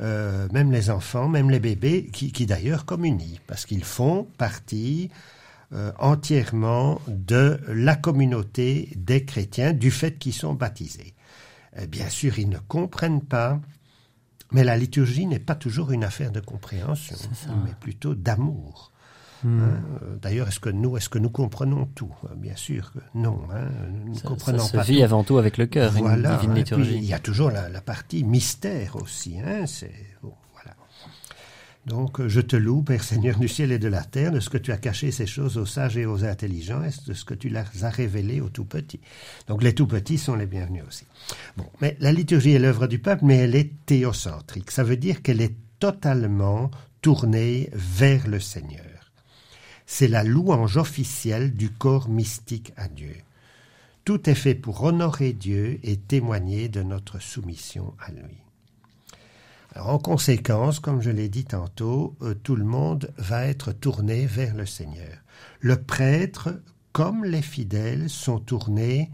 euh, 0.00 0.48
même 0.52 0.72
les 0.72 0.90
enfants, 0.90 1.28
même 1.28 1.50
les 1.50 1.60
bébés, 1.60 2.10
qui, 2.12 2.46
d'ailleurs 2.46 2.84
communient, 2.84 3.38
parce 3.46 3.64
qu'ils 3.64 3.84
font 3.84 4.26
partie 4.36 5.10
euh, 5.72 5.92
entièrement 6.00 7.00
de 7.06 7.60
la 7.68 7.94
communauté 7.94 8.88
des 8.96 9.24
chrétiens 9.24 9.72
du 9.72 9.92
fait 9.92 10.18
qu'ils 10.18 10.34
sont 10.34 10.54
baptisés. 10.54 11.14
bien 11.88 12.08
sûr, 12.08 12.40
ils 12.40 12.48
ne 12.48 12.58
comprennent 12.58 13.22
pas, 13.22 13.60
mais 14.50 14.64
la 14.64 14.76
liturgie 14.76 15.26
n'est 15.26 15.38
pas 15.38 15.54
toujours 15.54 15.92
une 15.92 16.02
affaire 16.02 16.32
de 16.32 16.40
compréhension, 16.40 17.16
mais 17.64 17.74
plutôt 17.78 18.16
d'amour. 18.16 18.90
Hmm. 19.42 19.60
Hein, 19.60 19.82
euh, 20.02 20.16
d'ailleurs, 20.20 20.48
est-ce 20.48 20.60
que 20.60 20.68
nous, 20.68 20.96
est-ce 20.96 21.08
que 21.08 21.18
nous 21.18 21.30
comprenons 21.30 21.86
tout? 21.94 22.14
Bien 22.36 22.56
sûr 22.56 22.92
que 22.92 22.98
non. 23.14 23.40
Hein, 23.52 23.68
nous 24.04 24.14
ça, 24.14 24.28
comprenons 24.28 24.58
ça 24.58 24.82
se 24.82 24.92
vit 24.92 25.02
avant 25.02 25.24
tout 25.24 25.38
avec 25.38 25.56
le 25.56 25.66
cœur. 25.66 25.92
Voilà. 25.92 26.32
Une 26.32 26.38
divine 26.38 26.54
liturgie. 26.54 26.96
il 26.96 27.04
y 27.04 27.14
a 27.14 27.18
toujours 27.18 27.50
la, 27.50 27.80
partie 27.80 28.24
mystère 28.24 28.96
aussi. 28.96 29.38
Hein, 29.40 29.66
c'est 29.66 29.92
voilà. 30.22 30.76
Donc, 31.86 32.20
euh, 32.20 32.28
je 32.28 32.40
te 32.40 32.56
loue, 32.56 32.82
Père 32.82 33.02
Seigneur 33.02 33.38
du 33.38 33.48
ciel 33.48 33.72
et 33.72 33.78
de 33.78 33.88
la 33.88 34.04
terre, 34.04 34.32
de 34.32 34.40
ce 34.40 34.50
que 34.50 34.58
tu 34.58 34.72
as 34.72 34.76
caché 34.76 35.10
ces 35.10 35.26
choses 35.26 35.56
aux 35.56 35.66
sages 35.66 35.96
et 35.96 36.04
aux 36.04 36.24
intelligents, 36.24 36.82
et 36.82 36.90
de 37.06 37.14
ce 37.14 37.24
que 37.24 37.34
tu 37.34 37.48
leur 37.48 37.66
as 37.82 37.90
révélé 37.90 38.42
aux 38.42 38.50
tout 38.50 38.66
petits. 38.66 39.00
Donc, 39.48 39.62
les 39.62 39.74
tout 39.74 39.86
petits 39.86 40.18
sont 40.18 40.34
les 40.34 40.46
bienvenus 40.46 40.84
aussi. 40.86 41.06
Bon, 41.56 41.66
mais 41.80 41.96
la 42.00 42.12
liturgie 42.12 42.52
est 42.52 42.58
l'œuvre 42.58 42.86
du 42.86 42.98
peuple, 42.98 43.24
mais 43.24 43.38
elle 43.38 43.54
est 43.54 43.72
théocentrique. 43.86 44.70
Ça 44.70 44.84
veut 44.84 44.98
dire 44.98 45.22
qu'elle 45.22 45.40
est 45.40 45.56
totalement 45.78 46.70
tournée 47.00 47.70
vers 47.72 48.28
le 48.28 48.38
Seigneur 48.38 48.99
c'est 49.92 50.06
la 50.06 50.22
louange 50.22 50.76
officielle 50.76 51.52
du 51.52 51.68
corps 51.68 52.08
mystique 52.08 52.72
à 52.76 52.86
Dieu. 52.86 53.16
Tout 54.04 54.30
est 54.30 54.36
fait 54.36 54.54
pour 54.54 54.84
honorer 54.84 55.32
Dieu 55.32 55.80
et 55.82 55.96
témoigner 55.96 56.68
de 56.68 56.84
notre 56.84 57.18
soumission 57.20 57.94
à 57.98 58.12
lui. 58.12 58.38
en 59.74 59.98
conséquence, 59.98 60.78
comme 60.78 61.02
je 61.02 61.10
l'ai 61.10 61.28
dit 61.28 61.44
tantôt, 61.44 62.14
euh, 62.22 62.34
tout 62.34 62.54
le 62.54 62.64
monde 62.64 63.12
va 63.18 63.46
être 63.46 63.72
tourné 63.72 64.26
vers 64.26 64.54
le 64.54 64.64
Seigneur. 64.64 65.18
Le 65.58 65.82
prêtre, 65.82 66.62
comme 66.92 67.24
les 67.24 67.42
fidèles, 67.42 68.08
sont 68.08 68.38
tournés 68.38 69.10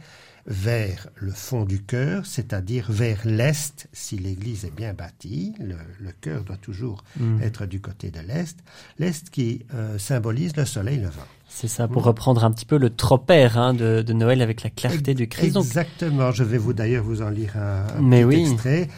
vers 0.47 1.09
le 1.17 1.33
fond 1.33 1.65
du 1.65 1.83
cœur, 1.83 2.25
c'est-à-dire 2.25 2.87
vers 2.91 3.19
l'est, 3.25 3.89
si 3.93 4.17
l'Église 4.17 4.65
est 4.65 4.75
bien 4.75 4.95
bâtie, 4.95 5.55
le, 5.59 5.77
cœur 6.21 6.45
doit 6.45 6.57
toujours 6.57 7.03
mm. 7.19 7.43
être 7.43 7.67
du 7.67 7.81
côté 7.81 8.11
de 8.11 8.21
l'est, 8.21 8.57
l'est 8.99 9.29
qui 9.31 9.67
euh, 9.75 9.99
symbolise 9.99 10.57
le 10.57 10.65
soleil 10.65 10.99
levant. 10.99 11.27
C'est 11.49 11.69
ça, 11.69 11.89
pour 11.89 12.05
reprendre 12.05 12.45
un 12.45 12.51
petit 12.51 12.67
peu 12.67 12.77
le 12.77 12.91
tropère 12.91 13.59
hein, 13.59 13.73
de, 13.75 14.05
Noël 14.13 14.43
avec 14.43 14.63
la 14.63 14.71
clarté 14.71 15.15
du 15.15 15.29
Christ. 15.29 15.57
Exactement, 15.57 16.33
je 16.33 16.45
vais 16.45 16.59
vous 16.59 16.73
d'ailleurs 16.73 17.05
vous 17.05 17.23
en 17.23 17.31
lire 17.31 17.57
un, 17.57 18.01
Mais 18.01 18.25
petit 18.25 18.41
extrait. 18.43 18.89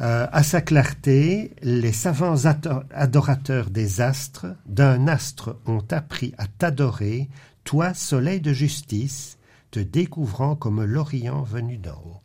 Euh, 0.00 0.26
à 0.30 0.42
sa 0.42 0.60
clarté, 0.60 1.52
les 1.62 1.92
savants 1.92 2.46
adorateurs 2.94 3.70
des 3.70 4.00
astres, 4.00 4.46
d'un 4.66 5.08
astre 5.08 5.56
ont 5.66 5.84
appris 5.90 6.34
à 6.38 6.46
t'adorer, 6.46 7.28
toi, 7.64 7.94
soleil 7.94 8.40
de 8.40 8.52
justice, 8.52 9.37
te 9.70 9.80
découvrant 9.80 10.56
comme 10.56 10.84
l'Orient 10.84 11.42
venu 11.42 11.78
d'en 11.78 11.96
haut. 11.96 12.22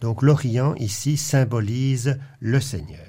Donc 0.00 0.22
l'Orient 0.22 0.74
ici 0.76 1.16
symbolise 1.16 2.18
le 2.40 2.60
Seigneur. 2.60 3.00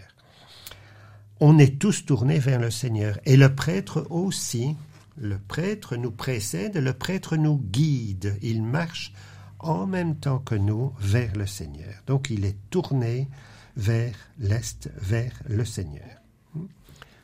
On 1.40 1.60
est 1.60 1.80
tous 1.80 2.06
tournés 2.06 2.40
vers 2.40 2.60
le 2.60 2.72
Seigneur 2.72 3.20
et 3.26 3.38
le 3.38 3.54
prêtre 3.54 4.08
aussi. 4.10 4.76
Le 5.18 5.38
prêtre 5.38 5.96
nous 5.96 6.12
précède, 6.12 6.78
le 6.78 6.94
prêtre 6.94 7.38
nous 7.38 7.58
guide, 7.58 8.38
il 8.42 8.64
marche 8.64 9.14
en 9.60 9.88
même 9.88 10.16
temps 10.16 10.40
que 10.40 10.56
nous 10.56 10.94
vers 11.00 11.36
le 11.36 11.46
Seigneur. 11.46 11.94
Donc 12.06 12.30
il 12.30 12.46
est 12.46 12.58
tourné 12.70 13.28
vers 13.76 14.16
l'Est, 14.40 14.90
vers 15.00 15.34
le 15.48 15.66
Seigneur. 15.66 16.22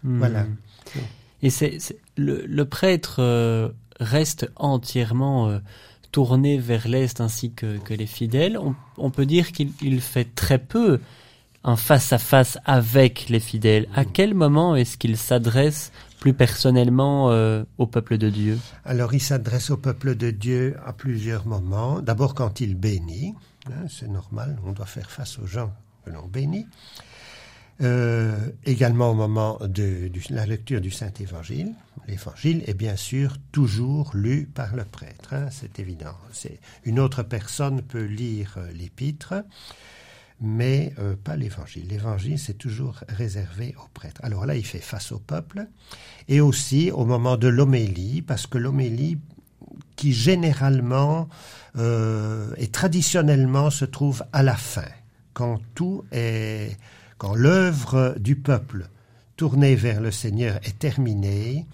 Hmm. 0.04 0.18
Voilà. 0.20 0.46
Et 1.42 1.50
c'est, 1.50 1.78
le, 2.16 2.64
prêtre 2.64 3.18
euh, 3.20 3.70
reste 4.00 4.50
entièrement 4.56 5.50
euh, 5.50 5.60
tourné 6.14 6.60
vers 6.60 6.88
l'Est 6.88 7.20
ainsi 7.20 7.52
que, 7.52 7.80
les 7.90 8.06
fidèles, 8.06 8.58
on, 8.98 9.10
peut 9.10 9.26
dire 9.26 9.52
qu'il 9.52 10.00
fait 10.00 10.36
très 10.36 10.60
peu 10.60 11.02
un 11.64 11.76
face-à-face 11.76 12.60
avec 12.66 13.30
les 13.30 13.40
fidèles. 13.40 13.88
À 13.96 14.06
quel 14.06 14.36
moment 14.36 14.76
est-ce 14.76 14.96
qu'il 14.98 15.18
s'adresse 15.18 15.92
plus 16.20 16.34
personnellement 16.34 17.32
euh, 17.32 17.64
au 17.80 17.88
peuple 17.88 18.18
de 18.18 18.30
Dieu? 18.30 18.60
Alors 18.86 19.14
il 19.14 19.22
s'adresse 19.22 19.72
au 19.72 19.78
peuple 19.78 20.16
de 20.16 20.30
Dieu 20.30 20.78
à 20.86 20.94
plusieurs 20.94 21.48
moments. 21.48 22.00
D'abord 22.00 22.36
quand 22.36 22.62
il 22.62 22.76
bénit, 22.76 23.34
hein, 23.68 23.88
c'est 23.90 24.08
normal, 24.08 24.60
on 24.66 24.72
doit 24.72 24.86
faire 24.86 25.10
face 25.10 25.40
aux 25.40 25.48
gens 25.48 25.74
que 26.06 26.12
l'on 26.12 26.28
bénit. 26.28 26.68
Euh, 27.82 28.38
également 28.66 29.10
au 29.10 29.14
moment 29.16 29.58
de, 29.62 30.12
la 30.30 30.46
lecture 30.46 30.80
du 30.80 30.92
Saint-Évangile. 30.92 31.74
L'Évangile 32.08 32.64
est 32.68 32.76
bien 32.76 32.96
sûr 32.96 33.38
toujours 33.52 34.12
lu 34.14 34.46
par 34.46 34.76
le 34.76 34.86
prêtre, 34.86 35.34
hein, 35.34 35.48
c'est 35.50 35.80
évident. 35.80 36.16
Une 36.84 37.00
autre 37.00 37.24
personne 37.24 37.82
peut 37.82 38.04
lire 38.04 38.56
euh, 38.58 38.72
l'Épître, 38.74 39.34
mais 40.40 40.94
euh, 41.00 41.16
pas 41.16 41.36
l'Évangile. 41.36 41.88
L'Évangile 41.88 42.38
c'est 42.38 42.60
toujours 42.60 43.00
réservé 43.10 43.74
au 43.84 43.88
prêtre. 43.92 44.22
Alors 44.24 44.46
là, 44.46 44.56
il 44.56 44.66
fait 44.66 44.78
face 44.78 45.12
au 45.12 45.20
peuple 45.20 45.66
et 46.28 46.42
aussi 46.42 46.92
au 46.92 47.06
moment 47.06 47.38
de 47.38 47.48
l'homélie, 47.48 48.22
parce 48.22 48.46
que 48.46 48.60
l'homélie 48.60 49.18
qui 49.96 50.14
généralement 50.14 51.28
et 51.76 52.68
traditionnellement 52.68 53.72
se 53.72 53.86
trouve 53.86 54.24
à 54.32 54.44
la 54.44 54.56
fin, 54.56 54.86
quand 55.34 55.60
tout 55.74 56.06
est 56.12 56.78
quand 57.24 57.36
l'œuvre 57.36 58.18
du 58.20 58.36
peuple 58.36 58.90
tournée 59.38 59.76
vers 59.76 60.02
le 60.02 60.12
Seigneur 60.12 60.60
est 60.64 60.78
terminée, 60.78 61.66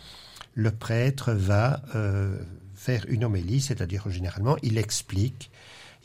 le 0.53 0.69
prêtre 0.69 1.33
va 1.33 1.81
euh, 1.95 2.37
faire 2.75 3.03
une 3.07 3.23
homélie, 3.25 3.59
c'est-à-dire 3.59 4.07
généralement 4.11 4.57
il 4.61 4.77
explique, 4.77 5.49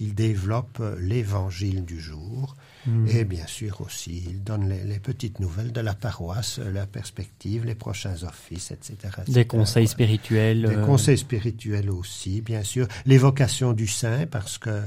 il 0.00 0.14
développe 0.14 0.82
l'évangile 0.98 1.84
du 1.84 2.00
jour, 2.00 2.56
Mm. 2.86 3.06
Et 3.08 3.24
bien 3.24 3.46
sûr 3.46 3.80
aussi, 3.80 4.24
il 4.26 4.42
donne 4.42 4.68
les, 4.68 4.98
petites 4.98 5.40
nouvelles 5.40 5.72
de 5.72 5.80
la 5.80 5.94
paroisse, 5.94 6.58
la 6.58 6.86
perspective, 6.86 7.64
les 7.64 7.74
prochains 7.74 8.22
offices, 8.24 8.70
etc. 8.70 8.96
Des 9.28 9.46
conseils 9.46 9.88
spirituels. 9.88 10.62
Des 10.62 10.76
euh, 10.76 10.84
conseils 10.84 11.18
spirituels 11.18 11.90
aussi, 11.90 12.42
bien 12.42 12.62
sûr. 12.62 12.86
L'évocation 13.06 13.72
du 13.72 13.86
saint, 13.86 14.26
parce 14.26 14.58
que 14.58 14.82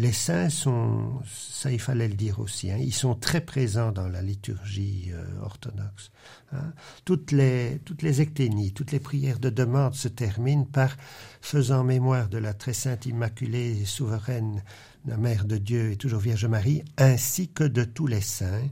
les 0.00 0.12
saints 0.12 0.48
sont, 0.48 1.20
ça 1.26 1.70
il 1.70 1.80
fallait 1.80 2.08
le 2.08 2.14
dire 2.14 2.40
aussi, 2.40 2.70
hein, 2.70 2.78
ils 2.78 2.94
sont 2.94 3.14
très 3.14 3.40
présents 3.42 3.92
dans 3.92 4.08
la 4.08 4.22
liturgie 4.22 5.10
euh, 5.12 5.24
orthodoxe. 5.42 6.10
Hein. 6.52 6.72
Toutes 7.04 7.32
les 7.32 7.80
toutes 7.84 8.02
les 8.02 8.20
ecténies, 8.20 8.72
toutes 8.72 8.92
les 8.92 9.00
prières 9.00 9.38
de 9.38 9.50
demande 9.50 9.94
se 9.94 10.08
terminent 10.08 10.64
par 10.64 10.96
faisant 11.42 11.84
mémoire 11.84 12.28
de 12.28 12.38
la 12.38 12.54
très 12.54 12.72
sainte 12.72 13.06
Immaculée 13.06 13.84
souveraine 13.84 14.62
la 15.06 15.16
Mère 15.16 15.44
de 15.44 15.58
Dieu 15.58 15.92
et 15.92 15.96
toujours 15.96 16.20
Vierge 16.20 16.46
Marie, 16.46 16.82
ainsi 16.96 17.48
que 17.48 17.64
de 17.64 17.84
tous 17.84 18.06
les 18.06 18.20
saints. 18.20 18.68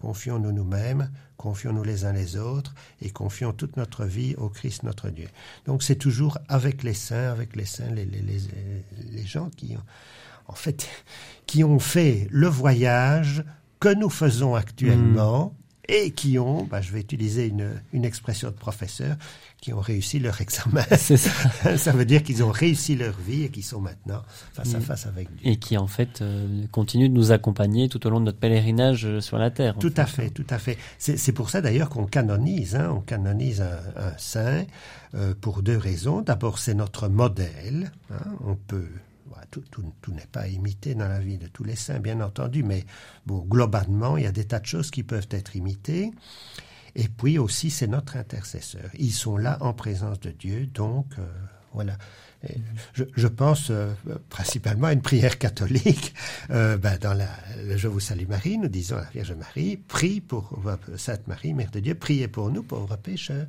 Confions-nous 0.00 0.52
nous-mêmes, 0.52 1.10
confions-nous 1.36 1.84
les 1.84 2.04
uns 2.04 2.12
les 2.12 2.36
autres 2.36 2.74
et 3.00 3.10
confions 3.10 3.52
toute 3.52 3.76
notre 3.76 4.04
vie 4.04 4.34
au 4.36 4.48
Christ 4.48 4.82
notre 4.82 5.08
Dieu. 5.08 5.28
Donc 5.66 5.82
c'est 5.82 5.96
toujours 5.96 6.38
avec 6.48 6.82
les 6.82 6.94
saints, 6.94 7.30
avec 7.30 7.56
les 7.56 7.64
saints, 7.64 7.90
les, 7.90 8.04
les, 8.04 8.22
les, 8.22 9.26
gens 9.26 9.48
qui 9.50 9.76
ont, 9.76 9.82
en 10.46 10.54
fait, 10.54 10.88
qui 11.46 11.64
ont 11.64 11.78
fait 11.78 12.28
le 12.30 12.48
voyage 12.48 13.44
que 13.80 13.94
nous 13.94 14.10
faisons 14.10 14.54
actuellement 14.54 15.54
et 15.88 16.12
qui 16.12 16.38
ont, 16.38 16.64
bah, 16.64 16.80
je 16.80 16.92
vais 16.92 17.00
utiliser 17.00 17.46
une, 17.46 17.70
une, 17.92 18.04
expression 18.04 18.48
de 18.48 18.54
professeur, 18.54 19.16
qui 19.60 19.72
ont 19.72 19.80
réussi 19.80 20.18
leur 20.18 20.40
examen. 20.40 20.82
Ça. 20.96 21.76
ça. 21.76 21.92
veut 21.92 22.04
dire 22.04 22.22
qu'ils 22.22 22.42
ont 22.42 22.50
réussi 22.50 22.96
leur 22.96 23.14
vie 23.18 23.44
et 23.44 23.48
qu'ils 23.50 23.64
sont 23.64 23.80
maintenant 23.80 24.22
face 24.52 24.74
à 24.74 24.78
mm. 24.78 24.82
face 24.82 25.06
avec 25.06 25.34
Dieu. 25.36 25.50
Et 25.50 25.56
qui 25.56 25.76
en 25.76 25.86
fait 25.86 26.22
euh, 26.22 26.66
continuent 26.70 27.08
de 27.08 27.14
nous 27.14 27.32
accompagner 27.32 27.88
tout 27.88 28.06
au 28.06 28.10
long 28.10 28.20
de 28.20 28.26
notre 28.26 28.38
pèlerinage 28.38 29.06
euh, 29.06 29.20
sur 29.20 29.38
la 29.38 29.50
terre. 29.50 29.76
Tout 29.78 29.94
à 29.96 30.06
fait, 30.06 30.30
tout 30.30 30.46
à 30.50 30.58
fait. 30.58 30.78
C'est 30.98 31.32
pour 31.32 31.50
ça 31.50 31.60
d'ailleurs 31.60 31.88
qu'on 31.88 32.06
canonise, 32.06 32.76
hein, 32.76 32.90
on 32.94 33.00
canonise 33.00 33.60
un, 33.60 33.78
un 33.96 34.16
saint 34.16 34.64
euh, 35.14 35.34
pour 35.38 35.62
deux 35.62 35.78
raisons. 35.78 36.22
D'abord, 36.22 36.58
c'est 36.58 36.74
notre 36.74 37.08
modèle. 37.08 37.92
Hein, 38.10 38.36
on 38.46 38.56
peut 38.56 38.88
tout, 39.50 39.64
n'est 40.12 40.26
pas 40.26 40.48
imité 40.48 40.94
dans 40.94 41.08
la 41.08 41.20
vie 41.20 41.38
de 41.38 41.46
tous 41.46 41.64
les 41.64 41.76
saints, 41.76 42.00
bien 42.00 42.20
entendu, 42.20 42.62
mais 42.62 42.84
bon, 43.26 43.38
globalement, 43.40 44.16
il 44.16 44.24
y 44.24 44.26
a 44.26 44.32
des 44.32 44.44
tas 44.44 44.60
de 44.60 44.66
choses 44.66 44.90
qui 44.90 45.02
peuvent 45.02 45.28
être 45.30 45.56
imitées. 45.56 46.12
Et 46.94 47.08
puis 47.08 47.38
aussi, 47.38 47.70
c'est 47.70 47.86
notre 47.86 48.16
intercesseur. 48.16 48.90
Ils 48.98 49.12
sont 49.12 49.36
là 49.36 49.58
en 49.60 49.72
présence 49.72 50.20
de 50.20 50.30
Dieu, 50.30 50.66
donc 50.66 51.06
euh, 51.18 51.26
voilà. 51.72 51.96
Je, 52.94 53.26
pense 53.26 53.70
euh, 53.70 53.92
principalement 54.28 54.88
à 54.88 54.92
une 54.92 55.02
prière 55.02 55.38
catholique. 55.38 56.14
Euh, 56.50 56.76
ben, 56.76 56.98
dans 57.00 57.14
la, 57.14 57.28
le 57.64 57.76
Je 57.76 57.88
vous 57.88 58.00
salue 58.00 58.26
Marie, 58.28 58.58
nous 58.58 58.68
disons 58.68 58.96
à 58.96 59.02
la 59.02 59.10
Vierge 59.10 59.32
Marie, 59.32 59.76
prie 59.76 60.20
pour 60.20 60.58
Sainte 60.96 61.26
Marie, 61.26 61.54
Mère 61.54 61.70
de 61.70 61.80
Dieu, 61.80 61.94
priez 61.94 62.28
pour 62.28 62.50
nous, 62.50 62.62
pauvres 62.62 62.96
pécheurs. 62.96 63.46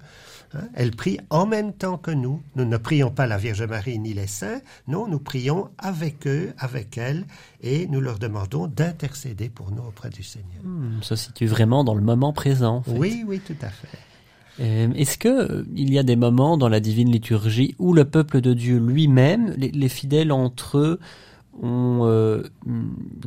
Hein. 0.54 0.68
Elle 0.74 0.91
prie 0.91 1.20
en 1.30 1.46
même 1.46 1.74
temps 1.74 1.98
que 1.98 2.12
nous. 2.12 2.41
Nous 2.56 2.66
ne 2.66 2.78
prions 2.78 3.12
pas 3.12 3.28
la 3.28 3.38
Vierge 3.38 3.64
Marie 3.64 4.00
ni 4.00 4.14
les 4.14 4.28
saints, 4.28 4.62
non, 4.88 5.08
nous 5.08 5.20
prions 5.20 5.70
avec 5.78 6.28
eux, 6.28 6.54
avec 6.58 6.98
elle, 6.98 7.26
et 7.62 7.88
nous 7.88 8.02
leur 8.02 8.20
demandons 8.20 8.68
d'intercéder 8.68 9.50
pour 9.50 9.72
nous 9.72 9.84
auprès 9.84 10.10
du 10.10 10.24
Seigneur. 10.24 10.64
Hmm, 10.64 11.02
ça 11.02 11.16
se 11.16 11.26
situe 11.26 11.48
vraiment 11.48 11.84
dans 11.84 11.96
le 11.96 12.02
moment 12.02 12.34
présent. 12.34 12.84
Oui, 12.88 13.24
oui, 13.28 13.39
tout 13.39 13.58
à 13.62 13.70
fait. 13.70 13.88
Euh, 14.60 14.91
est-ce 14.93 15.18
que 15.18 15.28
euh, 15.28 15.66
il 15.76 15.93
y 15.93 15.99
a 15.99 16.03
des 16.03 16.16
moments 16.16 16.58
dans 16.58 16.70
la 16.70 16.80
divine 16.80 17.12
liturgie 17.12 17.76
où 17.78 17.93
le 17.93 18.06
peuple 18.06 18.41
de 18.41 18.53
Dieu 18.53 18.80
lui-même, 18.80 19.53
les, 19.58 19.89
fidèles 19.89 20.32
entre 20.32 20.78
eux, 20.78 20.99
ont 21.62 22.01
euh, 22.03 22.43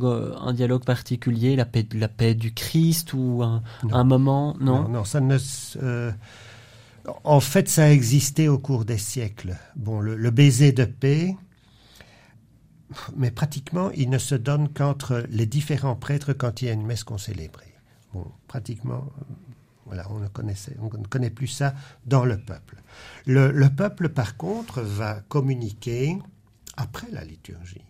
un 0.01 0.53
dialogue 0.53 0.83
particulier, 0.83 1.55
la 1.55 1.65
paix, 1.65 1.85
la 1.93 2.07
paix 2.07 2.35
du 2.35 2.53
Christ 2.53 3.13
ou 3.13 3.43
un, 3.43 4.03
moment 4.03 4.55
Non, 4.59 4.87
non, 4.87 5.03
ça 5.03 5.19
ne. 5.19 5.37
en 7.23 7.39
fait, 7.39 7.69
ça 7.69 7.85
a 7.85 7.89
existé 7.89 8.47
au 8.47 8.57
cours 8.57 8.85
des 8.85 8.97
siècles. 8.97 9.57
Bon, 9.75 9.99
le, 9.99 10.29
baiser 10.31 10.71
de 10.71 10.85
paix, 10.85 11.35
mais 13.15 13.31
pratiquement, 13.31 13.91
il 13.91 14.09
ne 14.09 14.17
se 14.17 14.35
donne 14.35 14.69
qu'entre 14.69 15.25
les 15.29 15.45
différents 15.45 15.95
prêtres 15.95 16.33
quand 16.33 16.61
il 16.61 16.65
y 16.65 16.69
a 16.69 16.73
une 16.73 16.85
messe 16.85 17.03
qu'on 17.03 17.19
célébrait. 17.19 17.73
Bon, 18.13 18.25
pratiquement, 18.47 19.05
voilà, 19.89 20.05
on 20.11 20.19
ne, 20.19 20.27
connaissait, 20.27 20.75
on 20.79 20.95
ne 20.95 21.07
connaît 21.07 21.31
plus 21.31 21.47
ça 21.47 21.73
dans 22.05 22.23
le 22.23 22.37
peuple. 22.37 22.77
Le, 23.25 23.67
peuple, 23.69 24.09
par 24.09 24.37
contre, 24.37 24.81
va 24.81 25.21
communiquer 25.27 26.17
après 26.77 27.07
la 27.11 27.23
liturgie. 27.23 27.81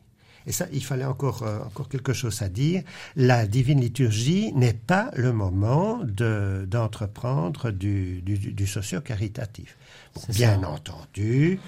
Et 0.47 0.53
ça, 0.53 0.67
il 0.71 0.83
fallait 0.83 1.05
encore, 1.05 1.43
euh, 1.43 1.59
encore 1.59 1.89
quelque 1.89 2.13
chose 2.13 2.41
à 2.41 2.47
dire. 2.47 2.83
La 3.17 3.45
divine 3.45 3.81
liturgie 3.81 4.53
n'est 4.53 4.73
pas 4.73 5.11
le 5.15 5.33
moment 5.33 6.01
d'entreprendre 6.05 7.71
du, 7.71 8.21
du, 8.21 8.65
socio-caritatif. 8.65 9.77
bien 10.29 10.63
entendu, 10.63 11.59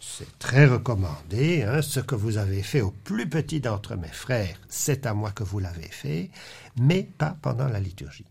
c'est 0.00 0.38
très 0.40 0.66
recommandé. 0.66 1.62
Hein, 1.62 1.80
ce 1.80 2.00
que 2.00 2.16
vous 2.16 2.38
avez 2.38 2.62
fait 2.62 2.80
au 2.80 2.90
plus 2.90 3.28
petit 3.28 3.60
d'entre 3.60 3.96
mes 3.96 4.08
frères, 4.08 4.58
c'est 4.68 5.06
à 5.06 5.14
moi 5.14 5.30
que 5.30 5.44
vous 5.44 5.60
l'avez 5.60 5.88
fait, 5.88 6.30
mais 6.76 7.04
pas 7.04 7.36
pendant 7.40 7.68
la 7.68 7.78
liturgie. 7.78 8.26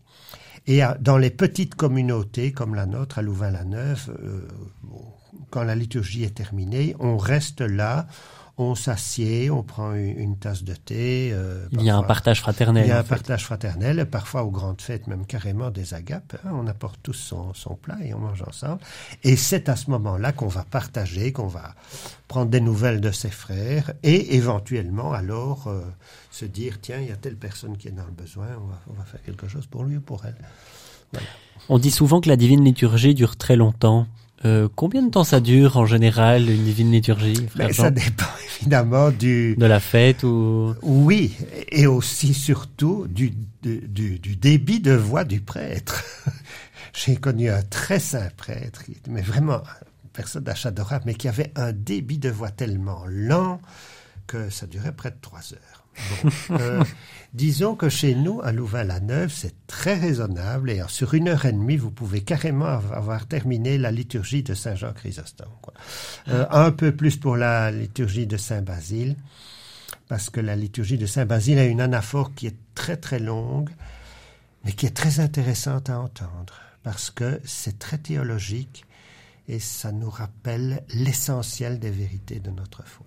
Et 0.66 0.80
dans 1.00 1.16
les 1.16 1.30
petites 1.30 1.76
communautés 1.76 2.52
comme 2.52 2.74
la 2.74 2.86
nôtre 2.86 3.18
à 3.18 3.22
Louvain-la-Neuve, 3.22 4.16
euh, 4.20 4.48
quand 5.50 5.62
la 5.62 5.76
liturgie 5.76 6.24
est 6.24 6.34
terminée, 6.34 6.96
on 6.98 7.16
reste 7.16 7.60
là, 7.60 8.06
on 8.58 8.74
s'assied, 8.74 9.50
on 9.50 9.62
prend 9.62 9.92
une, 9.92 10.38
tasse 10.38 10.64
de 10.64 10.74
thé. 10.74 11.30
Euh, 11.32 11.66
il 11.72 11.82
y 11.82 11.90
a 11.90 11.96
un 11.96 12.02
partage 12.02 12.40
fraternel. 12.40 12.86
Il 12.86 12.88
y 12.88 12.92
a 12.92 13.00
un 13.00 13.04
partage 13.04 13.44
fraternel, 13.44 14.06
parfois 14.06 14.44
aux 14.44 14.50
grandes 14.50 14.80
fêtes, 14.80 15.06
même 15.08 15.26
carrément 15.26 15.70
des 15.70 15.92
agapes. 15.92 16.36
Hein. 16.44 16.50
on 16.54 16.66
apporte 16.66 16.98
tous 17.02 17.12
son, 17.12 17.52
son, 17.52 17.74
plat 17.74 17.98
et 18.02 18.14
on 18.14 18.18
mange 18.18 18.42
ensemble. 18.42 18.80
Et 19.24 19.36
c'est 19.36 19.68
à 19.68 19.76
ce 19.76 19.90
moment-là 19.90 20.32
qu'on 20.32 20.48
va 20.48 20.64
partager, 20.64 21.32
qu'on 21.32 21.48
va 21.48 21.74
prendre 22.28 22.50
des 22.50 22.60
nouvelles 22.60 23.02
de 23.02 23.10
ses 23.10 23.30
frères 23.30 23.92
et 24.02 24.36
éventuellement 24.36 25.12
alors 25.12 25.68
euh, 25.68 25.82
se 26.30 26.46
dire 26.46 26.80
tiens, 26.80 26.98
il 27.00 27.08
y 27.08 27.12
a 27.12 27.16
telle 27.16 27.36
personne 27.36 27.76
qui 27.76 27.88
est 27.88 27.92
dans 27.92 28.06
le 28.06 28.12
besoin, 28.12 28.48
on 28.58 28.66
va, 28.66 28.80
on 28.90 28.92
va 28.94 29.04
faire 29.04 29.22
quelque 29.22 29.48
chose 29.48 29.66
pour 29.66 29.84
lui 29.84 29.98
ou 29.98 30.00
pour 30.00 30.24
elle. 30.24 30.36
On 31.68 31.78
dit 31.78 31.90
souvent 31.90 32.20
que 32.20 32.28
la 32.28 32.36
divine 32.36 32.64
liturgie 32.64 33.14
dure 33.14 33.36
très 33.36 33.56
longtemps. 33.56 34.06
Euh, 34.44 34.68
combien 34.74 35.02
de 35.02 35.10
temps 35.10 35.24
ça 35.24 35.40
dure 35.40 35.78
en 35.78 35.86
général 35.86 36.50
une 36.50 36.64
divine 36.64 36.92
liturgie 36.92 37.46
ben, 37.56 37.72
Ça 37.72 37.90
dépend 37.90 38.26
évidemment 38.60 39.10
du 39.10 39.56
de 39.56 39.64
la 39.66 39.80
fête 39.80 40.24
ou 40.24 40.74
oui 40.82 41.34
et 41.70 41.86
aussi 41.86 42.34
surtout 42.34 43.06
du 43.08 43.32
du, 43.62 44.18
du 44.18 44.36
débit 44.36 44.80
de 44.80 44.92
voix 44.92 45.24
du 45.24 45.40
prêtre. 45.40 46.04
J'ai 46.92 47.16
connu 47.16 47.50
un 47.50 47.62
très 47.62 47.98
saint 47.98 48.28
prêtre, 48.36 48.82
mais 49.08 49.22
vraiment 49.22 49.62
une 50.04 50.10
personne 50.12 50.46
adorable, 50.64 51.04
mais 51.06 51.14
qui 51.14 51.28
avait 51.28 51.52
un 51.56 51.72
débit 51.72 52.18
de 52.18 52.30
voix 52.30 52.50
tellement 52.50 53.04
lent 53.08 53.60
que 54.26 54.50
ça 54.50 54.66
durait 54.66 54.94
près 54.94 55.10
de 55.10 55.16
trois 55.20 55.52
heures. 55.52 55.75
Euh, 56.50 56.82
disons 57.32 57.74
que 57.74 57.88
chez 57.88 58.14
nous, 58.14 58.40
à 58.42 58.52
Louvain-la-Neuve, 58.52 59.32
c'est 59.32 59.54
très 59.66 59.94
raisonnable 59.98 60.70
et 60.70 60.82
sur 60.88 61.14
une 61.14 61.28
heure 61.28 61.44
et 61.44 61.52
demie, 61.52 61.76
vous 61.76 61.90
pouvez 61.90 62.22
carrément 62.22 62.66
avoir 62.66 63.26
terminé 63.26 63.78
la 63.78 63.90
liturgie 63.90 64.42
de 64.42 64.54
Saint 64.54 64.74
Jean 64.74 64.92
Chrysostome. 64.92 65.48
Euh, 66.28 66.46
un 66.50 66.70
peu 66.70 66.94
plus 66.94 67.16
pour 67.16 67.36
la 67.36 67.70
liturgie 67.70 68.26
de 68.26 68.36
Saint 68.36 68.62
Basile, 68.62 69.16
parce 70.08 70.30
que 70.30 70.40
la 70.40 70.56
liturgie 70.56 70.98
de 70.98 71.06
Saint 71.06 71.26
Basile 71.26 71.58
a 71.58 71.64
une 71.64 71.80
anaphore 71.80 72.34
qui 72.34 72.46
est 72.46 72.56
très 72.74 72.96
très 72.96 73.18
longue, 73.18 73.70
mais 74.64 74.72
qui 74.72 74.86
est 74.86 74.96
très 74.96 75.20
intéressante 75.20 75.90
à 75.90 75.98
entendre, 76.00 76.60
parce 76.82 77.10
que 77.10 77.40
c'est 77.44 77.78
très 77.78 77.98
théologique 77.98 78.84
et 79.48 79.60
ça 79.60 79.92
nous 79.92 80.10
rappelle 80.10 80.82
l'essentiel 80.94 81.78
des 81.78 81.90
vérités 81.90 82.40
de 82.40 82.50
notre 82.50 82.84
foi. 82.84 83.06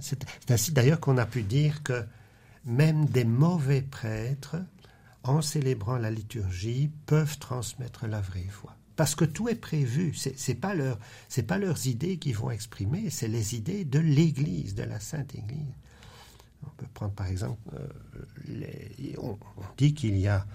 C'est 0.00 0.50
ainsi 0.50 0.72
d'ailleurs 0.72 1.00
qu'on 1.00 1.18
a 1.18 1.26
pu 1.26 1.42
dire 1.42 1.82
que 1.82 2.04
même 2.64 3.06
des 3.06 3.24
mauvais 3.24 3.82
prêtres, 3.82 4.56
en 5.22 5.42
célébrant 5.42 5.96
la 5.96 6.10
liturgie, 6.10 6.90
peuvent 7.06 7.38
transmettre 7.38 8.06
la 8.06 8.20
vraie 8.20 8.48
foi. 8.50 8.76
Parce 8.96 9.14
que 9.14 9.24
tout 9.24 9.48
est 9.48 9.54
prévu. 9.56 10.14
Ce 10.14 10.30
n'est 10.30 10.56
pas, 10.56 10.74
leur, 10.74 10.98
pas 11.46 11.58
leurs 11.58 11.86
idées 11.86 12.16
qui 12.16 12.32
vont 12.32 12.50
exprimer, 12.50 13.10
c'est 13.10 13.28
les 13.28 13.54
idées 13.54 13.84
de 13.84 13.98
l'Église, 13.98 14.74
de 14.74 14.84
la 14.84 15.00
Sainte 15.00 15.34
Église. 15.34 15.74
On 16.66 16.70
peut 16.70 16.86
prendre 16.94 17.12
par 17.12 17.26
exemple, 17.26 17.60
on, 19.18 19.38
dit 19.76 19.94
qu'il 19.94 20.16
y 20.16 20.26
a 20.26 20.46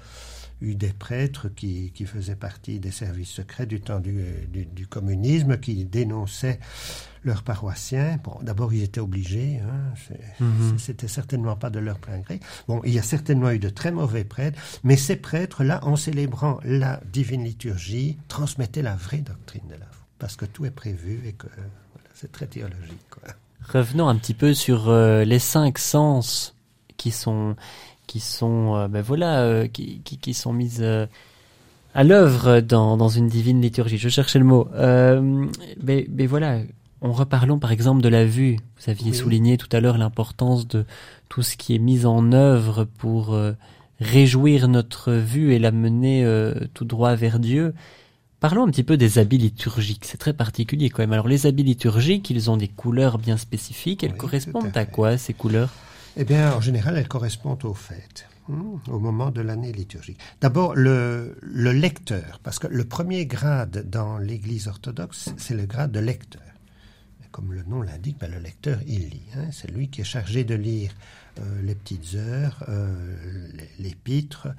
eu 0.61 0.75
des 0.75 0.93
prêtres 0.93 1.49
qui, 1.49 1.91
faisaient 2.05 2.35
partie 2.35 2.79
des 2.79 2.91
services 2.91 3.29
secrets 3.29 3.65
du 3.65 3.81
temps 3.81 3.99
du, 3.99 4.87
communisme, 4.87 5.57
qui 5.57 5.85
dénonçaient 5.85 6.59
leurs 7.23 7.43
paroissiens. 7.43 8.19
Bon, 8.23 8.37
d'abord, 8.41 8.73
ils 8.73 8.83
étaient 8.83 8.99
obligés, 8.99 9.59
hein, 9.59 10.15
mhm. 10.39 10.77
c'était 10.77 11.07
certainement 11.07 11.55
pas 11.55 11.69
de 11.69 11.79
leur 11.79 11.99
plein 11.99 12.19
gré. 12.19 12.39
Bon, 12.67 12.81
il 12.83 12.93
y 12.93 12.99
a 12.99 13.03
certainement 13.03 13.51
eu 13.51 13.59
de 13.59 13.69
très 13.69 13.91
mauvais 13.91 14.23
prêtres, 14.23 14.59
mais 14.83 14.97
ces 14.97 15.15
prêtres-là, 15.15 15.83
en 15.83 15.95
célébrant 15.95 16.59
la 16.63 17.01
divine 17.11 17.43
liturgie, 17.43 18.17
transmettaient 18.27 18.81
la 18.81 18.95
vraie 18.95 19.21
doctrine 19.21 19.67
de 19.67 19.75
la 19.75 19.85
foi, 19.85 20.05
parce 20.19 20.35
que 20.35 20.45
tout 20.45 20.65
est 20.65 20.71
prévu 20.71 21.21
et 21.25 21.33
que 21.33 21.47
c'est 22.13 22.31
très 22.31 22.47
théologique. 22.47 22.99
Revenons 23.67 24.07
un 24.07 24.15
petit 24.15 24.33
peu 24.33 24.53
sur 24.53 24.89
euh, 24.89 25.23
les 25.23 25.39
cinq 25.39 25.77
sens 25.77 26.55
qui 26.97 27.11
sont 27.11 27.55
qui 28.11 28.19
sont 28.19 28.75
euh, 28.75 28.87
ben 28.89 29.01
voilà 29.01 29.39
euh, 29.43 29.67
qui, 29.67 30.01
qui, 30.03 30.17
qui, 30.17 30.33
sont 30.33 30.51
mises 30.51 30.81
euh, 30.81 31.05
à 31.93 32.03
l'œuvre 32.03 32.59
dans, 32.59 32.97
dans 32.97 33.07
une 33.07 33.29
divine 33.29 33.61
liturgie. 33.61 33.97
Je 33.97 34.09
cherchais 34.09 34.37
le 34.37 34.43
mot. 34.43 34.67
mais, 34.75 36.07
mais 36.09 36.25
voilà, 36.25 36.59
en 36.99 37.13
reparlons 37.13 37.57
par 37.57 37.71
exemple 37.71 38.01
de 38.01 38.09
la 38.09 38.25
vue. 38.25 38.57
Vous 38.77 38.89
aviez 38.89 39.13
souligné 39.13 39.55
tout 39.55 39.69
à 39.71 39.79
l'heure 39.79 39.97
l'importance 39.97 40.67
de 40.67 40.83
tout 41.29 41.41
ce 41.41 41.55
qui 41.55 41.73
est 41.73 41.79
mis 41.79 42.05
en 42.05 42.33
œuvre 42.33 42.83
pour 42.83 43.37
réjouir 44.01 44.67
notre 44.67 45.13
vue 45.13 45.53
et 45.53 45.59
la 45.59 45.71
mener 45.71 46.25
tout 46.73 46.85
droit 46.85 47.15
vers 47.15 47.39
Dieu. 47.39 47.73
Parlons 48.41 48.65
un 48.65 48.69
petit 48.69 48.83
peu 48.83 48.97
des 48.97 49.19
habits 49.19 49.37
liturgiques. 49.37 50.03
C'est 50.03 50.17
très 50.17 50.33
particulier 50.33 50.89
quand 50.89 51.03
même. 51.03 51.13
Alors 51.13 51.29
les 51.29 51.45
habits 51.45 51.63
liturgiques, 51.63 52.29
ils 52.29 52.51
ont 52.51 52.57
des 52.57 52.67
couleurs 52.67 53.19
bien 53.19 53.37
spécifiques. 53.37 54.03
Elles 54.03 54.17
correspondent 54.17 54.75
à, 54.75 54.81
à 54.81 54.85
quoi 54.85 55.17
ces 55.17 55.33
couleurs? 55.33 55.71
Eh 56.17 56.23
bien, 56.25 56.53
en 56.53 56.61
général, 56.61 56.97
elles 56.97 57.07
correspondent 57.07 57.63
aux 57.65 57.73
fêtes, 57.73 58.27
hmm, 58.47 58.77
au 58.87 58.99
moment 58.99 59.31
de 59.31 59.41
l'année 59.41 59.71
liturgique. 59.71 60.19
D'abord, 60.41 60.75
le, 60.75 61.35
lecteur, 61.41 62.39
parce 62.43 62.59
que 62.59 62.67
le 62.67 62.83
premier 62.83 63.25
grade 63.25 63.89
dans 63.89 64.17
l'Église 64.17 64.67
orthodoxe, 64.67 65.33
c'est 65.37 65.53
le 65.53 65.65
grade 65.65 65.91
de 65.91 65.99
lecteur. 65.99 66.41
Comme 67.31 67.53
le 67.53 67.63
nom 67.63 67.81
l'indique, 67.81 68.17
ben, 68.19 68.29
le 68.29 68.39
lecteur, 68.39 68.79
il 68.87 69.07
lit. 69.07 69.23
Hein. 69.37 69.45
c'est 69.53 69.71
lui 69.71 69.87
qui 69.87 70.01
est 70.01 70.05
chargé 70.05 70.43
de 70.43 70.53
lire 70.53 70.91
euh, 71.39 71.61
les 71.61 71.75
petites 71.75 72.15
heures, 72.15 72.65
euh, 72.67 73.47
l'épître, 73.79 74.49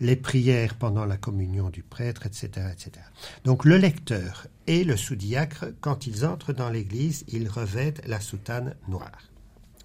les 0.00 0.16
prières 0.16 0.76
pendant 0.76 1.04
la 1.04 1.18
communion 1.18 1.68
du 1.68 1.82
prêtre, 1.82 2.24
etc., 2.24 2.68
etc. 2.72 3.04
Donc 3.44 3.66
le 3.66 3.76
lecteur 3.76 4.46
et 4.66 4.82
le 4.82 4.96
sous-diacre, 4.96 5.66
quand 5.82 6.06
ils 6.06 6.24
entrent 6.24 6.54
dans 6.54 6.70
l'Église, 6.70 7.26
ils 7.28 7.50
revêtent 7.50 8.00
la 8.08 8.18
soutane 8.18 8.76
noire. 8.88 9.28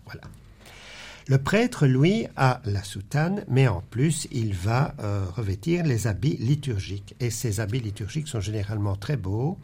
Voilà. 0.05 0.21
Le 1.29 1.37
prêtre, 1.37 1.87
lui, 1.87 2.25
a 2.37 2.61
la 2.65 2.83
soutane, 2.83 3.43
mais 3.49 3.67
en 3.67 3.83
plus, 3.89 4.27
il 4.31 4.53
va 4.53 4.95
euh, 4.99 5.25
revêtir 5.35 5.83
les 5.83 6.07
habits 6.07 6.37
liturgiques. 6.39 7.15
Et 7.19 7.29
ces 7.29 7.59
habits 7.59 7.81
liturgiques 7.81 8.29
sont 8.29 8.39
généralement 8.39 8.95
très 8.95 9.17
beaux, 9.17 9.57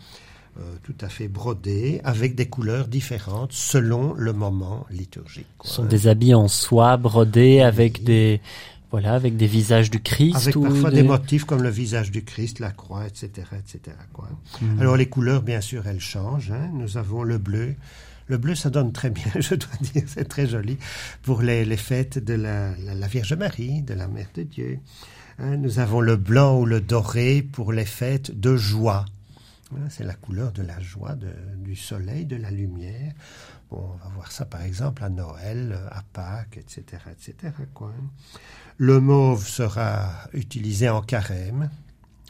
euh, 0.60 0.62
tout 0.84 0.96
à 1.00 1.08
fait 1.08 1.30
brodés, 1.30 2.02
avec 2.04 2.36
des 2.36 2.48
couleurs 2.48 2.88
différentes 2.90 3.54
selon 3.54 4.14
le 4.14 4.34
moment 4.34 4.86
liturgique. 4.90 5.48
Ce 5.64 5.76
sont 5.76 5.86
des 5.86 6.08
habits 6.08 6.34
en 6.34 6.50
soie 6.50 6.98
brodés 6.98 7.62
avec 7.62 8.04
des 8.04 8.42
voilà, 8.92 9.14
avec 9.16 9.38
des 9.38 9.48
visages 9.48 9.90
du 9.90 10.00
Christ. 10.00 10.36
Avec 10.36 10.54
parfois 10.54 10.92
des... 10.92 11.02
motifs 11.02 11.46
comme 11.46 11.64
le 11.64 11.72
visage 11.72 12.12
du 12.12 12.24
Christ, 12.24 12.60
la 12.60 12.70
croix, 12.70 13.08
etc. 13.08 13.48
etc. 13.58 13.98
Quoi. 14.14 14.30
Hmm. 14.62 14.80
Alors 14.80 14.98
les 14.98 15.08
couleurs, 15.08 15.42
bien 15.42 15.62
sûr, 15.62 15.88
elles 15.88 16.00
changent. 16.00 16.52
Hein. 16.52 16.70
Nous 16.74 16.98
avons 16.98 17.24
le 17.24 17.40
bleu, 17.40 17.74
le 18.28 18.38
bleu, 18.38 18.56
ça 18.56 18.70
donne 18.70 18.92
très 18.92 19.10
bien, 19.10 19.32
je 19.40 19.56
dois 19.56 19.78
dire, 19.82 20.04
c'est 20.08 20.28
très 20.28 20.48
joli 20.48 20.78
pour 21.22 21.42
les, 21.42 21.66
fêtes 21.78 22.24
de 22.24 22.34
la, 22.34 22.74
Vierge 23.08 23.34
Marie, 23.34 23.82
de 23.82 23.94
la 23.94 24.08
Mère 24.08 24.30
de 24.34 24.44
Dieu. 24.44 24.80
Hein, 25.40 25.58
nous 25.58 25.80
avons 25.80 26.02
le 26.02 26.16
blanc 26.16 26.60
ou 26.60 26.66
le 26.66 26.82
doré 26.82 27.42
pour 27.42 27.74
les 27.74 27.86
fêtes 27.86 28.40
de 28.40 28.56
joie. 28.56 29.06
Hein, 29.74 29.88
c'est 29.90 30.04
la 30.04 30.14
couleur 30.14 30.52
de 30.52 30.62
la 30.62 30.80
joie, 30.80 31.16
du 31.58 31.76
soleil, 31.76 32.26
de 32.26 32.36
la 32.36 32.52
lumière. 32.52 33.14
Bon, 33.72 33.90
on 33.94 34.08
va 34.08 34.14
voir 34.14 34.32
ça 34.32 34.46
par 34.46 34.62
exemple 34.62 35.04
à 35.04 35.10
Noël, 35.10 35.78
à 35.92 36.04
Pâques, 36.14 36.58
etc., 36.58 37.02
etc. 37.12 37.54
Le 38.78 39.00
mauve 39.00 39.48
sera 39.48 40.28
utilisé 40.34 40.90
en 40.90 41.02
carême 41.02 41.70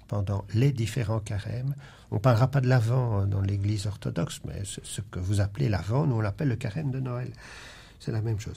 pendant 0.07 0.45
les 0.53 0.71
différents 0.71 1.19
carèmes. 1.19 1.75
On 2.13 2.17
ne 2.17 2.21
parlera 2.21 2.47
pas 2.47 2.61
de 2.61 2.67
l'Avent 2.67 3.21
euh, 3.21 3.25
dans 3.25 3.41
l'Église 3.41 3.87
orthodoxe, 3.87 4.39
mais 4.45 4.61
ce 4.65 5.01
que 5.01 5.19
vous 5.19 5.41
appelez 5.41 5.67
l'Avent, 5.67 6.05
nous 6.05 6.15
on 6.15 6.21
l'appelle 6.21 6.47
le 6.47 6.55
carême 6.55 6.91
de 6.91 6.99
Noël. 6.99 7.31
C'est 7.99 8.11
la 8.11 8.21
même 8.21 8.39
chose. 8.39 8.53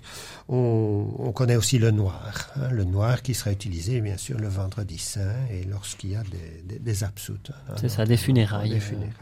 On, 0.49 1.33
connaît 1.33 1.57
aussi 1.57 1.79
le 1.79 1.91
noir, 1.91 2.51
hein, 2.57 2.69
le 2.71 2.85
noir 2.85 3.23
qui 3.23 3.33
sera 3.33 3.53
utilisé 3.53 4.01
bien 4.01 4.17
sûr 4.17 4.39
le 4.39 4.49
vendredi 4.49 4.99
saint 4.99 5.37
et 5.51 5.65
lorsqu'il 5.65 6.11
y 6.11 6.17
a 6.17 6.23
des, 6.25 6.79
des, 6.81 7.05
absoutes. 7.05 7.53
Hein, 7.69 7.75
c'est 7.77 7.89
ça, 7.89 8.05
des 8.05 8.17
funérailles. 8.17 8.71
Des 8.71 8.81
funérailles. 8.81 9.13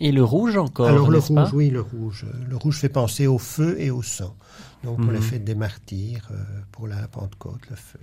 Et 0.00 0.12
le 0.12 0.24
rouge 0.24 0.56
encore 0.56 0.88
Alors 0.88 1.10
le 1.10 1.18
rouge, 1.18 1.52
oui, 1.52 1.70
le 1.70 1.82
rouge. 1.82 2.26
Le 2.48 2.56
rouge 2.56 2.78
fait 2.78 2.88
penser 2.88 3.26
au 3.26 3.38
feu 3.38 3.76
et 3.78 3.90
au 3.90 4.02
sang. 4.02 4.34
Donc 4.82 4.96
pour 4.96 5.12
les 5.12 5.18
mhm. 5.18 5.24
fêtes 5.24 5.44
des 5.44 5.54
martyrs, 5.54 6.28
euh, 6.32 6.42
pour 6.72 6.88
la 6.88 7.06
Pentecôte, 7.08 7.68
le 7.70 7.76
feu. 7.76 8.00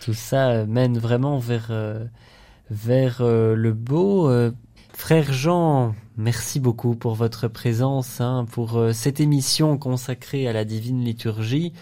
Tout 0.00 0.14
ça 0.14 0.66
mène 0.66 0.98
vraiment 0.98 1.38
vers, 1.38 1.68
euh, 1.70 2.04
vers 2.70 3.20
euh, 3.20 3.54
le 3.54 3.72
beau. 3.72 4.28
Euh. 4.28 4.52
Frère 4.92 5.32
Jean, 5.32 5.94
merci 6.16 6.60
beaucoup 6.60 6.94
pour 6.94 7.14
votre 7.14 7.48
présence, 7.48 8.20
hein, 8.20 8.46
pour 8.52 8.78
cette 8.92 9.18
émission 9.18 9.78
consacrée 9.78 10.46
à 10.46 10.52
la 10.52 10.66
divine 10.66 11.02
liturgie. 11.02 11.72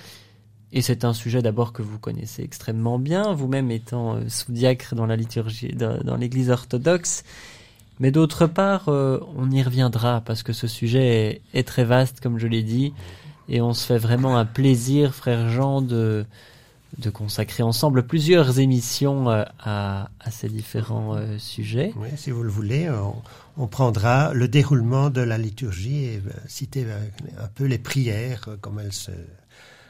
Et 0.71 0.83
c'est 0.83 1.05
un 1.05 1.13
sujet 1.13 1.43
d'abord 1.43 1.73
que 1.73 1.83
vous 1.83 1.99
connaissez 1.99 2.43
extrêmement 2.43 3.01
bien, 3.01 3.33
vous-même 3.33 3.73
étant 3.73 4.21
sous-diacre 4.29 4.95
dans 4.95 5.07
la 5.07 5.17
liturgie, 5.17 5.75
dans, 5.75 6.17
l'Église 6.17 6.51
orthodoxe. 6.51 7.25
Mais 7.99 8.13
d'autre 8.13 8.47
part, 8.47 8.87
on 8.87 9.51
y 9.51 9.63
reviendra 9.63 10.21
parce 10.21 10.45
que 10.45 10.53
ce 10.53 10.69
sujet 10.69 11.43
est 11.55 11.67
très 11.67 11.85
vaste, 11.85 12.21
comme 12.21 12.39
je 12.39 12.47
l'ai 12.47 12.63
dit, 12.63 12.93
et 13.49 13.61
on 13.61 13.73
se 13.73 13.85
fait 13.85 13.99
vraiment 13.99 14.37
un 14.37 14.45
plaisir, 14.45 15.13
frère 15.13 15.49
Jean, 15.49 15.83
de, 15.83 16.25
de 16.97 17.11
consacrer 17.11 17.63
ensemble 17.63 18.07
plusieurs 18.07 18.59
émissions 18.61 19.29
euh, 19.31 19.45
à, 19.61 20.09
à 20.21 20.31
ces 20.31 20.49
différents 20.49 21.15
euh, 21.15 21.39
sujets. 21.39 21.93
Oui, 21.97 22.09
si 22.17 22.31
vous 22.31 22.43
le 22.43 22.51
voulez, 22.51 22.89
on, 23.57 23.67
prendra 23.67 24.33
le 24.33 24.49
déroulement 24.49 25.11
de 25.11 25.21
la 25.21 25.37
liturgie 25.37 26.05
et 26.05 26.17
euh, 26.17 26.31
citer 26.47 26.87
un 27.39 27.49
peu 27.55 27.65
les 27.65 27.79
prières, 27.79 28.49
comme 28.61 28.81
elles 28.81 28.93
se, 28.93 29.11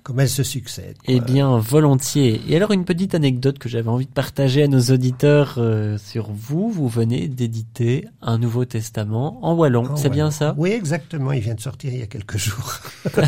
comme 0.03 0.19
elles 0.21 0.29
se 0.29 0.43
succèdent. 0.43 0.97
Eh 1.07 1.21
bien, 1.21 1.59
volontiers. 1.59 2.41
Et 2.49 2.57
alors, 2.57 2.73
une 2.73 2.85
petite 2.85 3.15
anecdote 3.15 3.59
que 3.59 3.69
j'avais 3.69 3.89
envie 3.89 4.07
de 4.07 4.13
partager 4.13 4.65
à 4.65 4.69
nos 4.69 4.81
auditeurs 4.81 5.59
sur 5.99 6.33
vous. 6.33 6.71
Vous 6.71 6.89
venez 6.89 7.29
d'éditer 7.29 8.09
un 8.23 8.39
Nouveau 8.39 8.65
Testament 8.65 9.39
en 9.43 9.55
wallon. 9.55 9.97
C'est 9.97 10.11
bien 10.11 10.31
ça? 10.31 10.55
Oui, 10.59 10.71
exactement. 10.71 11.33
Il 11.33 11.41
vient 11.41 11.55
de 11.55 11.61
sortir 11.61 11.93
il 11.93 12.01
y 12.01 12.03
a 12.03 12.07
quelques 12.07 12.39
jours. 12.39 12.81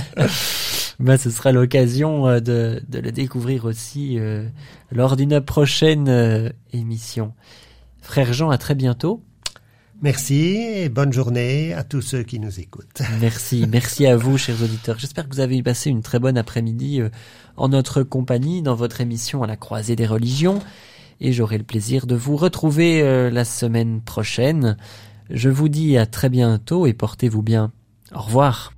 bah, 1.00 1.16
ce 1.16 1.30
sera 1.30 1.50
l'occasion 1.50 2.26
euh, 2.26 2.40
de, 2.40 2.82
de, 2.88 2.98
le 2.98 3.10
découvrir 3.10 3.64
aussi 3.64 4.18
euh, 4.18 4.46
lors 4.92 5.16
d'une 5.16 5.40
prochaine 5.40 6.08
euh, 6.08 6.50
émission. 6.74 7.32
Frère 8.02 8.32
Jean, 8.34 8.50
à 8.50 8.58
très 8.58 8.74
bientôt. 8.74 9.22
Merci 10.02 10.56
et 10.56 10.88
bonne 10.88 11.12
journée 11.12 11.72
à 11.72 11.84
tous 11.84 12.02
ceux 12.02 12.22
qui 12.22 12.38
nous 12.38 12.60
écoutent. 12.60 13.02
Merci, 13.20 13.66
merci 13.68 14.06
à 14.06 14.16
vous, 14.16 14.38
chers 14.38 14.62
auditeurs. 14.62 14.98
J'espère 14.98 15.28
que 15.28 15.34
vous 15.34 15.40
avez 15.40 15.62
passé 15.62 15.90
une 15.90 16.00
très 16.00 16.18
bonne 16.18 16.38
après-midi 16.38 17.02
en 17.58 17.68
notre 17.68 18.02
compagnie 18.02 18.62
dans 18.62 18.74
votre 18.74 19.02
émission 19.02 19.42
à 19.42 19.46
la 19.46 19.56
croisée 19.56 19.96
des 19.96 20.06
religions. 20.06 20.60
Et 21.20 21.34
j'aurai 21.34 21.58
le 21.58 21.64
plaisir 21.64 22.06
de 22.06 22.14
vous 22.14 22.36
retrouver 22.36 23.02
la 23.30 23.44
semaine 23.44 24.00
prochaine. 24.00 24.78
Je 25.28 25.50
vous 25.50 25.68
dis 25.68 25.98
à 25.98 26.06
très 26.06 26.30
bientôt 26.30 26.86
et 26.86 26.94
portez-vous 26.94 27.42
bien. 27.42 27.70
Au 28.14 28.20
revoir. 28.20 28.72